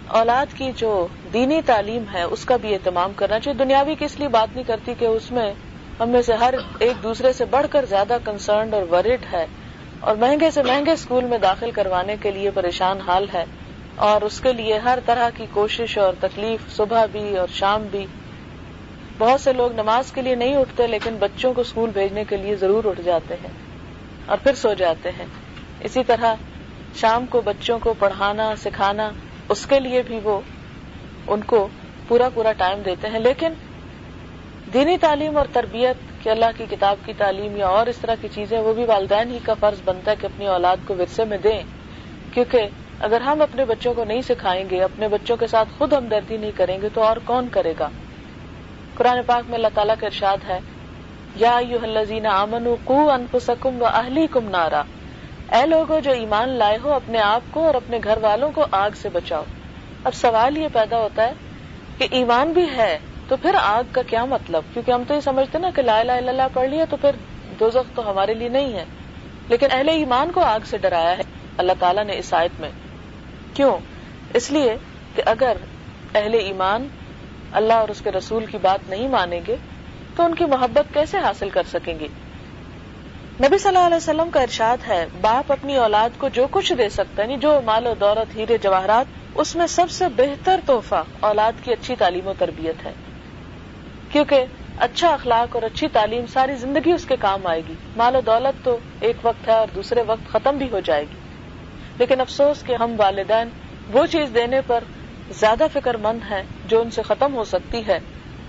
اولاد 0.06 0.46
کی 0.56 0.72
جو 0.76 1.06
دینی 1.32 1.60
تعلیم 1.66 2.04
ہے، 2.14 2.22
اس 2.22 2.44
کا 2.44 2.56
بھی 2.56 2.74
اہتمام 2.74 3.12
کرنا 3.16 3.40
چاہیے۔ 3.40 3.64
دنیاوی 3.64 3.94
کی 3.94 4.04
اس 4.04 4.18
لیے 4.18 4.28
بات 4.28 4.48
نہیں 4.54 4.64
کرتی 4.66 4.94
کہ 4.98 5.04
اس 5.04 5.32
میں 5.32 5.52
ہم 6.00 6.08
میں 6.08 6.22
سے 6.22 6.32
ہر 6.32 6.54
ایک 6.78 7.02
دوسرے 7.02 7.32
سے 7.32 7.44
بڑھ 7.44 7.66
کر 7.70 7.84
زیادہ 7.84 8.18
کنسرنڈ 8.24 8.74
اور 8.74 8.82
ورڈ 8.82 9.24
ہے 9.32 9.46
اور 10.00 10.16
مہنگے 10.16 10.50
سے 10.50 10.62
مہنگے 10.62 10.90
اسکول 10.90 11.24
میں 11.24 11.38
داخل 11.38 11.70
کروانے 11.70 12.16
کے 12.20 12.30
لیے 12.30 12.50
پریشان 12.50 13.00
حال 13.00 13.26
ہے۔ 13.34 13.44
اور 13.96 14.22
اس 14.22 14.40
کے 14.40 14.52
لیے 14.52 14.78
ہر 14.78 14.98
طرح 15.06 15.30
کی 15.36 15.46
کوشش 15.50 15.98
اور 15.98 16.12
تکلیف 16.20 16.76
صبح 16.76 17.06
بھی 17.06 17.36
اور 17.36 17.48
شام 17.48 17.82
بھی۔ 17.82 18.06
بہت 19.18 19.40
سے 19.40 19.52
لوگ 19.52 19.72
نماز 19.72 20.12
کے 20.12 20.22
لیے 20.22 20.34
نہیں 20.34 20.56
اٹھتے، 20.56 20.86
لیکن 20.86 21.16
بچوں 21.16 21.52
کو 21.52 21.60
اسکول 21.60 21.90
بھیجنے 21.90 22.24
کے 22.24 22.36
لیے 22.36 22.56
ضرور 22.56 22.84
اٹھ 22.84 23.00
جاتے 23.00 23.34
ہیں 23.34 23.50
اور 24.26 24.38
پھر 24.42 24.54
سو 24.54 24.74
جاتے 24.74 25.10
ہیں۔ 25.18 25.26
اسی 25.80 26.02
طرح 26.06 26.34
شام 26.94 27.26
کو 27.26 27.40
بچوں 27.40 27.78
کو 27.78 27.94
پڑھانا، 27.98 28.54
سکھانا، 28.56 29.10
اس 29.48 29.66
کے 29.66 29.80
لیے 29.80 30.02
بھی 30.02 30.20
وہ 30.22 30.40
ان 31.26 31.40
کو 31.46 31.68
پورا 32.08 32.28
پورا 32.34 32.52
ٹائم 32.52 32.82
دیتے 32.84 33.08
ہیں۔ 33.08 33.20
لیکن 33.20 33.52
دینی 34.74 34.98
تعلیم 34.98 35.36
اور 35.36 35.46
تربیت 35.52 36.24
کہ 36.24 36.28
اللہ 36.28 36.44
کی 36.56 36.66
کتاب 36.70 36.96
کی 37.04 37.12
تعلیم 37.18 37.56
یا 37.56 37.68
اور 37.68 37.86
اس 37.86 37.98
طرح 37.98 38.14
کی 38.20 38.28
چیزیں، 38.34 38.58
وہ 38.58 38.74
بھی 38.74 38.84
والدین 38.84 39.30
ہی 39.30 39.38
کا 39.42 39.54
فرض 39.60 39.78
بنتا 39.84 40.10
ہے 40.10 40.16
کہ 40.20 40.26
اپنی 40.26 40.46
اولاد 40.46 40.76
کو 40.86 40.94
ورثے 40.94 41.24
میں 41.24 41.38
دیں۔ 41.38 41.62
کیونکہ 42.34 42.68
اگر 43.02 43.20
ہم 43.20 43.42
اپنے 43.42 43.64
بچوں 43.64 43.94
کو 43.94 44.04
نہیں 44.04 44.22
سکھائیں 44.22 44.70
گے، 44.70 44.82
اپنے 44.82 45.08
بچوں 45.08 45.36
کے 45.36 45.46
ساتھ 45.46 45.68
خود 45.78 45.92
ہمدردی 45.92 46.36
نہیں 46.36 46.50
کریں 46.56 46.82
گے، 46.82 46.88
تو 46.88 47.02
اور 47.02 47.16
کون 47.16 47.48
کرے 47.48 47.74
گا؟ 47.78 47.88
قرآن 48.94 49.22
پاک 49.26 49.44
میں 49.48 49.54
اللہ 49.54 49.68
تعالیٰ 49.74 49.94
کا 50.00 50.06
ارشاد 50.06 50.36
ہے، 50.48 50.58
یا 51.36 51.60
امن 52.24 52.74
کو 52.84 53.10
انفسکم 53.10 53.82
و 53.82 53.86
اہلی 53.86 54.26
کم 54.26 54.48
نارا۔ 54.48 54.82
اے 55.52 55.66
لوگوں 55.66 56.00
جو 56.00 56.10
ایمان 56.10 56.48
لائے 56.48 56.78
ہو، 56.84 56.92
اپنے 56.92 57.18
آپ 57.20 57.42
کو 57.50 57.66
اور 57.66 57.74
اپنے 57.74 57.98
گھر 58.04 58.18
والوں 58.22 58.50
کو 58.52 58.64
آگ 58.70 58.90
سے 58.96 59.08
بچاؤ۔ 59.08 59.42
اب 60.04 60.14
سوال 60.14 60.56
یہ 60.56 60.68
پیدا 60.72 60.98
ہوتا 60.98 61.24
ہے 61.24 61.32
کہ 61.98 62.08
ایمان 62.10 62.52
بھی 62.52 62.66
ہے 62.76 62.98
تو 63.28 63.36
پھر 63.36 63.54
آگ 63.62 63.82
کا 63.92 64.02
کیا 64.02 64.24
مطلب؟ 64.24 64.62
کیونکہ 64.72 64.90
ہم 64.90 65.02
تو 65.08 65.14
یہ 65.14 65.20
سمجھتے 65.20 65.58
نا 65.58 65.70
کہ 65.74 65.82
لا 65.82 65.98
الہ 65.98 66.12
الا 66.12 66.30
اللہ 66.30 66.42
پڑھ 66.52 66.68
لیا 66.68 66.84
تو 66.90 66.96
پھر 66.96 67.10
دو 67.60 67.70
تو 67.94 68.10
ہمارے 68.10 68.34
لیے 68.34 68.48
نہیں 68.48 68.72
ہے۔ 68.72 68.84
لیکن 69.48 69.66
اہل 69.70 69.88
ایمان 69.88 70.32
کو 70.32 70.40
آگ 70.40 70.60
سے 70.66 70.78
ڈرایا 70.78 71.16
ہے۔ 71.16 71.22
اللہ 71.56 71.72
تعالیٰ 71.78 72.04
نے 72.04 72.18
اس 72.18 72.34
آیت 72.34 72.60
میں 72.60 72.68
کیوں؟ 73.54 73.78
اس 74.34 74.50
لیے 74.50 74.76
کہ 75.14 75.22
اگر 75.26 75.56
اہل 76.14 76.34
ایمان 76.34 76.88
اللہ 77.52 77.72
اور 77.72 77.88
اس 77.88 78.00
کے 78.00 78.10
رسول 78.10 78.46
کی 78.46 78.58
بات 78.62 78.90
نہیں 78.90 79.08
مانیں 79.08 79.40
گے، 79.46 79.56
تو 80.16 80.22
ان 80.22 80.34
کی 80.34 80.44
محبت 80.44 80.94
کیسے 80.94 81.18
حاصل 81.18 81.48
کر 81.48 81.62
سکیں 81.72 81.98
گے؟ 81.98 82.08
نبی 83.40 83.58
صلی 83.58 83.68
اللہ 83.68 83.86
علیہ 83.86 83.96
وسلم 83.96 84.30
کا 84.30 84.40
ارشاد 84.40 84.76
ہے، 84.88 85.06
باپ 85.20 85.52
اپنی 85.52 85.76
اولاد 85.76 86.10
کو 86.18 86.28
جو 86.28 86.46
کچھ 86.50 86.72
دے 86.72 86.88
سکتا 86.88 87.22
ہے 87.22 87.28
یعنی 87.28 87.40
جو 87.40 87.60
مال 87.64 87.86
و 87.86 87.94
دولت، 88.00 88.36
ہیرے، 88.36 88.58
جواہرات، 88.58 89.06
اس 89.34 89.56
میں 89.56 89.66
سب 89.66 89.90
سے 89.90 90.04
بہتر 90.16 90.60
تحفہ 90.66 91.02
اولاد 91.20 91.52
کی 91.62 91.72
اچھی 91.72 91.96
تعلیم 91.96 92.26
و 92.26 92.32
تربیت 92.38 92.86
ہے۔ 92.86 92.92
کیونکہ 94.12 94.44
اچھا 94.78 95.08
اخلاق 95.08 95.54
اور 95.54 95.62
اچھی 95.62 95.88
تعلیم 95.88 96.26
ساری 96.26 96.54
زندگی 96.54 96.92
اس 96.92 97.04
کے 97.04 97.16
کام 97.16 97.46
آئے 97.46 97.62
گی۔ 97.68 97.74
مال 97.96 98.16
و 98.16 98.20
دولت 98.20 98.64
تو 98.64 98.78
ایک 99.00 99.16
وقت 99.22 99.48
ہے 99.48 99.52
اور 99.52 99.66
دوسرے 99.74 100.02
وقت 100.06 100.32
ختم 100.32 100.56
بھی 100.56 100.66
ہو 100.72 100.80
جائے 100.80 101.02
گی۔ 101.02 101.21
لیکن 101.98 102.20
افسوس 102.20 102.62
کہ 102.62 102.76
ہم 102.80 102.94
والدین 102.98 103.48
وہ 103.92 104.06
چیز 104.06 104.34
دینے 104.34 104.60
پر 104.66 104.84
زیادہ 105.30 105.66
فکر 105.72 105.96
مند 105.96 106.20
ہیں 106.30 106.42
جو 106.64 106.80
ان 106.80 106.90
سے 106.90 107.02
ختم 107.02 107.34
ہو 107.34 107.44
سکتی 107.44 107.86
ہے 107.86 107.98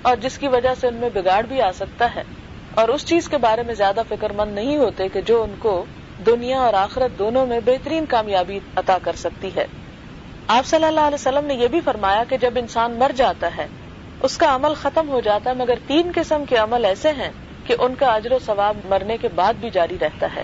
اور 0.02 0.16
جس 0.16 0.38
کی 0.38 0.48
وجہ 0.48 0.74
سے 0.80 0.88
ان 0.88 0.94
میں 0.94 1.10
بگاڑ 1.14 1.42
بھی 1.46 1.62
آ 1.62 1.72
سکتا 1.72 2.16
ہے 2.16 2.24
اور 2.76 2.90
اس 2.90 3.06
چیز 3.06 3.30
کے 3.30 3.38
بارے 3.38 3.64
میں 3.64 3.74
زیادہ 3.74 4.02
فکر 4.10 4.32
مند 4.32 4.56
نہیں 4.56 4.78
ہوتے 4.78 5.08
کہ 5.08 5.22
جو 5.22 5.44
ان 5.44 5.54
کو 5.60 5.86
دنیا 6.26 6.62
اور 6.62 6.74
آخرت 6.74 7.20
دونوں 7.20 7.46
میں 7.48 7.60
بہترین 7.66 8.06
کامیابی 8.06 8.60
عطا 8.76 8.98
کر 9.02 9.16
سکتی 9.16 9.50
ہے۔ 9.56 9.66
آپ 10.48 10.66
صلی 10.66 10.86
اللہ 10.86 11.00
علیہ 11.00 11.16
وسلم 11.16 11.46
نے 11.46 11.54
یہ 11.54 11.68
بھی 11.68 11.82
فرمایا 11.82 12.24
کہ 12.30 12.38
جب 12.38 12.54
انسان 12.56 12.92
مر 12.92 13.12
جاتا 13.16 13.58
ہے، 13.58 13.68
اس 14.22 14.38
کا 14.38 14.56
عمل 14.56 14.74
ختم 14.74 15.10
ہو 15.10 15.20
جاتا 15.20 15.50
ہے، 15.50 15.56
مگر 15.56 15.74
تین 15.88 16.12
قسم 16.16 16.44
کے 16.50 16.58
عمل 16.58 16.86
ایسے 16.86 17.12
ہیں 17.12 17.30
کہ 17.64 17.76
ان 17.80 17.96
کا 17.96 18.08
اجر 18.08 18.32
و 18.32 18.40
ثواب 18.46 18.78
مرنے 18.90 19.18
کے 19.18 19.28
بعد 19.36 19.54
بھی 19.54 19.70
جاری 19.70 19.98
رہتا 20.02 20.28
ہے۔ 20.36 20.44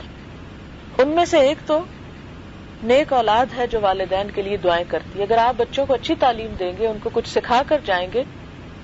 ان 0.97 1.07
میں 1.07 1.25
سے 1.25 1.39
ایک 1.39 1.57
تو 1.65 1.79
نیک 2.83 3.13
اولاد 3.13 3.45
ہے 3.57 3.67
جو 3.67 3.79
والدین 3.81 4.31
کے 4.31 4.41
لیے 4.41 4.57
دعائیں 4.57 4.85
کرتی 4.87 5.19
ہے۔ 5.19 5.23
اگر 5.23 5.37
آپ 5.37 5.53
بچوں 5.57 5.85
کو 5.85 5.93
اچھی 5.93 6.15
تعلیم 6.15 6.53
دیں 6.59 6.73
گے، 6.79 6.87
ان 6.87 6.97
کو 7.03 7.09
کچھ 7.13 7.29
سکھا 7.29 7.61
کر 7.67 7.79
جائیں 7.85 8.07
گے، 8.13 8.23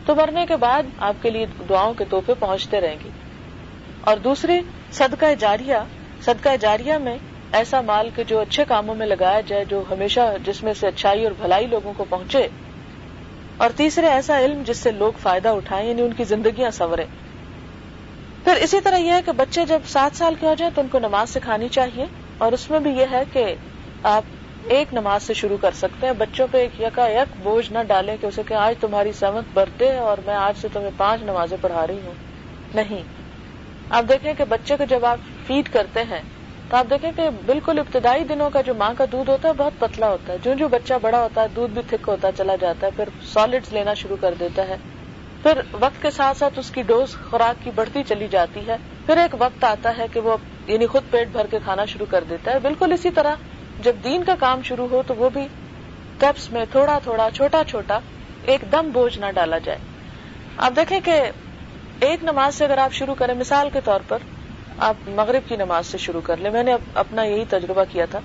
تو 0.05 0.15
مرنے 0.15 0.45
کے 0.47 0.55
بعد 0.55 0.84
آپ 0.97 1.13
کے 1.21 1.29
لیے 1.29 1.45
دعاؤں 1.69 1.93
کے 1.93 2.05
تحفے 2.10 2.34
پہنچتے 2.39 2.81
رہیں 2.81 2.95
گے۔ 3.03 3.10
اور 4.01 4.17
دوسری 4.17 4.60
صدقہ 4.91 5.25
جاریہ۔ 5.39 5.75
صدقہ 6.21 6.49
جاریہ 6.60 6.93
میں 6.93 7.17
ایسا 7.51 7.81
مال 7.81 8.10
کہ 8.15 8.23
جو 8.23 8.39
اچھے 8.39 8.65
کاموں 8.67 8.95
میں 8.95 9.08
لگایا 9.08 9.41
جائے، 9.41 9.65
جو 9.65 9.84
ہمیشہ 9.91 10.34
جس 10.45 10.63
میں 10.63 10.73
سے 10.73 10.88
اچھائی 10.88 11.23
اور 11.23 11.31
بھلائی 11.41 11.67
لوگوں 11.67 11.93
کو 11.97 12.05
پہنچے۔ 12.10 12.47
اور 13.58 13.69
تیسرے، 13.75 14.08
ایسا 14.08 14.39
علم 14.39 14.63
جس 14.65 14.77
سے 14.77 14.91
لوگ 14.91 15.12
فائدہ 15.21 15.49
اٹھائیں 15.49 15.89
یعنی 15.89 16.01
ان 16.01 16.13
کی 16.13 16.23
زندگیاں 16.23 16.71
سنوریں۔ 16.71 17.05
پھر 18.43 18.55
اسی 18.55 18.81
طرح 18.81 18.97
یہ 18.97 19.12
ہے 19.12 19.21
کہ 19.25 19.31
بچے 19.31 19.65
جب 19.65 19.79
سات 19.86 20.17
سال 20.17 20.36
کے 20.39 20.47
ہو 20.47 20.53
جائیں 20.58 20.75
تو 20.75 20.81
ان 20.81 20.88
کو 20.88 20.99
نماز 20.99 21.29
سکھانی 21.29 21.67
چاہیے۔ 21.67 22.05
اور 22.38 22.51
اس 22.51 22.71
میں 22.71 22.79
بھی 22.79 22.91
یہ 22.91 23.05
ہے 23.12 23.23
کہ 23.34 23.55
آپ 24.06 24.24
ایک 24.70 24.94
نماز 24.94 25.24
سے 25.24 25.34
شروع 25.34 25.58
کر 25.58 25.72
سکتے 25.72 26.06
ہیں۔ 26.06 26.13
بچوں 26.13 26.48
پہ 26.52 26.58
ایک 26.58 26.80
یکا 26.80 27.08
یک 27.08 27.39
بوجھ 27.39 27.72
نہ 27.72 27.84
ڈالیں 27.84 28.18
کہ 28.18 28.26
اسے 28.26 28.44
کہ 28.44 28.54
آج 28.54 28.76
تمہاری 28.80 29.12
سمت 29.12 29.46
برتھڈے 29.54 29.91
ہے 29.91 29.98
اور 30.00 30.18
میں 30.26 30.36
آج 30.36 30.58
سے 30.58 30.68
تمہیں 30.68 30.91
پانچ 30.98 31.22
نمازیں 31.24 31.58
پڑھا 31.62 31.88
رہی 31.88 32.06
ہوں۔ 32.06 32.13
نہیں۔ 32.74 33.04
آپ 33.89 34.04
دیکھیں 34.10 34.34
کہ 34.34 34.46
بچے 34.46 34.78
کو 34.78 34.84
جب 34.84 35.06
آپ 35.06 35.18
فیڈ 35.48 35.70
کرتے 35.70 36.04
ہیں 36.04 36.22
تو 36.72 36.78
آپ 36.78 36.86
دیکھیں 36.89 37.12
کہ 37.12 37.30
بالکل 37.46 37.80
ابتدائی 37.80 38.24
دنوں 38.24 38.50
کا 38.50 38.62
جو 38.62 38.74
ماں 38.74 38.94
کا 38.98 39.06
دودھ 39.12 39.30
ہوتا 39.30 39.48
ہے 39.48 39.54
بہت 39.54 39.80
پتلا 39.80 40.10
ہوتا 40.10 40.34
ہے۔ 40.34 40.38
جو 40.44 40.54
جو 40.54 40.68
بچہ 40.68 40.94
بڑا 41.02 41.22
ہوتا 41.24 41.41
ہے، 41.41 41.48
دودھ 41.48 41.74
بھی 41.74 41.82
تھک 41.82 42.08
ہوتا 42.08 42.32
چلا 42.32 42.56
جاتا 42.56 42.88
ہے، 42.88 42.91
پھر 42.91 43.10
سالڈ 43.22 43.65
لینا 43.72 43.94
شروع 43.94 44.18
کر 44.18 44.34
دیتا 44.34 44.68
ہے۔ 44.68 44.78
پھر 45.44 45.60
وقت 45.74 46.02
کے 46.02 46.12
ساتھ 46.12 46.38
ساتھ 46.38 46.60
اس 46.60 46.72
کی 46.72 46.82
ڈوز 46.82 47.15
خوراک 47.15 47.63
کی 47.63 47.72
بڑھتی 47.72 48.04
چلی 48.04 48.28
جاتی 48.28 48.68
ہے۔ 48.68 48.76
پھر 49.06 49.18
ایک 49.18 49.36
وقت 49.39 49.63
آتا 49.63 49.98
ہے 49.98 50.08
کہ 50.08 50.20
وہ 50.20 50.38
یعنی 50.68 50.88
خود 50.88 51.04
پیٹ 51.10 51.28
بھر 51.28 51.48
کے 51.48 51.60
کھانا 51.60 51.86
شروع 51.86 52.06
کر 52.06 52.24
دیتا 52.24 52.52
ہے۔ 52.52 52.60
بالکل 52.60 52.91
اسی 52.94 53.12
طرح 53.12 53.36
جب 53.79 53.95
دین 54.03 54.23
کا 54.23 54.35
کام 54.39 54.61
شروع 54.61 54.88
ہو 54.91 55.01
تو 55.07 55.15
وہ 55.15 55.29
بھی 55.29 55.47
کیپس 56.19 56.51
میں 56.51 56.65
تھوڑا 56.71 56.99
تھوڑا 57.03 57.29
چھوٹا 57.33 57.63
چھوٹا 57.67 57.99
ایک 58.43 58.61
دم 58.71 58.89
بوجھ 58.93 59.17
نہ 59.19 59.25
ڈالا 59.35 59.57
جائے۔ 59.57 59.77
آپ 60.57 60.75
دیکھیں 60.75 60.99
کہ 60.99 61.21
ایک 61.99 62.23
نماز 62.23 62.55
سے 62.55 62.65
اگر 62.65 62.77
آپ 62.77 62.93
شروع 62.93 63.15
کریں، 63.15 63.33
مثال 63.33 63.69
کے 63.73 63.79
طور 63.83 63.99
پر 64.07 64.17
آپ 64.77 64.95
مغرب 65.07 65.49
کی 65.49 65.55
نماز 65.55 65.85
سے 65.85 65.97
شروع 65.97 66.21
کر 66.21 66.38
لیں۔ 66.38 66.51
میں 66.51 66.63
نے 66.63 66.75
اپنا 66.93 67.23
یہی 67.23 67.43
تجربہ 67.49 67.83
کیا 67.91 68.05
تھا 68.05 68.19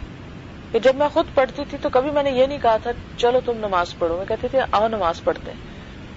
کہ 0.73 0.79
جب 0.79 0.97
میں 0.97 1.09
خود 1.09 1.35
پڑھتی 1.35 1.63
تھی 1.71 1.79
تو 1.83 1.89
کبھی 1.89 2.11
میں 2.11 2.23
نے 2.23 2.31
یہ 2.31 2.47
نہیں 2.47 2.59
کہا 2.63 2.77
تھا، 2.77 2.91
چلو 3.17 3.41
تم 3.45 3.59
نماز 3.59 3.99
پڑھو۔ 3.99 4.17
میں 4.17 4.27
کہتی 4.27 4.49
تھی، 4.49 4.59
آؤ 4.71 4.89
نماز 4.89 5.23
پڑھتے 5.25 5.53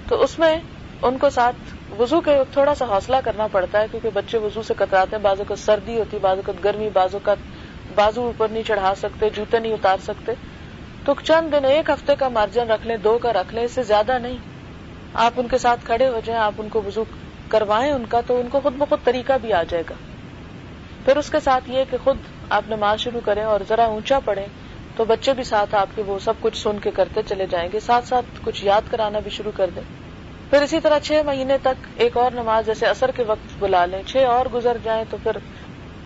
تو 0.07 0.21
اس 0.21 0.39
میں 0.39 0.55
ان 1.01 1.17
کو 1.17 1.29
ساتھ 1.29 1.55
وضو 2.01 2.21
کے 2.21 2.37
تھوڑا 2.53 2.75
سا 2.75 2.85
حوصلہ 2.85 3.15
کرنا 3.25 3.47
پڑتا 3.47 3.81
ہے 3.81 3.85
کیونکہ 3.91 4.09
بچے 4.13 4.37
وضو 4.37 4.61
سے 4.61 4.73
کتراتے 4.77 5.15
ہیں 5.15 5.23
بازو 5.23 5.43
کا 5.47 5.55
سردی 5.55 5.97
ہوتی 5.99 6.17
ہے 6.17 6.21
بازو 6.21 6.41
کا 6.45 6.51
گرمی 6.63 6.89
بازو 6.93 7.19
کا 7.19 7.33
بازو 7.95 8.21
اوپر 8.21 8.47
نہیں 8.47 8.63
چڑھا 8.63 8.95
سکتے، 8.95 9.29
جوتے 9.29 9.59
نہیں 9.59 9.73
اتار 9.73 9.97
سکتے۔ 10.03 10.31
تو 11.05 11.13
چند 11.23 11.53
دن، 11.53 11.65
ایک 11.65 11.89
ہفتے 11.89 12.15
کا 12.15 12.29
مارجن 12.29 12.71
رکھ 12.71 12.87
لیں، 12.87 12.97
دو 12.97 13.17
کا 13.17 13.33
رکھ 13.33 13.53
لیں، 13.55 13.63
اس 13.63 13.71
سے 13.71 13.83
زیادہ 13.83 14.17
نہیں۔ 14.19 14.37
آپ 15.13 15.31
ان 15.37 15.47
کے 15.47 15.57
ساتھ 15.57 15.85
کھڑے 15.85 16.07
ہو 16.07 16.21
جائیں، 16.25 16.41
آپ 16.41 16.53
ان 16.57 16.69
کو 16.69 16.81
وضو 16.85 17.03
کروائیں 17.49 17.91
ان 17.91 18.05
کا، 18.05 18.21
تو 18.27 18.39
ان 18.39 18.49
کو 18.49 18.59
خود 18.59 18.73
بخود 18.73 18.99
طریقہ 19.03 19.33
بھی 19.41 19.53
آ 19.53 19.63
جائے 19.63 19.83
گا۔ 19.89 19.93
پھر 21.05 21.17
اس 21.17 21.29
کے 21.29 21.39
ساتھ 21.39 21.69
یہ 21.69 21.83
کہ 21.91 21.97
خود 22.03 22.17
آپ 22.49 22.63
نماز 22.67 22.99
شروع 22.99 23.21
کریں 23.25 23.43
اور 23.43 23.59
ذرا 23.69 23.85
اونچا 23.85 24.19
پڑھیں، 24.19 24.45
تو 24.95 25.05
بچے 25.05 25.33
بھی 25.33 25.43
ساتھ 25.43 25.75
آپ 25.75 25.87
کے 25.95 26.01
وہ 26.01 26.19
سب 26.19 26.33
کچھ 26.41 26.57
سن 26.57 26.79
کے 26.79 26.91
کرتے 26.91 27.21
چلے 27.23 27.45
جائیں 27.51 27.69
گے۔ 27.73 27.79
ساتھ 27.79 28.07
ساتھ 28.07 28.25
کچھ 28.43 28.65
یاد 28.65 28.81
کرانا 28.91 29.19
بھی 29.19 29.31
شروع 29.31 29.51
کر 29.55 29.69
دیں۔ 29.75 29.83
پھر 30.49 30.61
اسی 30.61 30.79
طرح 30.79 30.99
چھ 30.99 31.21
مہینے 31.25 31.57
تک 31.57 31.87
ایک 31.95 32.17
اور 32.17 32.31
نماز، 32.31 32.65
جیسے 32.65 32.85
اثر 32.85 33.11
کے 33.11 33.23
وقت 33.23 33.55
بلا 33.59 33.85
لیں، 33.85 34.01
چھ 34.07 34.17
اور 34.17 34.45
گزر 34.53 34.77
جائیں 34.83 35.03
تو 35.09 35.17
پھر 35.23 35.37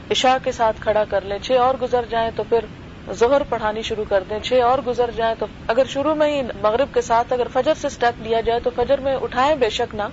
عشاء 0.09 0.37
کے 0.43 0.51
ساتھ 0.51 0.79
کھڑا 0.81 1.03
کر 1.05 1.21
لیں۔ 1.21 1.37
چھ 1.39 1.57
اور 1.59 1.75
گزر 1.81 2.05
جائیں 2.09 2.29
تو 2.35 2.43
پھر 2.43 2.65
ظہر 3.07 3.43
پڑھانی 3.49 3.81
شروع 3.81 4.05
کر 4.05 4.23
دیں۔ 4.29 4.39
چھ 4.39 4.61
اور 4.63 4.79
گزر 4.87 5.11
جائیں 5.15 5.33
تو 5.39 5.45
اگر 5.67 5.85
شروع 5.85 6.13
میں 6.15 6.29
ہی 6.29 6.41
مغرب 6.61 6.93
کے 6.93 7.01
ساتھ 7.01 7.33
اگر 7.33 7.47
فجر 7.53 7.73
سے 7.73 7.89
سٹیپ 7.89 8.21
لیا 8.21 8.41
جائے 8.41 8.59
تو 8.59 8.69
فجر 8.75 8.99
میں 8.99 9.15
اٹھائیں 9.21 9.55
بے 9.55 9.69
شک 9.69 9.95
نہ۔ 9.95 10.03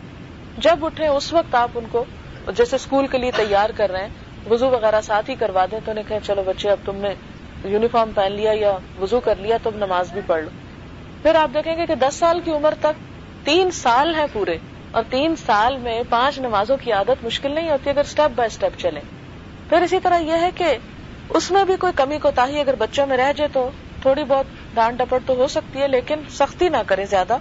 جب 0.56 0.84
اٹھیں 0.84 1.08
اس 1.08 1.32
وقت 1.32 1.54
آپ 1.54 1.70
ان 1.74 1.86
کو 1.88 2.04
جیسے 2.48 2.76
اسکول 2.76 3.06
کے 3.06 3.18
لیے 3.18 3.30
تیار 3.36 3.70
کر 3.76 3.90
رہے 3.90 4.02
ہیں، 4.02 4.08
وضو 4.46 4.68
وغیرہ 4.70 5.00
ساتھ 5.00 5.30
ہی 5.30 5.34
کروا 5.34 5.64
دیں 5.70 5.80
تو 5.84 5.90
انہیں 5.90 6.04
کہیں، 6.04 6.20
چلو 6.20 6.42
بچے، 6.42 6.70
اب 6.70 6.78
تم 6.84 6.96
نے 6.96 7.14
یونیفارم 7.64 8.12
پہن 8.12 8.32
لیا 8.32 8.52
یا 8.54 8.76
وضو 8.98 9.20
کر 9.20 9.36
لیا 9.36 9.56
تم 9.62 9.76
نماز 9.76 10.12
بھی 10.12 10.20
پڑھ 10.26 10.42
لو۔ 10.42 10.50
پھر 11.24 11.34
آپ 11.34 11.54
دیکھیں 11.54 11.76
گے 11.76 11.86
کہ 11.86 11.94
دس 11.94 12.14
سال 12.14 12.40
کی 12.40 12.50
عمر 12.50 12.74
تک 12.80 13.00
تین 13.46 13.70
سال 13.70 14.14
ہیں 14.14 14.26
پورے 14.32 14.56
اور 14.94 15.02
تین 15.10 15.36
سال 15.36 15.76
میں 15.76 16.02
پانچ 16.08 16.38
نمازوں 16.38 16.76
کی 16.76 16.92
عادت 16.92 17.24
مشکل 17.24 17.54
نہیں 17.54 17.70
ہوتی 17.70 17.90
اگر 17.90 18.00
اسٹیپ 18.00 18.36
بائی 18.36 18.46
اسٹیپ 18.46 18.78
چلے 18.78 19.00
پھر 19.68 19.82
اسی 19.82 20.00
طرح 20.02 20.18
یہ 20.18 20.40
ہے 20.40 20.50
کہ 20.54 20.76
اس 21.28 21.50
میں 21.50 21.64
بھی 21.64 21.76
کوئی 21.76 21.92
کمی 21.96 22.18
کو 22.18 22.30
تاہی 22.30 22.60
اگر 22.60 22.74
بچوں 22.74 23.06
میں 23.06 23.16
رہ 23.16 23.32
جائے 23.36 23.48
تو 23.52 23.70
تھوڑی 24.02 24.24
بہت 24.24 24.46
ڈانٹ 24.74 24.98
ڈپٹ 24.98 25.26
تو 25.26 25.34
ہو 25.34 25.48
سکتی 25.48 25.80
ہے، 25.80 25.88
لیکن 25.88 26.20
سختی 26.30 26.68
نہ 26.68 26.76
کرے 26.86 27.06
زیادہ۔ 27.06 27.38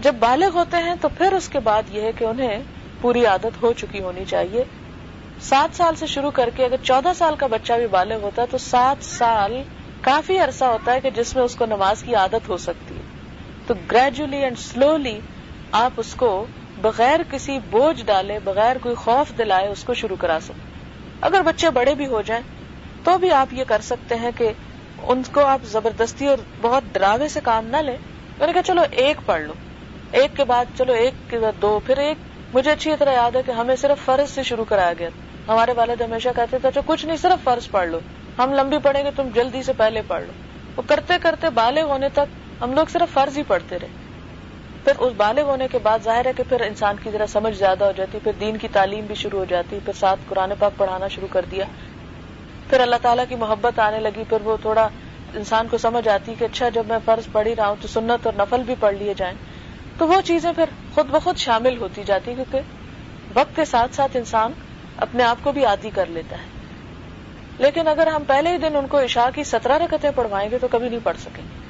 جب 0.00 0.14
بالغ 0.14 0.50
ہوتے 0.54 0.76
ہیں 0.76 0.94
تو 1.00 1.08
پھر 1.08 1.32
اس 1.32 1.48
کے 1.48 1.60
بعد 1.60 1.82
یہ 1.90 2.02
ہے 2.02 2.12
کہ 2.12 2.24
انہیں 2.24 2.62
پوری 3.00 3.26
عادت 3.26 3.62
ہو 3.62 3.72
چکی 3.72 4.00
ہونی 4.00 4.24
چاہیے۔ 4.24 4.64
سات 5.40 5.76
سال 5.76 5.94
سے 5.96 6.06
شروع 6.06 6.30
کر 6.30 6.50
کے 6.56 6.64
اگر 6.64 6.76
چودہ 6.82 7.12
سال 7.18 7.36
کا 7.36 7.46
بچہ 7.46 7.72
بھی 7.72 7.86
بالغ 7.86 8.22
ہوتا 8.22 8.42
ہے 8.42 8.46
تو 8.46 8.58
سات 8.58 9.04
سال 9.04 9.62
کافی 10.00 10.38
عرصہ 10.38 10.64
ہوتا 10.64 10.92
ہے 10.92 11.00
کہ 11.00 11.10
جس 11.10 11.36
میں 11.36 11.44
اس 11.44 11.54
کو 11.56 11.66
نماز 11.66 12.02
کی 12.02 12.14
عادت 12.14 12.48
ہو 12.48 12.56
سکتی 12.56 12.94
ہے۔ 12.94 13.02
تو 13.66 13.74
گریجولی 13.92 14.36
اینڈ 14.36 14.58
سلولی 14.58 15.20
آپ 15.72 15.90
اس 15.96 16.14
کو 16.14 16.46
بغیر 16.80 17.20
کسی 17.30 17.58
بوجھ 17.70 18.02
ڈالے، 18.04 18.38
بغیر 18.44 18.76
کوئی 18.82 18.94
خوف 18.94 19.38
دلائے 19.38 19.68
اس 19.68 19.84
کو 19.84 19.94
شروع 19.94 20.16
کرا 20.20 20.38
سکتے 20.42 20.69
اگر 21.22 21.42
بچے 21.42 21.70
بڑے 21.70 21.94
بھی 21.94 22.06
ہو 22.06 22.20
جائیں 22.22 22.42
تو 23.04 23.18
بھی 23.18 23.30
آپ 23.30 23.52
یہ 23.52 23.64
کر 23.64 23.80
سکتے 23.80 24.14
ہیں 24.14 24.30
کہ 24.32 24.52
ان 24.98 25.22
کو 25.22 25.44
آپ 25.44 25.64
زبردستی 25.64 26.26
اور 26.26 26.38
بہت 26.62 26.84
ڈراوے 26.94 27.28
سے 27.28 27.40
کام 27.40 27.66
نہ 27.66 27.76
لیں 27.76 27.96
میں 28.40 28.46
نے 28.46 28.52
کہا 28.52 28.62
چلو 28.62 28.82
ایک 28.90 29.20
پڑھ 29.26 29.42
لو۔ 29.42 29.54
ایک 30.12 30.36
کے 30.36 30.44
بعد 30.44 30.64
چلو 30.74 30.92
ایک 30.92 31.28
کے 31.28 31.38
بعد 31.38 31.60
دو۔ 31.62 31.80
پھر 31.80 31.98
ایک 31.98 32.18
مجھے 32.52 32.70
اچھی 32.72 32.96
طرح 32.96 33.12
یاد 33.12 33.36
ہے 33.36 33.42
کہ 33.42 33.50
ہمیں 33.50 33.76
صرف 33.76 34.04
فرض 34.04 34.30
سے 34.30 34.42
شروع 34.42 34.64
کرایا 34.64 34.92
گیا۔ 34.98 35.08
ہمارے 35.48 35.72
والد 35.72 36.00
ہمیشہ 36.00 36.28
کہتے 36.36 36.58
تھے 36.58 36.68
اچھا 36.68 36.80
کچھ 36.86 37.04
نہیں، 37.06 37.16
صرف 37.16 37.44
فرض 37.44 37.70
پڑھ 37.70 37.88
لو۔ 37.88 38.00
ہم 38.38 38.52
لمبی 38.52 38.78
پڑھیں 38.78 39.04
گے، 39.04 39.10
تم 39.10 39.28
جلدی 39.28 39.62
سے 39.62 39.72
پہلے 39.72 40.02
پڑھ 40.02 40.24
لو۔ 40.24 40.32
وہ 40.76 40.82
کرتے 40.82 41.18
کرتے 41.22 41.50
بالغ 41.50 41.82
ہونے 41.82 42.08
تک 42.08 42.34
ہم 42.60 42.72
لوگ 42.72 42.86
صرف 42.86 43.12
فرض 43.12 43.38
ہی 43.38 43.42
پڑھتے 43.42 43.78
رہے۔ 43.78 43.99
پھر 44.84 44.92
اس 44.98 45.12
بالغ 45.16 45.42
ہونے 45.42 45.68
کے 45.72 45.78
بعد 45.78 45.98
ظاہر 46.04 46.26
ہے 46.26 46.32
کہ 46.36 46.42
پھر 46.48 46.60
انسان 46.60 46.96
کی 47.02 47.10
ذرا 47.10 47.26
سمجھ 47.26 47.56
زیادہ 47.56 47.84
ہو 47.84 47.92
جاتی 47.96 48.18
پھر 48.18 48.32
دین 48.40 48.56
کی 48.56 48.68
تعلیم 48.68 49.06
بھی 49.06 49.14
شروع 49.14 49.38
ہو 49.38 49.44
جاتی 49.44 49.78
پھر 49.84 49.92
ساتھ 49.92 50.20
قرآن 50.28 50.52
پاک 50.58 50.76
پڑھانا 50.76 51.08
شروع 51.08 51.28
کر 51.30 51.44
دیا۔ 51.50 51.64
پھر 52.68 52.80
اللہ 52.80 52.96
تعالیٰ 53.02 53.24
کی 53.28 53.34
محبت 53.34 53.78
آنے 53.78 54.00
لگی، 54.00 54.24
پھر 54.28 54.40
وہ 54.40 54.56
تھوڑا 54.62 54.88
انسان 55.34 55.68
کو 55.68 55.78
سمجھ 55.78 56.08
آتی 56.08 56.34
کہ 56.38 56.44
اچھا 56.44 56.68
جب 56.68 56.86
میں 56.86 56.98
فرض 57.04 57.32
پڑھ 57.32 57.48
ہی 57.48 57.56
رہا 57.56 57.68
ہوں 57.68 57.76
تو 57.80 57.88
سنت 57.88 58.26
اور 58.26 58.34
نفل 58.34 58.62
بھی 58.62 58.74
پڑھ 58.80 58.94
لیے 58.94 59.14
جائیں۔ 59.16 59.34
تو 59.98 60.08
وہ 60.08 60.20
چیزیں 60.20 60.52
پھر 60.52 60.64
خود 60.94 61.06
بخود 61.06 61.36
شامل 61.36 61.76
ہوتی 61.76 62.02
جاتی 62.04 62.34
کیونکہ 62.34 62.60
وقت 63.34 63.56
کے 63.56 63.64
ساتھ 63.64 63.94
ساتھ 63.94 64.16
انسان 64.16 64.52
اپنے 64.96 65.22
آپ 65.22 65.36
کو 65.42 65.52
بھی 65.52 65.64
عادی 65.64 65.90
کر 65.90 66.06
لیتا 66.06 66.36
ہے۔ 66.36 66.46
لیکن 67.58 67.88
اگر 67.88 68.06
ہم 68.06 68.24
پہلے 68.26 68.50
ہی 68.50 68.58
دن 68.58 68.76
ان 68.76 68.86
کو 68.86 69.00
عشاء 69.00 69.28
کی 69.34 69.44
سترہ 69.44 69.78
رکتیں 69.78 70.10
پڑھوائیں 70.10 70.50
گے 70.50 70.58
تو 70.58 70.68
کبھی 70.68 70.88
نہیں 70.88 71.04
پڑھ 71.04 71.16
سکیں۔ 71.16 71.44
گے 71.44 71.69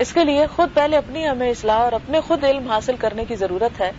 اس 0.00 0.12
کے 0.12 0.24
لیے 0.24 0.46
خود 0.46 0.68
پہلے 0.74 0.96
اپنی 0.96 1.28
ہمیں 1.28 1.50
اصلاح 1.50 1.78
اور 1.78 1.92
اپنے 1.92 2.20
خود 2.20 2.44
علم 2.44 2.70
حاصل 2.70 2.96
کرنے 2.96 3.24
کی 3.24 3.36
ضرورت 3.36 3.80
ہے 3.80 3.92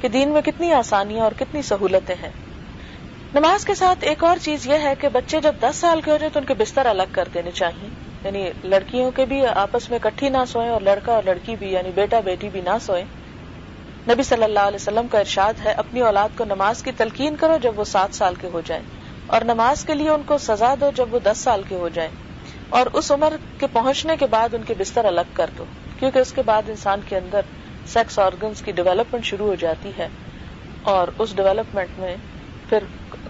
کہ 0.00 0.08
دین 0.08 0.28
میں 0.28 0.42
کتنی 0.42 0.72
آسانیاں 0.72 1.24
اور 1.24 1.32
کتنی 1.32 1.62
سہولتیں 1.62 2.14
ہیں۔ 2.22 2.30
نماز 3.34 3.64
کے 3.64 3.74
ساتھ 3.74 4.04
ایک 4.04 4.24
اور 4.24 4.36
چیز 4.42 4.66
یہ 4.66 4.74
ہے 4.82 4.94
کہ 5.00 5.08
بچے 5.08 5.40
جب 5.40 5.52
دس 5.62 5.76
سال 5.76 6.00
کے 6.00 6.10
ہو 6.10 6.16
جائے 6.16 6.30
تو 6.30 6.38
ان 6.38 6.44
کے 6.44 6.54
بستر 6.54 6.86
الگ 6.86 7.02
کر 7.12 7.28
دینے 7.34 7.50
چاہیے۔ 7.50 7.88
یعنی 8.24 8.50
لڑکیوں 8.64 9.10
کے 9.10 9.26
بھی 9.26 9.46
آپس 9.46 9.90
میں 9.90 9.98
کٹھی 10.02 10.28
نہ 10.28 10.44
سوئیں 10.48 10.68
اور 10.68 10.80
لڑکا 10.80 11.12
اور 11.12 11.22
لڑکی 11.22 11.56
بھی 11.56 11.72
یعنی 11.72 11.90
بیٹا 11.90 12.20
بیٹی 12.20 12.48
بھی 12.48 12.60
نہ 12.60 12.78
سوئیں۔ 12.80 13.04
نبی 14.10 14.22
صلی 14.22 14.44
اللہ 14.44 14.60
علیہ 14.60 14.74
وسلم 14.74 15.08
کا 15.08 15.18
ارشاد 15.18 15.54
ہے، 15.64 15.72
اپنی 15.72 16.00
اولاد 16.00 16.28
کو 16.38 16.44
نماز 16.44 16.82
کی 16.82 16.92
تلقین 16.92 17.36
کرو 17.36 17.56
جب 17.62 17.78
وہ 17.78 17.84
سات 17.84 18.14
سال 18.14 18.34
کے 18.34 18.48
ہو 18.52 18.60
جائیں 18.60 18.82
اور 19.26 19.40
نماز 19.42 19.84
کے 19.84 19.94
لیے 19.94 20.10
ان 20.10 20.22
کو 20.22 20.38
سزا 20.38 20.74
دو 20.80 20.90
جب 20.96 21.14
وہ 21.14 21.18
دس 21.18 21.38
سال 21.38 21.62
کے 21.62 21.74
ہو 21.74 21.88
جائیں۔ 21.88 22.10
اور 22.68 22.86
اس 22.92 23.12
عمر 23.12 23.32
کے 23.58 23.66
پہنچنے 23.66 24.16
کے 24.16 24.26
بعد 24.26 24.54
ان 24.54 24.62
کے 24.62 24.74
بستر 24.78 25.04
الگ 25.04 25.20
کر 25.32 25.50
دو، 25.58 25.64
کیونکہ 25.98 26.18
اس 26.18 26.32
کے 26.32 26.42
بعد 26.42 26.62
انسان 26.68 27.00
کے 27.08 27.16
اندر 27.16 27.40
سیکس 27.86 28.18
آرگنس 28.18 28.62
کی 28.62 28.72
ڈیولپمنٹ 28.72 29.24
شروع 29.24 29.46
ہو 29.46 29.54
جاتی 29.54 29.90
ہے۔ 29.98 30.08
اور 30.82 31.08
اس 31.18 31.36
ڈیولپمنٹ 31.36 31.98
میں 31.98 32.16
پھر 32.68 32.78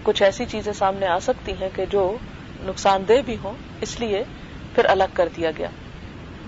کچھ 0.03 0.23
ایسی 0.23 0.45
چیزیں 0.45 0.73
سامنے 0.73 1.07
آ 1.07 1.19
سکتی 1.19 1.51
ہیں 1.51 1.69
کہ 1.75 1.85
جو 1.85 2.17
نقصان 2.65 3.03
دہ 3.07 3.21
بھی 3.25 3.37
ہوں، 3.43 3.53
اس 3.81 3.99
لیے 3.99 4.23
پھر 4.75 4.85
الگ 4.85 5.03
کر 5.13 5.29
دیا 5.37 5.51
گیا۔ 5.57 5.69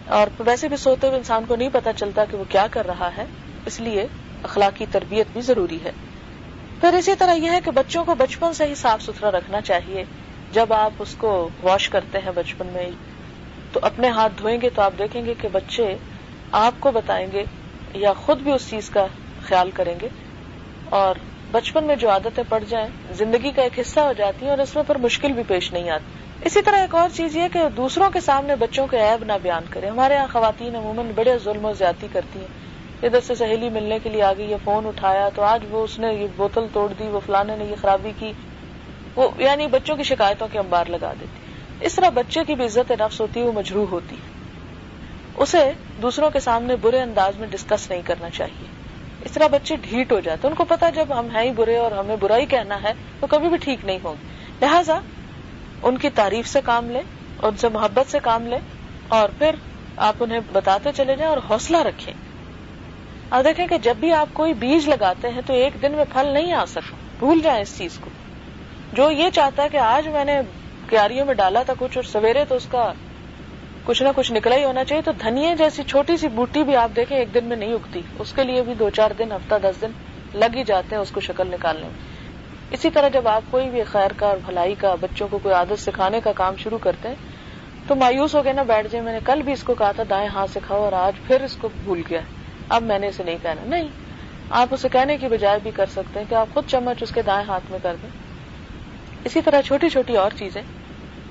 اور 0.06 0.28
ویسے 0.40 0.68
بھی 0.68 0.78
سوتے 0.78 1.08
ہوئے 1.08 1.18
انسان 1.18 1.46
کو 1.46 1.56
نہیں 1.56 1.70
پتا 1.74 1.94
چلتا 1.94 2.26
کہ 2.26 2.38
وہ 2.38 2.44
کیا 2.50 2.68
کر 2.72 2.86
رہا 2.86 3.10
ہے، 3.18 3.26
اس 3.66 3.80
لیے 3.80 4.08
اخلاقی 4.44 4.86
تربیت 4.92 5.28
بھی 5.34 5.42
ضروری 5.42 5.78
ہے۔ 5.84 5.92
پھر 6.82 6.94
اسی 6.94 7.16
طرح 7.16 7.34
یہ 7.34 7.52
ہے 7.52 7.60
کہ 7.66 7.72
بچوں 7.72 8.06
کو 8.06 8.16
بچپن 8.16 8.54
سے 8.54 8.66
ہی 8.66 8.76
صاف 8.76 9.02
ستھرا 9.02 9.32
رکھنا 9.32 9.62
چاہیے۔ 9.62 10.04
جب 10.52 10.74
آپ 10.74 10.92
اس 11.00 11.16
کو 11.16 11.50
واش 11.64 11.90
کرتے 11.90 12.18
ہیں 12.18 12.32
بچپن 12.36 12.68
میں 12.68 12.90
تو 13.72 13.80
اپنے 13.84 14.10
ہاتھ 14.10 14.34
دھوئیں 14.38 14.62
گے 14.62 14.70
تو 14.70 14.82
آپ 14.82 14.94
دیکھیں 15.00 15.26
گے 15.26 15.34
کہ 15.42 15.48
بچے 15.52 15.96
آپ 16.52 16.74
کو 16.80 16.92
بتائیں 16.92 17.28
گے 17.32 17.44
یا 17.94 18.14
خود 18.14 18.40
بھی 18.40 18.52
اس 18.52 18.70
چیز 18.70 18.90
کا 18.90 19.06
خیال 19.44 19.72
کریں 19.72 19.96
گے 20.02 20.08
اور 20.90 21.16
بچپن 21.52 21.84
میں 21.84 21.96
جو 21.96 22.10
عادتیں 22.10 22.44
پڑ 22.50 22.64
جائیں، 22.70 22.88
زندگی 23.14 23.52
کا 23.52 23.62
ایک 23.62 23.80
حصہ 23.80 24.00
ہو 24.00 24.14
جاتی 24.18 24.46
ہیں 24.46 24.50
اور 24.50 24.58
اس 24.58 24.76
میں 24.76 24.84
پھر 24.84 24.96
مشکل 24.96 25.32
بھی 25.32 25.44
پیش 25.48 25.74
نہیں 25.74 25.90
آتی۔ 25.90 26.18
اسی 26.46 26.62
طرح 26.62 26.78
ایک 26.78 26.96
اور 26.96 27.10
چیز 27.14 27.36
یہ 27.36 27.48
کہ 27.54 27.60
دوسروں 27.78 28.10
کے 28.10 28.20
سامنے 28.20 28.56
بچوں 28.56 28.88
کے 28.88 28.98
عیب 28.98 29.24
نہ 29.24 29.34
بیان 29.42 29.64
کرے 29.70 29.88
ہمارے 29.88 30.14
یہاں 30.14 30.28
خواتین 30.32 30.76
عموماً 30.76 31.12
بڑے 31.16 31.38
ظلم 31.44 31.66
و 31.66 31.74
زیادتی 31.74 32.08
کرتی 32.14 32.40
ہیں۔ 32.40 32.48
ادھر 33.04 33.20
سے 33.22 33.36
سہیلی 33.36 33.70
ملنے 33.70 34.00
کے 34.04 34.10
لیے 34.10 34.24
آگئی 34.24 34.52
یہ 34.52 34.56
فون 34.64 34.86
اٹھایا 34.86 35.30
تو 35.36 35.42
آج 35.42 35.64
وہ 35.70 35.84
اس 35.84 36.00
نے 36.00 36.14
یہ 36.14 36.28
بوتل 36.36 36.66
توڑ 36.74 36.88
دی، 37.00 37.08
وہ 37.08 37.20
فلانے 37.26 37.56
نے 37.56 37.66
یہ 37.66 37.76
خرابی 37.82 38.12
کی۔ 38.20 38.32
وہ 39.20 39.30
یعنی 39.38 39.68
بچوں 39.68 39.96
کی 39.96 40.04
شکایتوں 40.04 40.48
کے 40.52 40.60
انبار 40.60 40.86
لگا 40.86 41.14
دیتی 41.20 41.40
اس 41.86 41.96
طرح 41.96 42.10
بچے 42.10 42.40
کی 42.48 42.56
بھی 42.56 42.66
عزت 42.66 42.92
نفس 42.92 43.22
ہوتی 43.22 43.40
ہے، 43.40 43.46
وہ 43.46 43.52
مجروح 43.52 43.86
ہوتی 43.92 44.16
ہے۔ 44.16 44.30
اسے 45.38 45.72
دوسروں 46.02 46.30
کے 46.30 46.40
سامنے 46.40 46.76
برے 46.76 47.02
انداز 47.02 47.38
میں 47.38 47.48
ڈسکس 47.48 47.90
نہیں 47.90 48.02
کرنا 48.06 48.30
چاہیے۔ 48.30 48.68
اس 49.26 49.32
طرح 49.32 49.48
بچے 49.48 49.76
ڈھیٹ 49.76 50.12
ہو 50.12 50.20
جاتے 50.20 50.48
ان 50.48 50.54
کو 50.54 50.66
پتا 50.66 50.90
جب 50.90 51.20
ہم 51.20 51.28
ہیں 51.36 51.44
ہی 51.44 51.52
برے 51.52 51.78
اور 51.78 51.92
ہمیں 51.92 52.16
برا 52.16 52.38
ہی 52.38 52.46
کہنا 52.46 52.84
ہے، 52.84 52.94
تو 53.20 53.28
کبھی 53.28 53.50
بھی 53.50 53.58
ٹھیک 53.58 53.86
نہیں 53.86 54.00
ہوگی 54.04 54.28
لہذا 54.62 55.00
ان 55.84 55.98
کی 55.98 56.10
تعریف 56.10 56.48
سے 56.48 56.60
کام 56.64 56.90
لیں، 56.90 57.02
ان 57.42 57.58
سے 57.58 57.70
محبت 57.70 58.12
سے 58.12 58.20
کام 58.24 58.48
لیں 58.48 58.60
اور 59.08 59.30
پھر 59.38 59.56
آپ 59.98 60.16
انہیں 60.20 60.40
بتاتے 60.52 60.90
چلے 60.96 61.16
جائیں 61.16 61.34
اور 61.34 61.38
حوصلہ 61.50 61.78
رکھیں۔ 61.78 62.14
اور 63.30 63.44
دیکھیں 63.44 63.68
کہ 63.68 63.78
جب 63.78 63.96
بھی 64.00 64.14
آپ 64.14 64.28
کوئی 64.34 64.54
بیج 64.54 64.90
لگاتے 64.90 65.30
ہیں 65.30 65.42
تو 65.46 65.54
ایک 65.54 65.82
دن 65.82 65.92
میں 65.92 66.06
پھل 66.14 66.28
نہیں 66.28 66.54
آ 66.54 66.66
سکتا۔ 66.66 66.96
بھول 67.20 67.40
جائیں 67.40 67.62
اس 67.62 67.78
چیز 67.78 67.98
کو۔ 68.02 68.10
جو 68.94 69.12
یہ 69.12 69.30
چاہتا 69.30 69.64
ہے 69.64 69.70
کہ 69.70 69.78
آج 69.78 70.08
میں 70.08 70.26
نے 70.26 70.42
کیاریوں 70.90 71.26
میں 71.26 71.34
ڈالا 71.34 71.64
تھا 71.64 71.74
کچھ 71.80 71.98
اور 71.98 72.04
سویرے 72.04 72.46
تو 72.46 72.56
اس 72.56 72.68
کا 72.72 72.94
کچھ 73.84 74.04
نہ 74.04 74.10
کچھ 74.16 74.32
نکلا 74.32 74.56
ہی 74.56 74.64
ہونا 74.64 74.84
چاہیے۔ 74.84 75.02
تو 75.02 75.12
دھنیے 75.12 75.56
جیسی 75.56 75.84
چھوٹی 75.84 76.18
سی 76.18 76.28
بوٹی 76.28 76.64
بھی 76.64 76.76
آپ 76.76 76.90
دیکھیں، 76.96 77.18
ایک 77.18 77.34
دن 77.34 77.46
میں 77.46 77.58
نہیں 77.58 77.74
اگتی۔ 77.74 78.02
اس 78.20 78.34
کے 78.34 78.44
لیے 78.44 78.62
بھی 78.62 78.74
دو 78.74 78.90
چار 78.90 79.12
دن، 79.20 79.32
ہفتہ 79.32 79.56
دس 79.64 79.82
دن 79.82 79.92
لگ 80.34 80.56
ہی 80.56 80.64
جاتے 80.64 80.96
ہیں 80.96 81.02
اس 81.02 81.12
کو 81.12 81.20
شکل 81.20 81.48
نکالنے 81.48 81.82
میں۔ 81.82 82.30
اسی 82.72 82.90
طرح 82.90 83.08
جب 83.08 83.28
آپ 83.28 83.42
کوئی 83.52 83.70
بھی 83.70 83.84
خیر 83.84 84.12
کا 84.18 84.28
اور 84.28 84.38
بھلائی 84.46 84.76
کا، 84.76 84.96
بچوں 85.02 85.28
کو 85.32 85.38
کوئی 85.38 85.56
عادت 85.56 85.80
سکھانے 85.80 86.20
کا 86.20 86.32
کام 86.32 86.56
شروع 86.56 86.78
کرتے 86.78 87.08
ہیں، 87.08 87.16
تو 87.88 87.96
مایوس 87.96 88.36
ہو 88.36 88.44
گئے 88.44 88.54
نا، 88.54 88.64
بیٹھ 88.64 88.88
جائے 88.92 89.06
میں 89.06 89.14
نے 89.14 89.20
کل 89.26 89.42
بھی 89.42 89.54
اس 89.54 89.64
کو 89.64 89.74
کہا 89.74 89.92
تھا، 89.92 90.04
دائیں 90.10 90.28
ہاتھ 90.28 90.52
سے 90.52 90.60
کھاؤ 90.68 90.84
اور 90.84 90.94
آج 90.94 91.14
پھر 91.28 91.42
اس 91.42 91.56
کو 91.56 91.70
بھول 91.84 92.02
گیا۔ 92.10 92.22
اب 92.70 92.84
میں 92.84 93.00
نے 93.00 93.08
اسے 93.08 93.24
نہیں 93.24 93.38
کہنا۔ 93.42 93.62
نہیں، 93.66 93.88
آپ 94.50 94.68
اسے 94.72 94.90
کہنے 94.90 95.18
کی 95.18 95.28
بجائے 95.28 95.60
بھی 95.64 95.72
کر 95.72 95.86
سکتے 95.86 96.20
ہیں 96.20 96.26
کہ 96.30 96.36
آپ 96.36 96.48
خود 96.54 96.64
چمچ 96.68 97.04
اس 97.04 97.12
کے 97.12 97.22
دائیں 97.22 97.46
ہاتھ 97.48 97.72
میں 97.72 97.80
کر 97.84 97.96
دیں۔ 98.04 98.29
اسی 99.26 99.42
طرح 99.42 99.62
چھوٹی 99.62 99.90
چھوٹی 99.90 100.18
اور 100.18 100.32
چیزیں۔ 100.32 100.62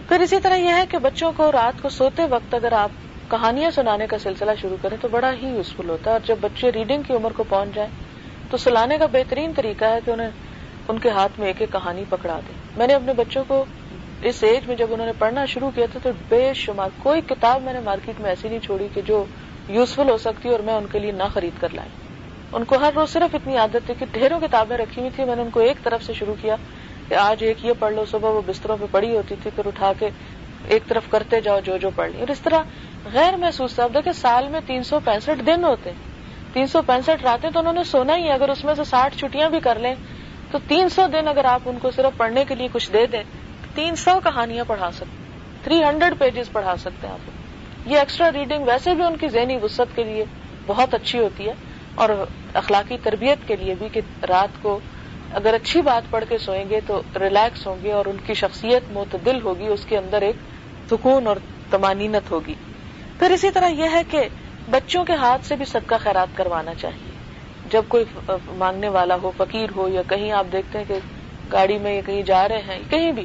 پھر 0.09 0.20
اسی 0.20 0.41
طرح 0.41 0.57
یہ 0.57 0.72
ہے 0.72 0.84
کہ 0.91 0.99
بچوں 0.99 1.32
کو 1.32 1.53
رات 1.53 1.80
کو 1.82 1.89
سوتے 1.89 2.22
وقت 2.30 2.55
اگر 2.55 2.72
آپ 2.72 2.91
کہانیاں 3.30 3.70
سنانے 3.70 4.07
کا 4.07 4.18
سلسلہ 4.18 4.51
شروع 4.59 4.76
کریں 4.82 4.97
تو 4.97 5.09
بڑا 5.09 5.32
ہی 5.32 5.49
یوزفل 5.49 5.89
ہوتا 5.91 6.11
ہے۔ 6.11 6.14
اور 6.14 6.26
جب 6.26 6.36
بچے 6.41 6.72
ریڈنگ 6.72 7.03
کی 7.03 7.14
عمر 7.14 7.32
کو 7.32 7.45
پہنچ 7.45 7.74
جائیں 7.74 7.91
تو 8.51 8.57
سلانے 8.57 8.99
کا 8.99 9.07
بہترین 9.07 9.53
طریقہ 9.57 9.84
ہے 9.84 9.99
کہ 10.05 10.11
انہیں 10.11 10.30
ان 10.89 10.99
کے 10.99 11.11
ہاتھ 11.11 11.39
میں 11.39 11.47
ایک 11.47 11.61
ایک 11.61 11.72
کہانی 11.72 12.05
پکڑا 12.09 12.41
دیں۔ 12.49 12.55
میں 12.76 12.86
نے 12.86 12.95
اپنے 12.95 13.12
بچوں 13.12 13.45
کو 13.45 13.64
اس 14.22 14.43
ایج 14.45 14.66
میں 14.66 14.76
جب 14.76 14.93
انہوں 14.93 15.07
نے 15.07 15.12
پڑھنا 15.12 15.45
شروع 15.45 15.70
کیا 15.70 15.86
تھا 15.93 16.01
تو 16.03 16.11
بے 16.28 16.53
شمار 16.55 16.89
کوئی 16.99 17.20
کتاب 17.20 17.62
میں 17.62 17.72
نے 17.72 17.80
مارکیٹ 17.80 18.20
میں 18.20 18.30
ایسی 18.30 18.49
نہیں 18.49 18.61
چھوڑی 18.61 18.89
کہ 18.95 19.01
جو 19.03 19.24
یوزفل 19.68 20.11
ہو 20.11 20.16
سکتی 20.18 20.49
اور 20.49 20.61
میں 20.61 20.74
ان 20.74 20.86
کے 20.86 20.99
لیے 20.99 21.12
نہ 21.12 21.22
خرید 21.34 21.59
کر 21.61 21.74
لائی۔ 21.74 21.91
ان 22.53 22.64
کو 22.64 22.76
ہر 22.76 22.91
روز 22.95 23.11
صرف 23.11 23.34
اتنی 23.34 23.57
عادت 23.57 23.86
تھی 23.86 23.95
کہ 23.95 24.07
ڈھیروں 24.12 24.41
کتابیں 24.41 24.76
رکھی 24.76 25.01
ہوئی 25.03 25.11
تھی 25.11 25.24
میں 25.24 25.36
نے 25.36 25.43
ان 25.43 25.51
کو 25.51 25.61
ایک 25.61 25.82
طرف 25.82 26.03
سے 26.03 26.12
شروع 26.12 26.34
کیا۔ 26.34 26.57
آج 27.17 27.45
ایک 27.45 27.65
یہ 27.65 27.73
پڑھ 27.79 27.93
لو، 27.93 28.05
صبح 28.05 28.31
وہ 28.31 28.43
بستروں 28.47 28.77
پہ 28.81 28.85
پڑی 28.91 29.17
ہوتی 29.17 29.35
تھی، 29.43 29.51
پھر 29.57 29.67
اٹھا 29.67 29.93
کے 29.99 30.09
ایک 30.69 30.83
طرف 30.89 31.03
کرتے 31.11 31.41
جاؤ 31.41 31.61
جو 31.61 31.77
جو 31.77 31.91
پڑھ 31.97 32.11
لی 32.11 32.21
اور 32.21 32.29
اس 32.29 32.41
طرح 32.41 32.63
غیر 33.13 33.37
محسوس 33.37 33.75
تھا۔ 33.75 33.85
اب 33.85 33.95
دیکھیں، 33.95 34.13
سال 34.13 34.49
میں 34.49 34.61
تین 34.67 34.83
سو 34.83 35.01
پینسٹھ 35.05 35.45
دن 35.47 35.65
ہوتے 35.65 35.91
ہیں۔ 35.91 35.97
تین 36.53 36.67
سو 36.67 36.83
پینسٹھ 36.83 37.23
راتیں 37.23 37.51
تو 37.51 37.59
انہوں 37.59 37.73
نے 37.73 37.85
سونا 37.85 38.17
ہی 38.17 38.23
ہے۔ 38.23 38.33
اگر 38.33 38.49
اس 38.49 38.65
میں 38.65 38.75
سے 38.75 38.85
ساٹھ 38.85 39.17
چھٹیاں 39.17 39.51
بھی 39.51 39.61
کر 39.61 39.79
لیں، 39.79 39.95
تو 40.51 40.59
تین 40.69 40.89
سو 40.89 41.07
دن 41.13 41.29
اگر 41.29 41.45
آپ 41.45 41.61
ان 41.65 41.79
کو 41.79 41.91
صرف 41.91 42.17
پڑھنے 42.17 42.45
کے 42.49 42.55
لیے 42.55 42.69
کچھ 42.73 42.93
دے 42.93 43.07
دیں، 43.07 43.23
تین 43.75 43.97
سو 43.97 44.21
کہانیاں 44.25 44.65
پڑھا 44.69 44.91
سکتے 44.91 45.23
تھری 45.63 45.85
ہنڈریڈ 45.85 46.19
پیجز 46.19 46.53
پڑھا 46.53 46.77
سکتے 46.77 47.07
ہیں 47.07 47.15
آپ۔ 47.15 47.31
یہ 47.89 47.99
ایکسٹرا 47.99 48.31
ریڈنگ 48.33 48.65
ویسے 48.67 48.95
بھی 48.95 49.05
ان 49.05 49.17
کی 49.17 49.29
ذہنی 49.29 49.57
وسط 49.63 49.97
کے 49.97 50.05
لیے 50.05 50.25
بہت 50.67 50.95
اچھی 50.95 51.19
ہوتی 51.19 51.49
ہے 51.49 51.53
اور 51.95 52.09
اخلاقی 52.55 52.97
تربیت 53.03 53.39
کے 53.49 53.57
لیے 53.57 53.75
بھی 53.75 53.89
کہ 53.93 54.01
رات 54.29 54.63
کو 54.63 54.81
اگر 55.33 55.55
اچھی 55.55 55.83
بات 55.83 56.11
پڑھ 56.11 56.24
کے 56.29 56.39
سوئیں 56.39 56.64
گے 56.70 56.81
تو 56.87 57.03
ریلیکس 57.20 57.66
ہوں 57.66 57.76
گے 57.83 57.93
اور 57.93 58.07
ان 58.07 58.16
کی 58.26 58.35
شخصیت 58.35 58.83
معتدل 58.93 59.41
ہوگی، 59.43 59.66
اس 59.66 59.87
کے 59.89 59.99
اندر 59.99 60.22
ایک 60.22 60.37
سکون 60.91 61.26
اور 61.26 61.37
تمانینت 61.70 62.31
ہوگی۔ 62.31 62.55
پھر 63.18 63.31
اسی 63.31 63.51
طرح 63.51 63.68
یہ 63.68 63.85
ہے 63.93 64.03
کہ 64.11 64.29
بچوں 64.70 65.05
کے 65.05 65.12
ہاتھ 65.12 65.47
سے 65.47 65.57
بھی 65.57 65.64
صدقہ 65.64 65.95
خیرات 66.01 66.37
کروانا 66.37 66.74
چاہیے۔ 66.74 67.12
جب 67.70 67.83
کوئی 67.89 68.05
مانگنے 68.49 68.89
والا 68.89 69.16
ہو، 69.22 69.33
فقیر 69.37 69.68
ہو، 69.76 69.89
یا 69.89 70.03
کہیں 70.09 70.33
آپ 70.33 70.47
دیکھتے 70.53 70.79
ہیں 70.79 70.85
کہ 70.89 70.95
گاڑی 71.53 71.79
میں 71.79 71.95
یا 71.95 72.01
کہیں 72.07 72.22
جا 72.22 72.49
رہے 72.49 72.59
ہیں، 72.59 72.79
کہیں 72.91 73.12
بھی، 73.12 73.24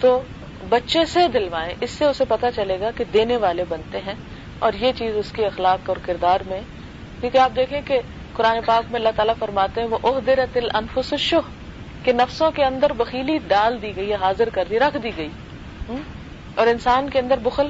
تو 0.00 0.20
بچے 0.68 1.04
سے 1.04 1.28
دلوائیں۔ 1.28 1.74
اس 1.80 1.90
سے 1.90 2.04
اسے 2.04 2.24
پتا 2.24 2.50
چلے 2.50 2.80
گا 2.80 2.90
کہ 2.96 3.04
دینے 3.04 3.36
والے 3.36 3.64
بنتے 3.68 3.98
ہیں 4.06 4.14
اور 4.58 4.72
یہ 4.72 4.92
چیز 4.96 5.16
اس 5.16 5.32
کے 5.32 5.46
اخلاق 5.46 5.88
اور 5.88 5.96
کردار 6.02 6.40
میں۔ 6.46 6.60
کیونکہ 7.20 7.38
آپ 7.38 7.50
دیکھیں 7.56 7.80
کہ 7.84 8.00
قرآن 8.38 8.58
پاک 8.66 8.92
میں 8.92 8.98
اللہ 8.98 9.08
تعالیٰ 9.16 9.34
فرماتے 9.38 9.80
ہیں 9.80 9.88
وہ 9.88 9.98
عہدر 10.02 10.38
تل 10.52 10.68
کہ 12.04 12.12
نفسوں 12.12 12.50
کے 12.50 12.64
اندر 12.64 12.92
بخیلی 12.92 13.38
ڈال 13.48 13.82
دی 13.82 13.96
گئی 13.96 14.14
حاضر 14.14 14.48
کر 14.48 14.64
دی، 14.70 14.78
رکھ 14.78 14.96
دی 15.02 15.10
گئی۔ 15.16 15.28
اور 16.54 16.66
انسان 16.66 17.10
کے 17.10 17.18
اندر 17.18 17.38
بخل 17.42 17.68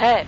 ہے۔ 0.00 0.24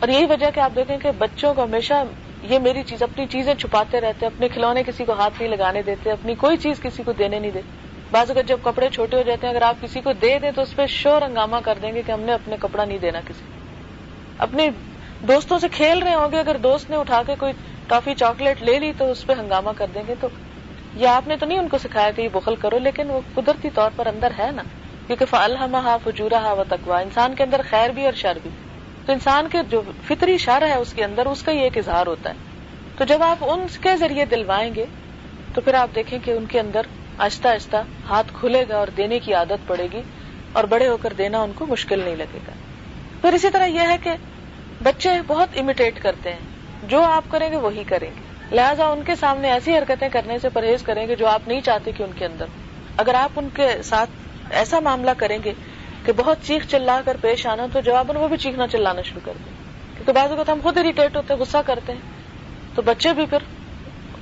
اور 0.00 0.08
یہی 0.08 0.24
وجہ 0.24 0.46
کہ 0.54 0.60
آپ 0.60 0.70
دیکھیں 0.76 0.98
کہ 0.98 1.10
بچوں 1.18 1.54
کو 1.54 1.64
ہمیشہ 1.64 1.94
یہ 2.42 2.58
میری 2.58 2.82
چیز، 2.82 3.02
اپنی 3.02 3.26
چیزیں 3.26 3.54
چھپاتے 3.54 4.00
رہتے 4.00 4.26
اپنے 4.26 4.48
کھلونے 4.48 4.82
کسی 4.86 5.04
کو 5.04 5.12
ہاتھ 5.12 5.42
نہیں 5.42 5.56
لگانے 5.56 5.82
دیتے، 5.82 6.10
اپنی 6.10 6.34
کوئی 6.34 6.56
چیز 6.56 6.80
کسی 6.80 7.02
کو 7.02 7.12
دینے 7.12 7.38
نہیں 7.38 7.50
دیتے۔ 7.50 7.68
بعض 8.10 8.30
اگر 8.30 8.42
جب 8.42 8.58
کپڑے 8.62 8.88
چھوٹے 8.92 9.16
ہو 9.16 9.22
جاتے 9.22 9.46
ہیں، 9.46 9.54
اگر 9.54 9.62
آپ 9.62 9.76
کسی 9.80 10.00
کو 10.00 10.12
دے 10.12 10.38
دیں 10.42 10.50
تو 10.50 10.62
اس 10.62 10.76
پہ 10.76 10.86
شور 10.86 11.22
ہنگامہ 11.22 11.56
کر 11.64 11.78
دیں 11.82 11.94
گے 11.94 12.02
کہ 12.06 12.12
ہم 12.12 12.20
نے 12.20 12.32
اپنے 12.32 12.56
کپڑا 12.60 12.84
نہیں 12.84 12.98
دینا 12.98 13.20
کسی 13.20 13.44
اپنے 14.38 14.70
دوستوں 15.28 15.58
سے 15.58 15.68
کھیل 15.72 15.98
رہے 15.98 16.14
ہوں 16.14 16.32
گے، 16.32 16.38
اگر 16.38 16.56
دوست 16.56 16.90
نے 16.90 16.96
اٹھا 16.96 17.22
کے 17.26 17.34
کوئی 17.38 17.52
ٹافی 17.90 18.14
چاکلیٹ 18.14 18.62
لے 18.62 18.78
لی 18.78 18.92
تو 18.98 19.10
اس 19.10 19.26
پہ 19.26 19.32
ہنگامہ 19.32 19.70
کر 19.76 19.86
دیں 19.94 20.02
گے 20.08 20.14
تو 20.20 20.28
یہ 20.94 21.08
آپ 21.08 21.28
نے 21.28 21.36
تو 21.36 21.46
نہیں 21.46 21.58
ان 21.58 21.68
کو 21.68 21.78
سکھایا 21.78 22.10
کہ 22.10 22.22
یہ 22.22 22.28
بخل 22.32 22.56
کرو، 22.56 22.78
لیکن 22.78 23.10
وہ 23.10 23.20
قدرتی 23.34 23.70
طور 23.70 23.90
پر 23.96 24.06
اندر 24.06 24.30
ہے 24.38 24.50
نا۔ 24.50 24.62
کیونکہ 25.06 25.24
فالحمہ 25.24 25.76
ہا 25.76 25.96
فجورا 26.04 26.42
ہا 26.42 26.52
و 26.52 26.64
تکوا 26.68 26.98
انسان 26.98 27.34
کے 27.34 27.44
اندر 27.44 27.60
خیر 27.70 27.90
بھی 27.90 28.04
اور 28.04 28.12
شر 28.12 28.38
بھی۔ 28.42 28.50
تو 29.06 29.12
انسان 29.12 29.48
کے 29.48 29.58
جو 29.68 29.82
فطری 30.08 30.38
شر 30.38 30.62
ہے 30.62 30.74
اس 30.74 30.92
کے 30.92 31.04
اندر 31.04 31.26
اس 31.26 31.42
کا 31.42 31.52
یہ 31.52 31.60
ایک 31.60 31.78
اظہار 31.78 32.06
ہوتا 32.06 32.30
ہے۔ 32.30 32.34
تو 32.98 33.04
جب 33.04 33.22
آپ 33.22 33.36
ان 33.40 33.66
کے 33.82 33.96
ذریعے 33.96 34.24
دلوائیں 34.24 34.74
گے، 34.74 34.84
تو 35.54 35.60
پھر 35.60 35.74
آپ 35.74 35.88
دیکھیں 35.94 36.18
کہ 36.24 36.30
ان 36.30 36.46
کے 36.46 36.60
اندر 36.60 36.80
آہستہ 37.18 37.48
آہستہ 37.48 37.76
ہاتھ 38.08 38.32
کھلے 38.32 38.64
گا 38.68 38.76
اور 38.76 38.86
دینے 38.96 39.18
کی 39.18 39.34
عادت 39.34 39.66
پڑے 39.66 39.88
گی 39.92 40.02
اور 40.52 40.64
بڑے 40.64 40.88
ہو 40.88 40.96
کر 40.96 41.12
دینا 41.18 41.40
ان 41.40 41.52
کو 41.54 41.66
مشکل 41.66 42.00
نہیں 42.04 42.16
لگے 42.16 42.38
گا۔ 42.48 42.52
پھر 43.20 43.32
اسی 43.32 43.50
طرح 43.50 43.64
یہ 43.64 43.80
ہے 43.80 43.96
کہ 44.02 44.10
بچے 44.82 45.10
بہت 45.26 45.48
امیٹیٹ 45.56 46.02
کرتے 46.02 46.32
ہیں۔ 46.32 46.49
جو 46.82 47.02
آپ 47.02 47.24
کریں 47.30 47.50
گے 47.50 47.56
وہی 47.56 47.84
کریں 47.84 48.10
گے۔ 48.10 48.54
لہٰذا 48.56 48.84
ان 48.86 49.02
کے 49.02 49.16
سامنے 49.16 49.52
ایسی 49.52 49.78
حرکتیں 49.78 50.08
کرنے 50.08 50.38
سے 50.38 50.48
پرہیز 50.48 50.82
کریں 50.82 51.08
گے 51.08 51.16
جو 51.16 51.26
آپ 51.28 51.48
نہیں 51.48 51.60
چاہتے 51.60 51.92
کہ 51.92 52.02
ان 52.02 52.10
کے 52.18 52.24
اندر۔ 52.24 52.46
اگر 52.96 53.14
آپ 53.14 53.30
ان 53.36 53.48
کے 53.54 53.82
ساتھ 53.84 54.10
ایسا 54.50 54.80
معاملہ 54.80 55.10
کریں 55.16 55.38
گے 55.44 55.52
کہ 56.04 56.12
بہت 56.12 56.38
چیخ 56.42 56.66
چلا 56.66 57.00
کر 57.04 57.16
پیش 57.20 57.46
آنا 57.46 57.66
تو 57.72 57.80
جواب 57.80 58.10
وہ 58.14 58.28
بھی 58.28 58.36
چیخنا 58.36 58.66
چلانا 58.66 59.02
شروع 59.02 59.20
کر 59.24 59.32
دیں۔ 59.38 59.52
کیونکہ 59.94 60.12
بعض 60.12 60.30
اوقات 60.30 60.48
ہم 60.48 60.58
خود 60.62 60.78
اریٹیٹ 60.78 61.16
ہوتے 61.16 61.34
ہیں، 61.34 61.40
غصہ 61.40 61.56
کرتے 61.66 61.92
ہیں۔ 61.92 62.00
تو 62.74 62.82
بچے 62.82 63.12
بھی 63.12 63.26
پھر 63.26 63.38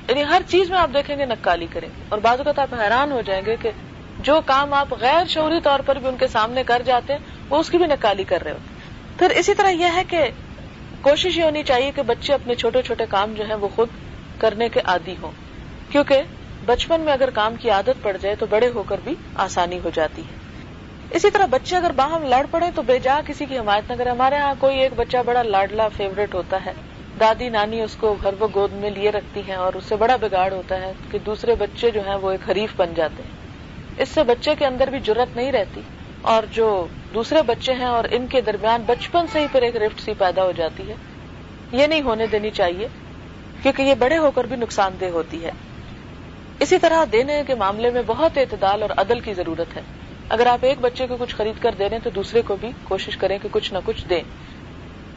یعنی 0.09 0.23
ہر 0.23 0.43
چیز 0.47 0.71
میں 0.71 0.79
آپ 0.79 0.91
دیکھیں 0.95 1.19
گے 1.19 1.27
نکالی 1.27 1.67
کریں 1.71 1.89
گے۔ 1.97 2.03
اور 2.09 2.19
بعض 2.19 2.41
اوقات 2.41 2.59
آپ 2.59 2.81
حیران 2.81 3.13
ہو 3.13 3.21
جائیں 3.21 3.43
گے 3.47 3.57
کہ 3.63 3.71
جو 4.19 4.41
کام 4.47 4.75
آپ 4.75 4.89
غیر 5.01 5.27
شعوری 5.29 5.61
طور 5.63 5.81
پر 5.87 5.99
بھی 5.99 6.09
ان 6.09 6.17
کے 6.17 6.27
سامنے 6.27 6.63
کر 6.63 6.83
جاتے 6.85 7.13
ہیں، 7.13 7.21
وہ 7.51 7.57
اس 7.57 7.71
کی 7.71 7.79
بھی 7.79 7.87
نکالی 7.87 8.25
کر 8.25 8.43
رہے 8.45 8.51
ہوتے 8.51 8.73
پھر 9.19 9.37
اسی 9.37 9.55
طرح 9.55 9.69
یہ 9.69 9.87
ہے 9.95 10.03
کہ 10.09 10.31
کوشش 11.09 11.37
یہ 11.39 11.43
ہونی 11.43 11.63
چاہیے 11.63 11.93
کہ 11.93 12.03
بچے 12.03 12.33
اپنے 12.35 12.55
چھوٹے 12.55 12.83
چھوٹے 12.83 13.07
کام 13.07 13.35
جو 13.35 13.45
ہیں 13.45 13.55
وہ 13.55 13.69
خود 13.69 13.89
کرنے 14.41 14.69
کے 14.69 14.81
عادی 14.85 15.15
ہوں۔ 15.23 15.33
کیونکہ 15.91 16.23
بچپن 16.63 17.01
میں 17.01 17.13
اگر 17.13 17.31
کام 17.31 17.55
کی 17.55 17.71
عادت 17.71 18.03
پڑ 18.03 18.17
جائے 18.17 18.35
تو 18.37 18.47
بڑے 18.47 18.69
ہو 18.69 18.83
کر 18.83 18.99
بھی 18.99 19.15
آسانی 19.35 19.79
ہو 19.81 19.91
جاتی 19.91 20.23
ہے۔ 20.23 20.37
اسی 21.11 21.31
طرح 21.31 21.47
بچے 21.47 21.77
اگر 21.77 21.93
باہم 21.93 22.23
لڑ 22.23 22.45
پڑے 22.47 22.71
تو 22.71 22.83
بے 22.83 22.99
جا 22.99 23.21
کسی 23.27 23.47
کی 23.47 23.59
حمایت 23.59 23.91
نہ 23.91 23.97
کرے۔ 23.97 24.11
ہمارے 24.11 24.37
ہاں 24.37 24.55
کوئی 24.55 24.81
ایک 24.81 24.93
بچہ 24.93 25.23
بڑا 25.23 25.43
لاڈلا 25.43 25.89
فیوریٹ 25.89 26.35
ہوتا 26.35 26.65
ہے۔ 26.65 26.73
دادی 27.17 27.49
نانی 27.49 27.81
اس 27.81 27.97
کو 27.97 28.15
گھر 28.15 28.43
و 28.43 28.49
گود 28.49 28.73
میں 28.73 28.91
لیے 28.91 29.11
رکھتی 29.11 29.41
ہیں 29.49 29.55
اور 29.55 29.73
اس 29.75 29.85
سے 29.85 29.97
بڑا 29.97 30.17
بگاڑ 30.17 30.53
ہوتا 30.53 30.81
ہے 30.81 30.93
کہ 31.11 31.19
دوسرے 31.19 31.55
بچے 31.55 31.91
جو 31.91 32.01
ہیں 32.03 32.17
وہ 32.17 32.31
ایک 32.31 32.49
حریف 32.51 32.75
بن 32.79 32.95
جاتے 32.95 33.23
ہیں۔ 33.23 33.37
اس 33.99 34.09
سے 34.09 34.25
بچے 34.25 34.55
کے 34.55 34.67
اندر 34.67 34.91
بھی 34.91 35.01
جرت 35.01 35.37
نہیں 35.37 35.53
رہتی۔ 35.53 35.83
اور 36.29 36.43
جو 36.53 36.87
دوسرے 37.15 37.43
بچے 37.43 37.73
ہیں 37.73 37.85
اور 37.85 38.05
ان 38.11 38.27
کے 38.27 38.41
درمیان 38.41 38.83
بچپن 38.87 39.27
سے 39.33 39.41
ہی 39.41 39.47
پھر 39.53 39.63
ایک 39.63 39.77
رفٹ 39.77 40.01
سی 40.01 40.13
پیدا 40.19 40.45
ہو 40.45 40.53
جاتی 40.53 40.89
ہے، 40.89 40.95
یہ 41.73 41.87
نہیں 41.87 42.03
ہونے 42.03 42.27
دینی 42.27 42.51
چاہیے، 42.51 42.89
کیونکہ 43.63 43.83
یہ 43.83 43.95
بڑے 43.95 44.19
ہو 44.19 44.31
کر 44.31 44.45
بھی 44.45 44.57
نقصان 44.57 44.93
دہ 45.01 45.05
ہوتی 45.05 45.45
ہے۔ 45.45 45.51
اسی 46.61 46.79
طرح 46.79 47.05
دینے 47.13 47.43
کے 47.47 47.55
معاملے 47.55 47.91
میں 47.91 48.03
بہت 48.07 48.39
اعتدال 48.39 48.83
اور 48.83 48.91
عدل 48.97 49.21
کی 49.21 49.35
ضرورت 49.35 49.77
ہے۔ 49.77 49.83
اگر 50.29 50.47
آپ 50.47 50.59
ایک 50.63 50.79
بچے 50.81 51.07
کو 51.07 51.17
کچھ 51.21 51.37
خرید 51.37 51.63
کر 51.63 51.75
دے 51.79 51.85
رہے 51.85 51.97
ہیں 51.97 52.05
تو 52.05 52.11
دوسرے 52.11 52.43
کو 52.43 52.57
بھی 52.57 52.71
کوشش 52.85 53.17
کریں 53.17 53.39
کہ 53.43 53.49
کچھ 53.53 53.73
نہ 53.73 53.79
کچھ 53.85 54.09
دیں۔ 54.09 54.23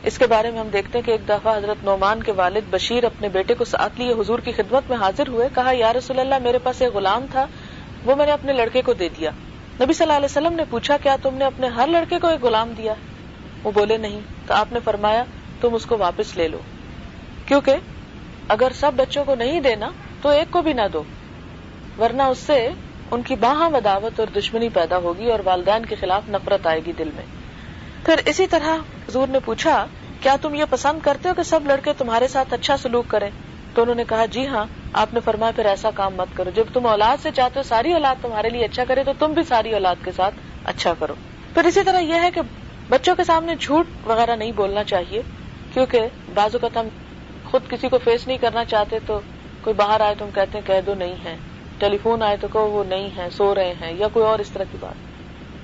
اس 0.03 0.18
کے 0.18 0.28
بارے 0.28 0.51
میں 0.51 0.59
ہم 0.59 0.70
دیکھتے 0.74 0.97
ہیں 0.97 1.05
کہ 1.05 1.12
ایک 1.12 1.30
دفعہ 1.30 1.57
حضرت 1.57 1.84
نعمان 1.84 2.24
کے 2.24 2.32
والد 2.32 2.62
بشیر 2.70 3.03
اپنے 3.03 3.30
بیٹے 3.30 3.53
کو 3.53 3.66
ساتھ 3.66 4.01
لیے 4.01 4.14
حضور 4.14 4.39
کی 4.39 4.51
خدمت 4.51 4.84
میں 4.89 4.97
حاضر 4.97 5.28
ہوئے، 5.28 5.49
کہا، 5.55 5.72
یا 5.72 5.93
رسول 5.93 6.20
اللہ، 6.20 6.36
میرے 6.41 6.57
پاس 6.57 6.82
ایک 6.82 6.93
غلام 6.93 7.26
تھا، 7.32 7.45
وہ 8.05 8.16
میں 8.16 8.26
نے 8.26 8.32
اپنے 8.32 8.53
لڑکے 8.53 8.82
کو 8.82 8.93
دے 8.93 9.09
دیا۔ 9.09 9.32
نبی 9.80 9.93
صلی 9.93 10.05
اللہ 10.05 10.17
علیہ 10.17 10.26
وسلم 10.26 10.53
نے 10.53 10.63
پوچھا، 10.69 10.97
کیا 10.97 11.15
تم 11.22 11.36
نے 11.36 11.45
اپنے 11.45 11.67
ہر 11.67 11.88
لڑکے 11.88 12.19
کو 12.19 12.28
ایک 12.28 12.41
غلام 12.41 12.74
دیا؟ 12.78 12.93
وہ 13.63 13.72
بولے، 13.72 13.97
نہیں۔ 13.97 14.19
تو 14.47 14.53
آپ 14.53 14.72
نے 14.72 14.80
فرمایا، 14.84 15.24
تم 15.61 15.74
اس 15.74 15.86
کو 15.86 15.97
واپس 15.97 16.38
لے 16.38 16.47
لو۔ 16.47 16.57
کیونکہ 17.45 17.76
اگر 18.47 18.72
سب 18.76 18.91
بچوں 18.95 19.26
کو 19.26 19.36
نہیں 19.36 19.59
دینا، 19.59 19.89
تو 20.22 20.30
ایک 20.30 20.47
کو 20.51 20.61
بھی 20.61 20.74
نہ 20.74 20.82
دو۔ 20.93 21.03
ورنہ 21.99 22.24
اس 22.24 22.38
سے 22.38 22.69
ان 23.11 23.22
کی 23.22 23.36
باہم 23.36 23.76
عداوت 23.76 24.19
اور 24.19 24.28
دشمنی 24.28 24.69
پیدا 24.69 24.97
ہوگی 24.97 25.32
اور 25.32 25.39
والدین 25.43 25.86
کے 25.86 25.95
خلاف 25.95 26.30
نفرت 26.30 26.67
آئے 26.67 26.80
گی 26.86 26.91
دل 26.97 27.09
میں۔ 27.15 27.26
پھر 28.05 28.15
اسی 28.26 28.47
طرح 28.47 28.76
حضور 28.76 29.28
نے 29.28 29.39
پوچھا، 29.45 29.86
کیا 30.22 30.36
تم 30.41 30.55
یہ 30.55 30.63
پسند 30.69 30.99
کرتے 31.03 31.30
ہو 31.30 31.34
کہ 31.34 31.43
سب 31.43 31.65
لڑکے 31.65 31.93
تمہارے 31.97 32.28
ساتھ 32.28 32.53
اچھا 32.53 32.78
سلوک 32.78 33.05
کریں؟ 33.07 33.30
تو 33.74 33.82
انہوں 33.82 33.95
نے 33.95 34.03
کہا 34.09 34.26
جی 34.26 34.47
ہاں 34.47 34.65
آپ 34.93 35.13
نے 35.13 35.19
فرمایا 35.19 35.51
پھر 35.55 35.65
ایسا 35.65 35.91
کام 35.91 36.15
مت 36.15 36.38
کرو۔ 36.38 36.49
جب 36.49 36.63
تم 36.74 36.86
اولاد 36.86 37.17
سے 37.22 37.32
چاہتے 37.32 37.59
ہو 37.59 37.63
ساری 37.63 37.93
اولاد 37.93 38.15
تمہارے 38.22 38.49
لیے 38.49 38.65
اچھا 38.65 38.84
کرے، 38.88 39.03
تو 39.03 39.11
تم 39.19 39.34
بھی 39.34 39.43
ساری 39.43 39.74
اولاد 39.74 39.95
کے 40.03 40.11
ساتھ 40.11 40.36
اچھا 40.63 40.93
کرو۔ 40.99 41.13
پھر 41.53 41.65
اسی 41.65 41.84
طرح 41.84 41.99
یہ 41.99 42.13
ہے 42.13 42.32
کہ 42.32 42.41
بچوں 42.89 43.15
کے 43.15 43.24
سامنے 43.24 43.55
جھوٹ 43.59 43.88
وغیرہ 44.05 44.36
نہیں 44.36 44.51
بولنا 44.51 44.84
چاہیے، 44.84 45.22
کیونکہ 45.74 46.07
بعض 46.34 46.55
اوقات 46.55 46.78
ہم 46.78 46.88
خود 47.43 47.67
کسی 47.69 47.89
کو 47.89 47.97
فیس 47.97 48.28
نہیں 48.28 48.38
کرنا 48.38 48.65
چاہتے، 48.65 48.99
تو 49.05 49.19
کوئی 49.61 49.74
باہر 49.74 50.01
آئے 50.01 50.15
تو 50.17 50.26
ہم 50.26 50.32
کہتے 50.32 50.57
ہیں 50.57 50.67
کہہ 50.67 50.82
دو 50.86 50.93
نہیں 50.93 51.15
ہے۔ 51.26 51.36
ٹیلی 51.78 51.97
فون 51.97 52.24
آئے 52.24 52.38
تو 52.38 52.47
کہو 52.47 52.69
وہ 52.69 52.84
نہیں 52.84 53.09
ہے، 53.17 53.30
سو 53.30 53.55
رہے 53.55 53.74
ہیں، 53.82 53.93
یا 53.93 54.07
کوئی 54.07 54.26
اور 54.26 54.39
اس 54.39 54.49
طرح 54.49 54.63
کی 54.72 54.78
بات۔ 54.80 54.95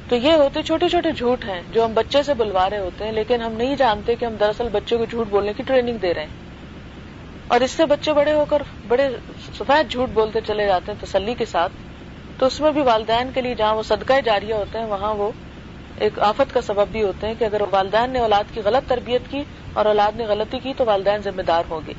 تو 0.09 0.15
یہ 0.15 0.31
ہوتے 0.31 0.61
چھوٹے 0.61 0.89
چھوٹے 0.89 1.11
جھوٹ 1.11 1.45
ہیں 1.45 1.61
جو 1.73 1.85
ہم 1.85 1.93
بچے 1.93 2.23
سے 2.23 2.33
بلوا 2.33 2.69
رہے 2.69 2.77
ہوتے 2.77 3.05
ہیں، 3.05 3.11
لیکن 3.11 3.41
ہم 3.41 3.51
نہیں 3.51 3.75
جانتے 3.75 4.15
کہ 4.15 4.25
ہم 4.25 4.35
دراصل 4.35 4.67
بچے 4.71 4.97
کو 4.97 5.05
جھوٹ 5.05 5.27
بولنے 5.27 5.53
کی 5.53 5.63
ٹریننگ 5.63 5.97
دے 5.97 6.13
رہے 6.13 6.21
ہیں۔ 6.21 6.46
اور 7.47 7.61
اس 7.61 7.71
سے 7.71 7.85
بچے 7.85 8.13
بڑے 8.13 8.33
ہو 8.33 8.45
کر 8.49 8.61
بڑے 8.87 9.09
سفید 9.59 9.91
جھوٹ 9.91 10.09
بولتے 10.09 10.39
چلے 10.47 10.65
جاتے 10.65 10.91
ہیں 10.91 11.05
تسلی 11.05 11.33
کے 11.33 11.45
ساتھ۔ 11.45 11.71
تو 12.39 12.45
اس 12.45 12.61
میں 12.61 12.71
بھی 12.71 12.81
والدین 12.81 13.29
کے 13.33 13.41
لیے 13.41 13.55
جہاں 13.55 13.75
وہ 13.75 13.83
صدقہ 13.83 14.13
جاریہ 14.25 14.53
ہوتے 14.53 14.77
ہیں، 14.77 14.85
وہاں 14.85 15.13
وہ 15.13 15.31
ایک 15.97 16.19
آفت 16.19 16.53
کا 16.53 16.61
سبب 16.61 16.87
بھی 16.91 17.03
ہوتے 17.03 17.27
ہیں 17.27 17.33
کہ 17.39 17.43
اگر 17.43 17.61
والدین 17.71 18.09
نے 18.09 18.19
اولاد 18.19 18.43
کی 18.53 18.61
غلط 18.65 18.89
تربیت 18.89 19.21
کی 19.29 19.43
اور 19.73 19.85
اولاد 19.85 20.11
نے 20.15 20.25
غلطی 20.25 20.59
کی 20.59 20.73
تو 20.77 20.85
والدین 20.85 21.21
ذمہ 21.21 21.41
دار 21.41 21.63
ہوں 21.69 21.81
گے۔ 21.87 21.93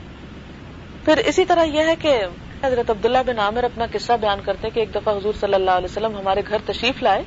پھر 1.04 1.16
اسی 1.16 1.44
طرح 1.44 1.64
یہ 1.64 1.80
ہے 1.80 1.96
کہ 1.96 2.24
حضرت 2.64 2.90
عبداللہ 2.90 3.18
بن 3.26 3.38
عامر 3.38 3.64
اپنا 3.64 3.86
قصہ 3.92 4.12
بیان 4.20 4.40
کرتے 4.44 4.66
ہیں 4.66 4.74
کہ 4.74 4.80
ایک 4.80 4.94
دفعہ 4.94 5.16
حضور 5.16 5.32
صلی 5.40 5.54
اللہ 5.54 5.70
علیہ 5.70 5.88
وسلم 5.90 6.16
ہمارے 6.16 6.42
گھر 6.48 6.56
تشریف 6.66 7.02
لائے۔ 7.02 7.22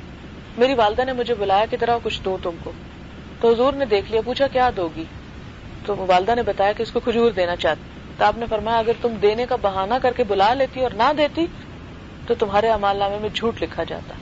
میری 0.58 0.74
والدہ 0.74 1.02
نے 1.04 1.12
مجھے 1.12 1.34
بلایا 1.34 1.64
کہ 1.70 1.76
طرح 1.80 1.98
کچھ 2.02 2.22
دوں 2.24 2.36
تم 2.42 2.50
کو۔ 2.64 2.72
تو 3.40 3.52
حضور 3.52 3.72
نے 3.72 3.84
دیکھ 3.84 4.10
لیا، 4.10 4.20
پوچھا 4.20 4.46
کیا 4.46 4.70
دو 4.76 4.88
گی؟ 4.96 5.04
تو 5.86 5.96
والدہ 6.08 6.34
نے 6.34 6.42
بتایا 6.42 6.72
کہ 6.72 6.82
اس 6.82 6.92
کو 6.92 7.00
کھجور 7.00 7.30
دینا 7.30 7.56
چاہتی 7.56 7.82
تو 8.18 8.24
آپ 8.24 8.36
نے 8.36 8.46
فرمایا، 8.50 8.78
اگر 8.78 8.92
تم 9.00 9.14
دینے 9.22 9.46
کا 9.46 9.56
بہانہ 9.56 9.94
کر 10.02 10.12
کے 10.12 10.24
بلا 10.24 10.54
لیتی 10.54 10.82
اور 10.82 10.90
نہ 10.90 11.12
دیتی، 11.18 11.46
تو 12.26 12.34
تمہارے 12.34 12.70
امال 12.70 12.96
نامے 12.96 13.18
میں 13.18 13.28
جھوٹ 13.34 13.62
لکھا 13.62 13.82
جاتا۔ 13.84 14.14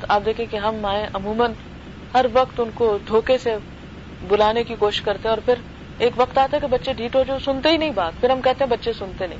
تو 0.00 0.06
آپ 0.08 0.22
دیکھیں 0.24 0.46
کہ 0.50 0.56
ہم 0.56 0.76
مائیں 0.76 1.06
عموماً 1.14 1.52
ہر 2.14 2.26
وقت 2.32 2.60
ان 2.60 2.70
کو 2.74 2.98
دھوکے 3.08 3.38
سے 3.38 3.56
بلانے 4.28 4.64
کی 4.64 4.74
کوشش 4.74 5.02
کرتے 5.02 5.28
ہیں 5.28 5.30
اور 5.30 5.38
پھر 5.44 5.54
ایک 5.98 6.12
وقت 6.16 6.38
آتا 6.38 6.56
ہے 6.56 6.60
کہ 6.60 6.66
بچے 6.66 6.92
ڈھیٹ 6.92 7.16
ہو 7.16 7.22
جو 7.22 7.38
سنتے 7.38 7.68
ہی 7.68 7.76
نہیں 7.76 7.90
بات، 7.90 8.12
پھر 8.20 8.30
ہم 8.30 8.40
کہتے 8.40 8.64
ہیں 8.64 8.70
بچے 8.70 8.92
سنتے 8.92 9.26
نہیں۔ 9.26 9.38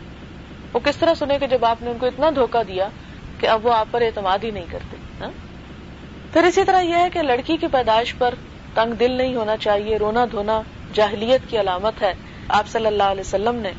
وہ 0.73 0.79
کس 0.79 0.97
طرح 0.97 1.15
سنے 1.15 1.39
کہ 1.39 1.47
جب 1.47 1.65
آپ 1.65 1.83
نے 1.83 1.91
ان 1.91 1.99
کو 1.99 2.07
اتنا 2.07 2.31
دھوکا 2.35 2.63
دیا 2.69 2.89
کہ 3.39 3.47
اب 3.47 3.67
وہ 3.67 3.73
آپ 3.73 3.87
پر 3.91 4.03
اعتماد 4.03 4.39
ہی 4.45 4.51
نہیں 4.51 4.67
کرتے 4.71 4.97
ہاں؟ 5.21 5.31
پھر 6.33 6.45
اسی 6.45 6.65
طرح 6.65 6.81
یہ 6.81 6.95
ہے 6.95 7.09
کہ 7.13 7.23
لڑکی 7.23 7.57
کی 7.57 7.67
پیدائش 7.67 8.15
پر 8.19 8.35
تنگ 8.75 8.93
دل 8.93 9.11
نہیں 9.11 9.35
ہونا 9.35 9.57
چاہیے، 9.57 9.97
رونا 9.97 10.25
دھونا 10.33 10.63
جاہلیت 10.93 11.41
کی 11.51 11.61
علامت 11.61 12.03
ہے۔ 12.03 12.15
آپ 12.49 12.69
صلی 12.69 12.87
اللہ 12.87 13.03
علیہ 13.03 13.21
وسلم 13.21 13.57
نے 13.57 13.73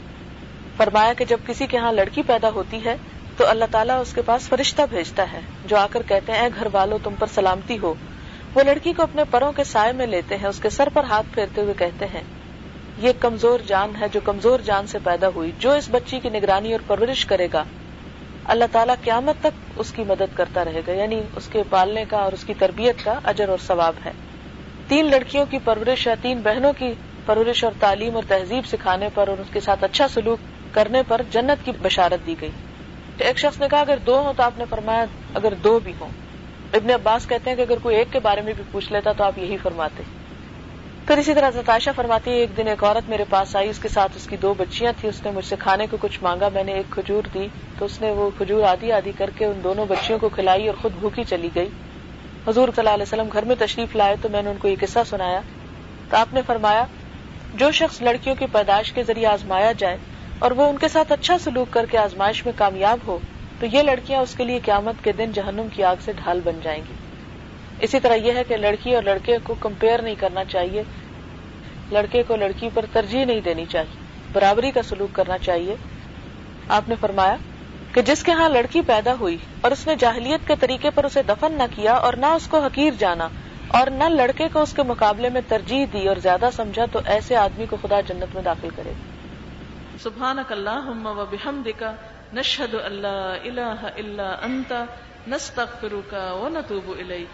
فرمایا 0.78 1.14
کہ 1.14 1.26
جب 1.26 1.38
کسی 1.48 1.68
کے 1.68 1.78
ہاں 1.78 1.92
لڑکی 1.92 2.22
پیدا 2.22 2.50
ہوتی 2.50 2.84
ہے 2.86 2.96
تو 3.38 3.48
اللہ 3.48 3.66
تعالیٰ 3.72 4.00
اس 4.02 4.14
کے 4.14 4.22
پاس 4.22 4.48
فرشتہ 4.50 4.82
بھیجتا 4.90 5.26
ہے 5.34 5.40
جو 5.66 5.78
آ 5.78 5.86
کر 5.92 6.02
کہتے 6.08 6.32
ہیں، 6.32 6.40
اے 6.40 6.50
گھر 6.60 6.68
والوں 6.72 6.98
تم 7.04 7.16
پر 7.20 7.28
سلامتی 7.28 7.78
ہو۔ 7.80 7.94
وہ 8.56 8.64
لڑکی 8.64 8.94
کو 8.94 9.04
اپنے 9.04 9.24
پروں 9.32 9.52
کے 9.52 9.64
سائے 9.64 9.92
میں 9.92 10.08
لیتے 10.08 10.38
ہیں، 10.38 10.48
اس 10.48 10.60
کے 10.60 10.70
سر 10.70 10.90
پر 10.94 11.04
ہاتھ 11.04 11.34
پھیرتے 11.34 11.62
ہوئے 11.62 11.74
کہتے 11.78 12.06
ہیں، 12.06 12.22
یہ 12.98 13.12
کمزور 13.20 13.60
جان 13.68 13.96
ہے 14.02 14.08
جو 14.12 14.20
کمزور 14.24 14.60
جان 14.60 14.88
سے 14.88 15.00
پیدا 15.04 15.28
ہوئی، 15.36 15.52
جو 15.60 15.72
اس 15.72 15.90
بچی 15.92 16.20
کی 16.20 16.30
نگرانی 16.30 16.72
اور 16.72 16.88
پرورش 16.88 17.26
کرے 17.26 17.48
گا۔ 17.54 17.64
اللہ 18.46 18.66
تعالیٰ 18.72 18.96
قیامت 19.04 19.36
تک 19.42 19.80
اس 19.80 19.92
کی 19.92 20.04
مدد 20.04 20.38
کرتا 20.38 20.66
رہے 20.66 20.82
گا 20.88 20.92
یعنی 20.92 21.22
اس 21.36 21.48
کے 21.48 21.64
پالنے 21.70 22.06
کا 22.10 22.18
اور 22.18 22.32
اس 22.32 22.44
کی 22.44 22.54
تربیت 22.60 23.04
کا 23.06 23.20
اجر 23.24 23.50
اور 23.50 23.58
ثواب 23.68 23.96
ہے۔ 24.06 24.12
تین 24.88 25.10
لڑکیوں 25.10 25.46
کی 25.50 25.58
پرورش 25.64 26.08
یا 26.08 26.16
تین 26.22 26.42
بہنوں 26.42 26.74
کی 26.78 26.94
پرورش 27.30 27.64
اور 27.64 27.72
تعلیم 27.80 28.16
اور 28.16 28.24
تہذیب 28.28 28.66
سکھانے 28.66 29.10
پر 29.14 29.28
اور 29.28 29.38
اس 29.38 29.48
کے 29.54 29.60
ساتھ 29.60 29.84
اچھا 29.84 30.08
سلوک 30.08 30.40
کرنے 30.74 31.02
پر 31.08 31.22
جنت 31.32 31.66
کی 31.66 31.72
بشارت 31.82 32.28
دی 32.28 32.36
گئی۔ 32.42 32.50
ایک 33.18 33.40
شخص 33.40 33.60
نے 33.60 33.68
کہا، 33.72 33.80
اگر 33.80 33.98
دو 34.06 34.20
ہوں 34.20 34.34
تو 34.38 34.44
آپ 34.44 34.52
نے 34.58 34.64
فرمایا، 34.70 35.06
اگر 35.34 35.54
دو 35.54 35.80
بھی 35.80 35.94
ہوں۔ 36.00 36.10
ابن 36.74 36.90
عباس 36.90 37.28
کہتے 37.28 37.50
ہیں 37.50 37.58
کہ 37.58 37.62
اگر 37.62 37.78
کوئی 37.82 37.96
ایک 37.96 38.08
کے 38.12 38.20
بارے 38.20 38.42
میں 38.42 38.54
بھی 38.54 38.64
پوچھ 38.72 38.94
لیتا 38.94 39.12
تو 39.12 39.24
آپ 39.24 39.38
یہی 39.38 39.58
فرماتے۔ 39.58 40.04
پھر 41.08 41.18
اسی 41.18 41.34
طرح 41.34 41.52
ستاشا 41.52 41.92
فرماتی 41.96 42.32
ہے 42.32 42.36
ایک 42.36 42.58
دن 42.58 42.68
ایک 42.68 42.84
عورت 42.84 43.10
میرے 43.10 43.24
پاس 43.30 43.56
آئی، 43.56 43.70
اس 43.70 43.80
کے 43.80 43.88
ساتھ 43.88 44.12
اس 44.16 44.28
کی 44.28 44.38
دو 44.38 44.54
بچیاں 44.54 44.94
تھیں، 45.00 45.10
اس 45.10 45.26
نے 45.26 45.32
مجھ 45.32 45.46
سے 45.46 45.56
کھانے 45.60 45.88
کو 45.92 45.98
کچھ 46.02 46.20
مانگا، 46.22 46.50
میں 46.54 46.64
نے 46.64 46.72
ایک 46.72 46.92
کھجور 46.92 47.24
دی، 47.34 47.48
تو 47.78 47.86
اس 47.86 48.02
نے 48.02 48.12
وہ 48.12 48.30
کھجور 48.38 48.64
آدھی 48.64 48.92
آدھی 48.92 49.12
کر 49.18 49.30
کے 49.38 49.46
ان 49.46 49.60
دونوں 49.64 49.86
بچیوں 49.86 50.20
کو 50.20 50.30
کھلائی 50.30 50.68
اور 50.68 50.76
خود 50.82 50.92
بھوکی 51.00 51.24
چلی 51.24 51.50
گئی۔ 51.56 51.70
حضور 52.48 52.68
صلی 52.68 52.74
اللہ 52.78 52.90
علیہ 52.90 53.04
وسلم 53.04 53.28
گھر 53.34 53.44
میں 53.44 53.56
تشریف 53.60 53.96
لائے 53.96 54.16
تو 54.22 54.30
میں 54.30 54.42
نے 54.42 54.50
ان 54.50 54.58
کو 54.58 54.68
یہ 54.68 54.76
قصہ 54.80 55.00
سنایا۔ 55.10 55.42
تو 56.10 56.18
آپ 56.18 56.34
نے 56.34 56.42
فرمایا 56.48 56.86
جو 57.54 57.72
شخص 57.72 58.02
لڑکیوں 58.02 58.36
کی 58.36 58.46
پیدائش 58.52 58.92
کے 58.92 59.04
ذریعے 59.04 59.28
آزمایا 59.28 59.72
جائے 59.72 59.98
اور 60.40 60.52
وہ 60.52 60.70
ان 60.70 60.78
کے 60.78 60.88
ساتھ 60.88 61.12
اچھا 61.12 61.38
سلوک 61.38 61.74
کر 61.74 61.86
کے 61.86 61.98
آزمائش 61.98 62.46
میں 62.46 62.54
کامیاب 62.56 63.00
ہو، 63.08 63.20
تو 63.60 63.66
یہ 63.66 63.82
لڑکیاں 63.82 64.22
اس 64.22 64.36
کے 64.36 64.44
لیے 64.44 64.60
قیامت 64.66 65.04
کے 65.04 65.12
دن 65.12 65.32
جہنم 65.32 65.68
کی 65.74 65.84
آگ 65.84 65.96
سے 66.06 66.14
ڈھال 66.14 66.40
بن 66.44 66.60
جائیں 66.64 66.82
گی۔ 66.90 66.94
اسی 67.80 68.00
طرح 68.00 68.14
یہ 68.14 68.32
ہے 68.32 68.44
کہ 68.48 68.58
لڑکی 68.58 68.96
اور 68.96 69.04
لڑکے 69.04 69.38
کو 69.44 69.56
کمپیئر 69.60 70.02
نہیں 70.02 70.16
کرنا 70.16 70.44
چاہیے۔ 70.44 70.84
لڑکے 71.92 72.24
کو 72.24 72.36
لڑکی 72.36 72.70
پر 72.74 72.86
ترجیح 72.94 73.26
نہیں 73.26 73.42
دینی 73.42 73.66
چاہیے، 73.66 73.96
برابری 74.34 74.72
کا 74.72 74.82
سلوک 74.82 75.16
کرنا 75.16 75.38
چاہیے۔ 75.38 75.76
آپ 76.68 76.90
نے 76.90 76.96
فرمایا 77.00 77.36
کہ 77.94 78.02
جس 78.02 78.24
کے 78.24 78.32
ہاں 78.32 78.50
لڑکی 78.50 78.82
پیدا 78.82 79.14
ہوئی 79.20 79.38
اور 79.62 79.72
اس 79.72 79.88
نے 79.88 79.96
جاہلیت 79.96 80.48
کے 80.48 80.54
طریقے 80.60 80.90
پر 80.90 81.04
اسے 81.04 81.22
دفن 81.24 81.54
نہ 81.54 81.64
کیا 81.76 81.94
اور 81.94 82.14
نہ 82.14 82.26
اس 82.26 82.48
کو 82.48 82.60
حقیر 82.60 82.92
جانا 83.00 83.28
اور 83.70 83.88
نہ 83.88 84.04
لڑکے 84.04 84.48
کو 84.54 84.62
اس 84.62 84.74
کے 84.74 84.84
مقابلے 84.84 85.30
میں 85.30 85.42
ترجیح 85.48 85.86
دی 85.94 86.08
اور 86.08 86.16
زیادہ 86.16 86.50
سمجھا 86.54 86.86
تو 86.86 87.00
ایسے 87.06 87.36
آدمی 87.36 87.66
کو 87.70 87.78
خدا 87.82 88.02
جنت 88.02 88.36
میں 88.36 88.44
داخل 88.44 88.70
کرے 88.76 88.94
سبحانک 90.00 90.52
اللہم 90.52 91.06
و 91.06 91.26
بحمدک، 91.26 91.84
نشہد 92.34 92.76
اللہ 92.84 93.38
الہ 93.44 93.86
الا 93.98 94.32
انت، 94.42 94.74
نستغفرک 95.28 96.14
و 96.14 96.50
نتوب 96.50 96.92
الیک۔ 97.00 97.28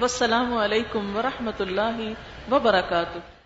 والسلام 0.00 0.56
علیکم 0.56 1.16
ورحمۃ 1.16 1.60
اللہ 1.60 2.00
وبرکاتہ۔ 2.52 3.37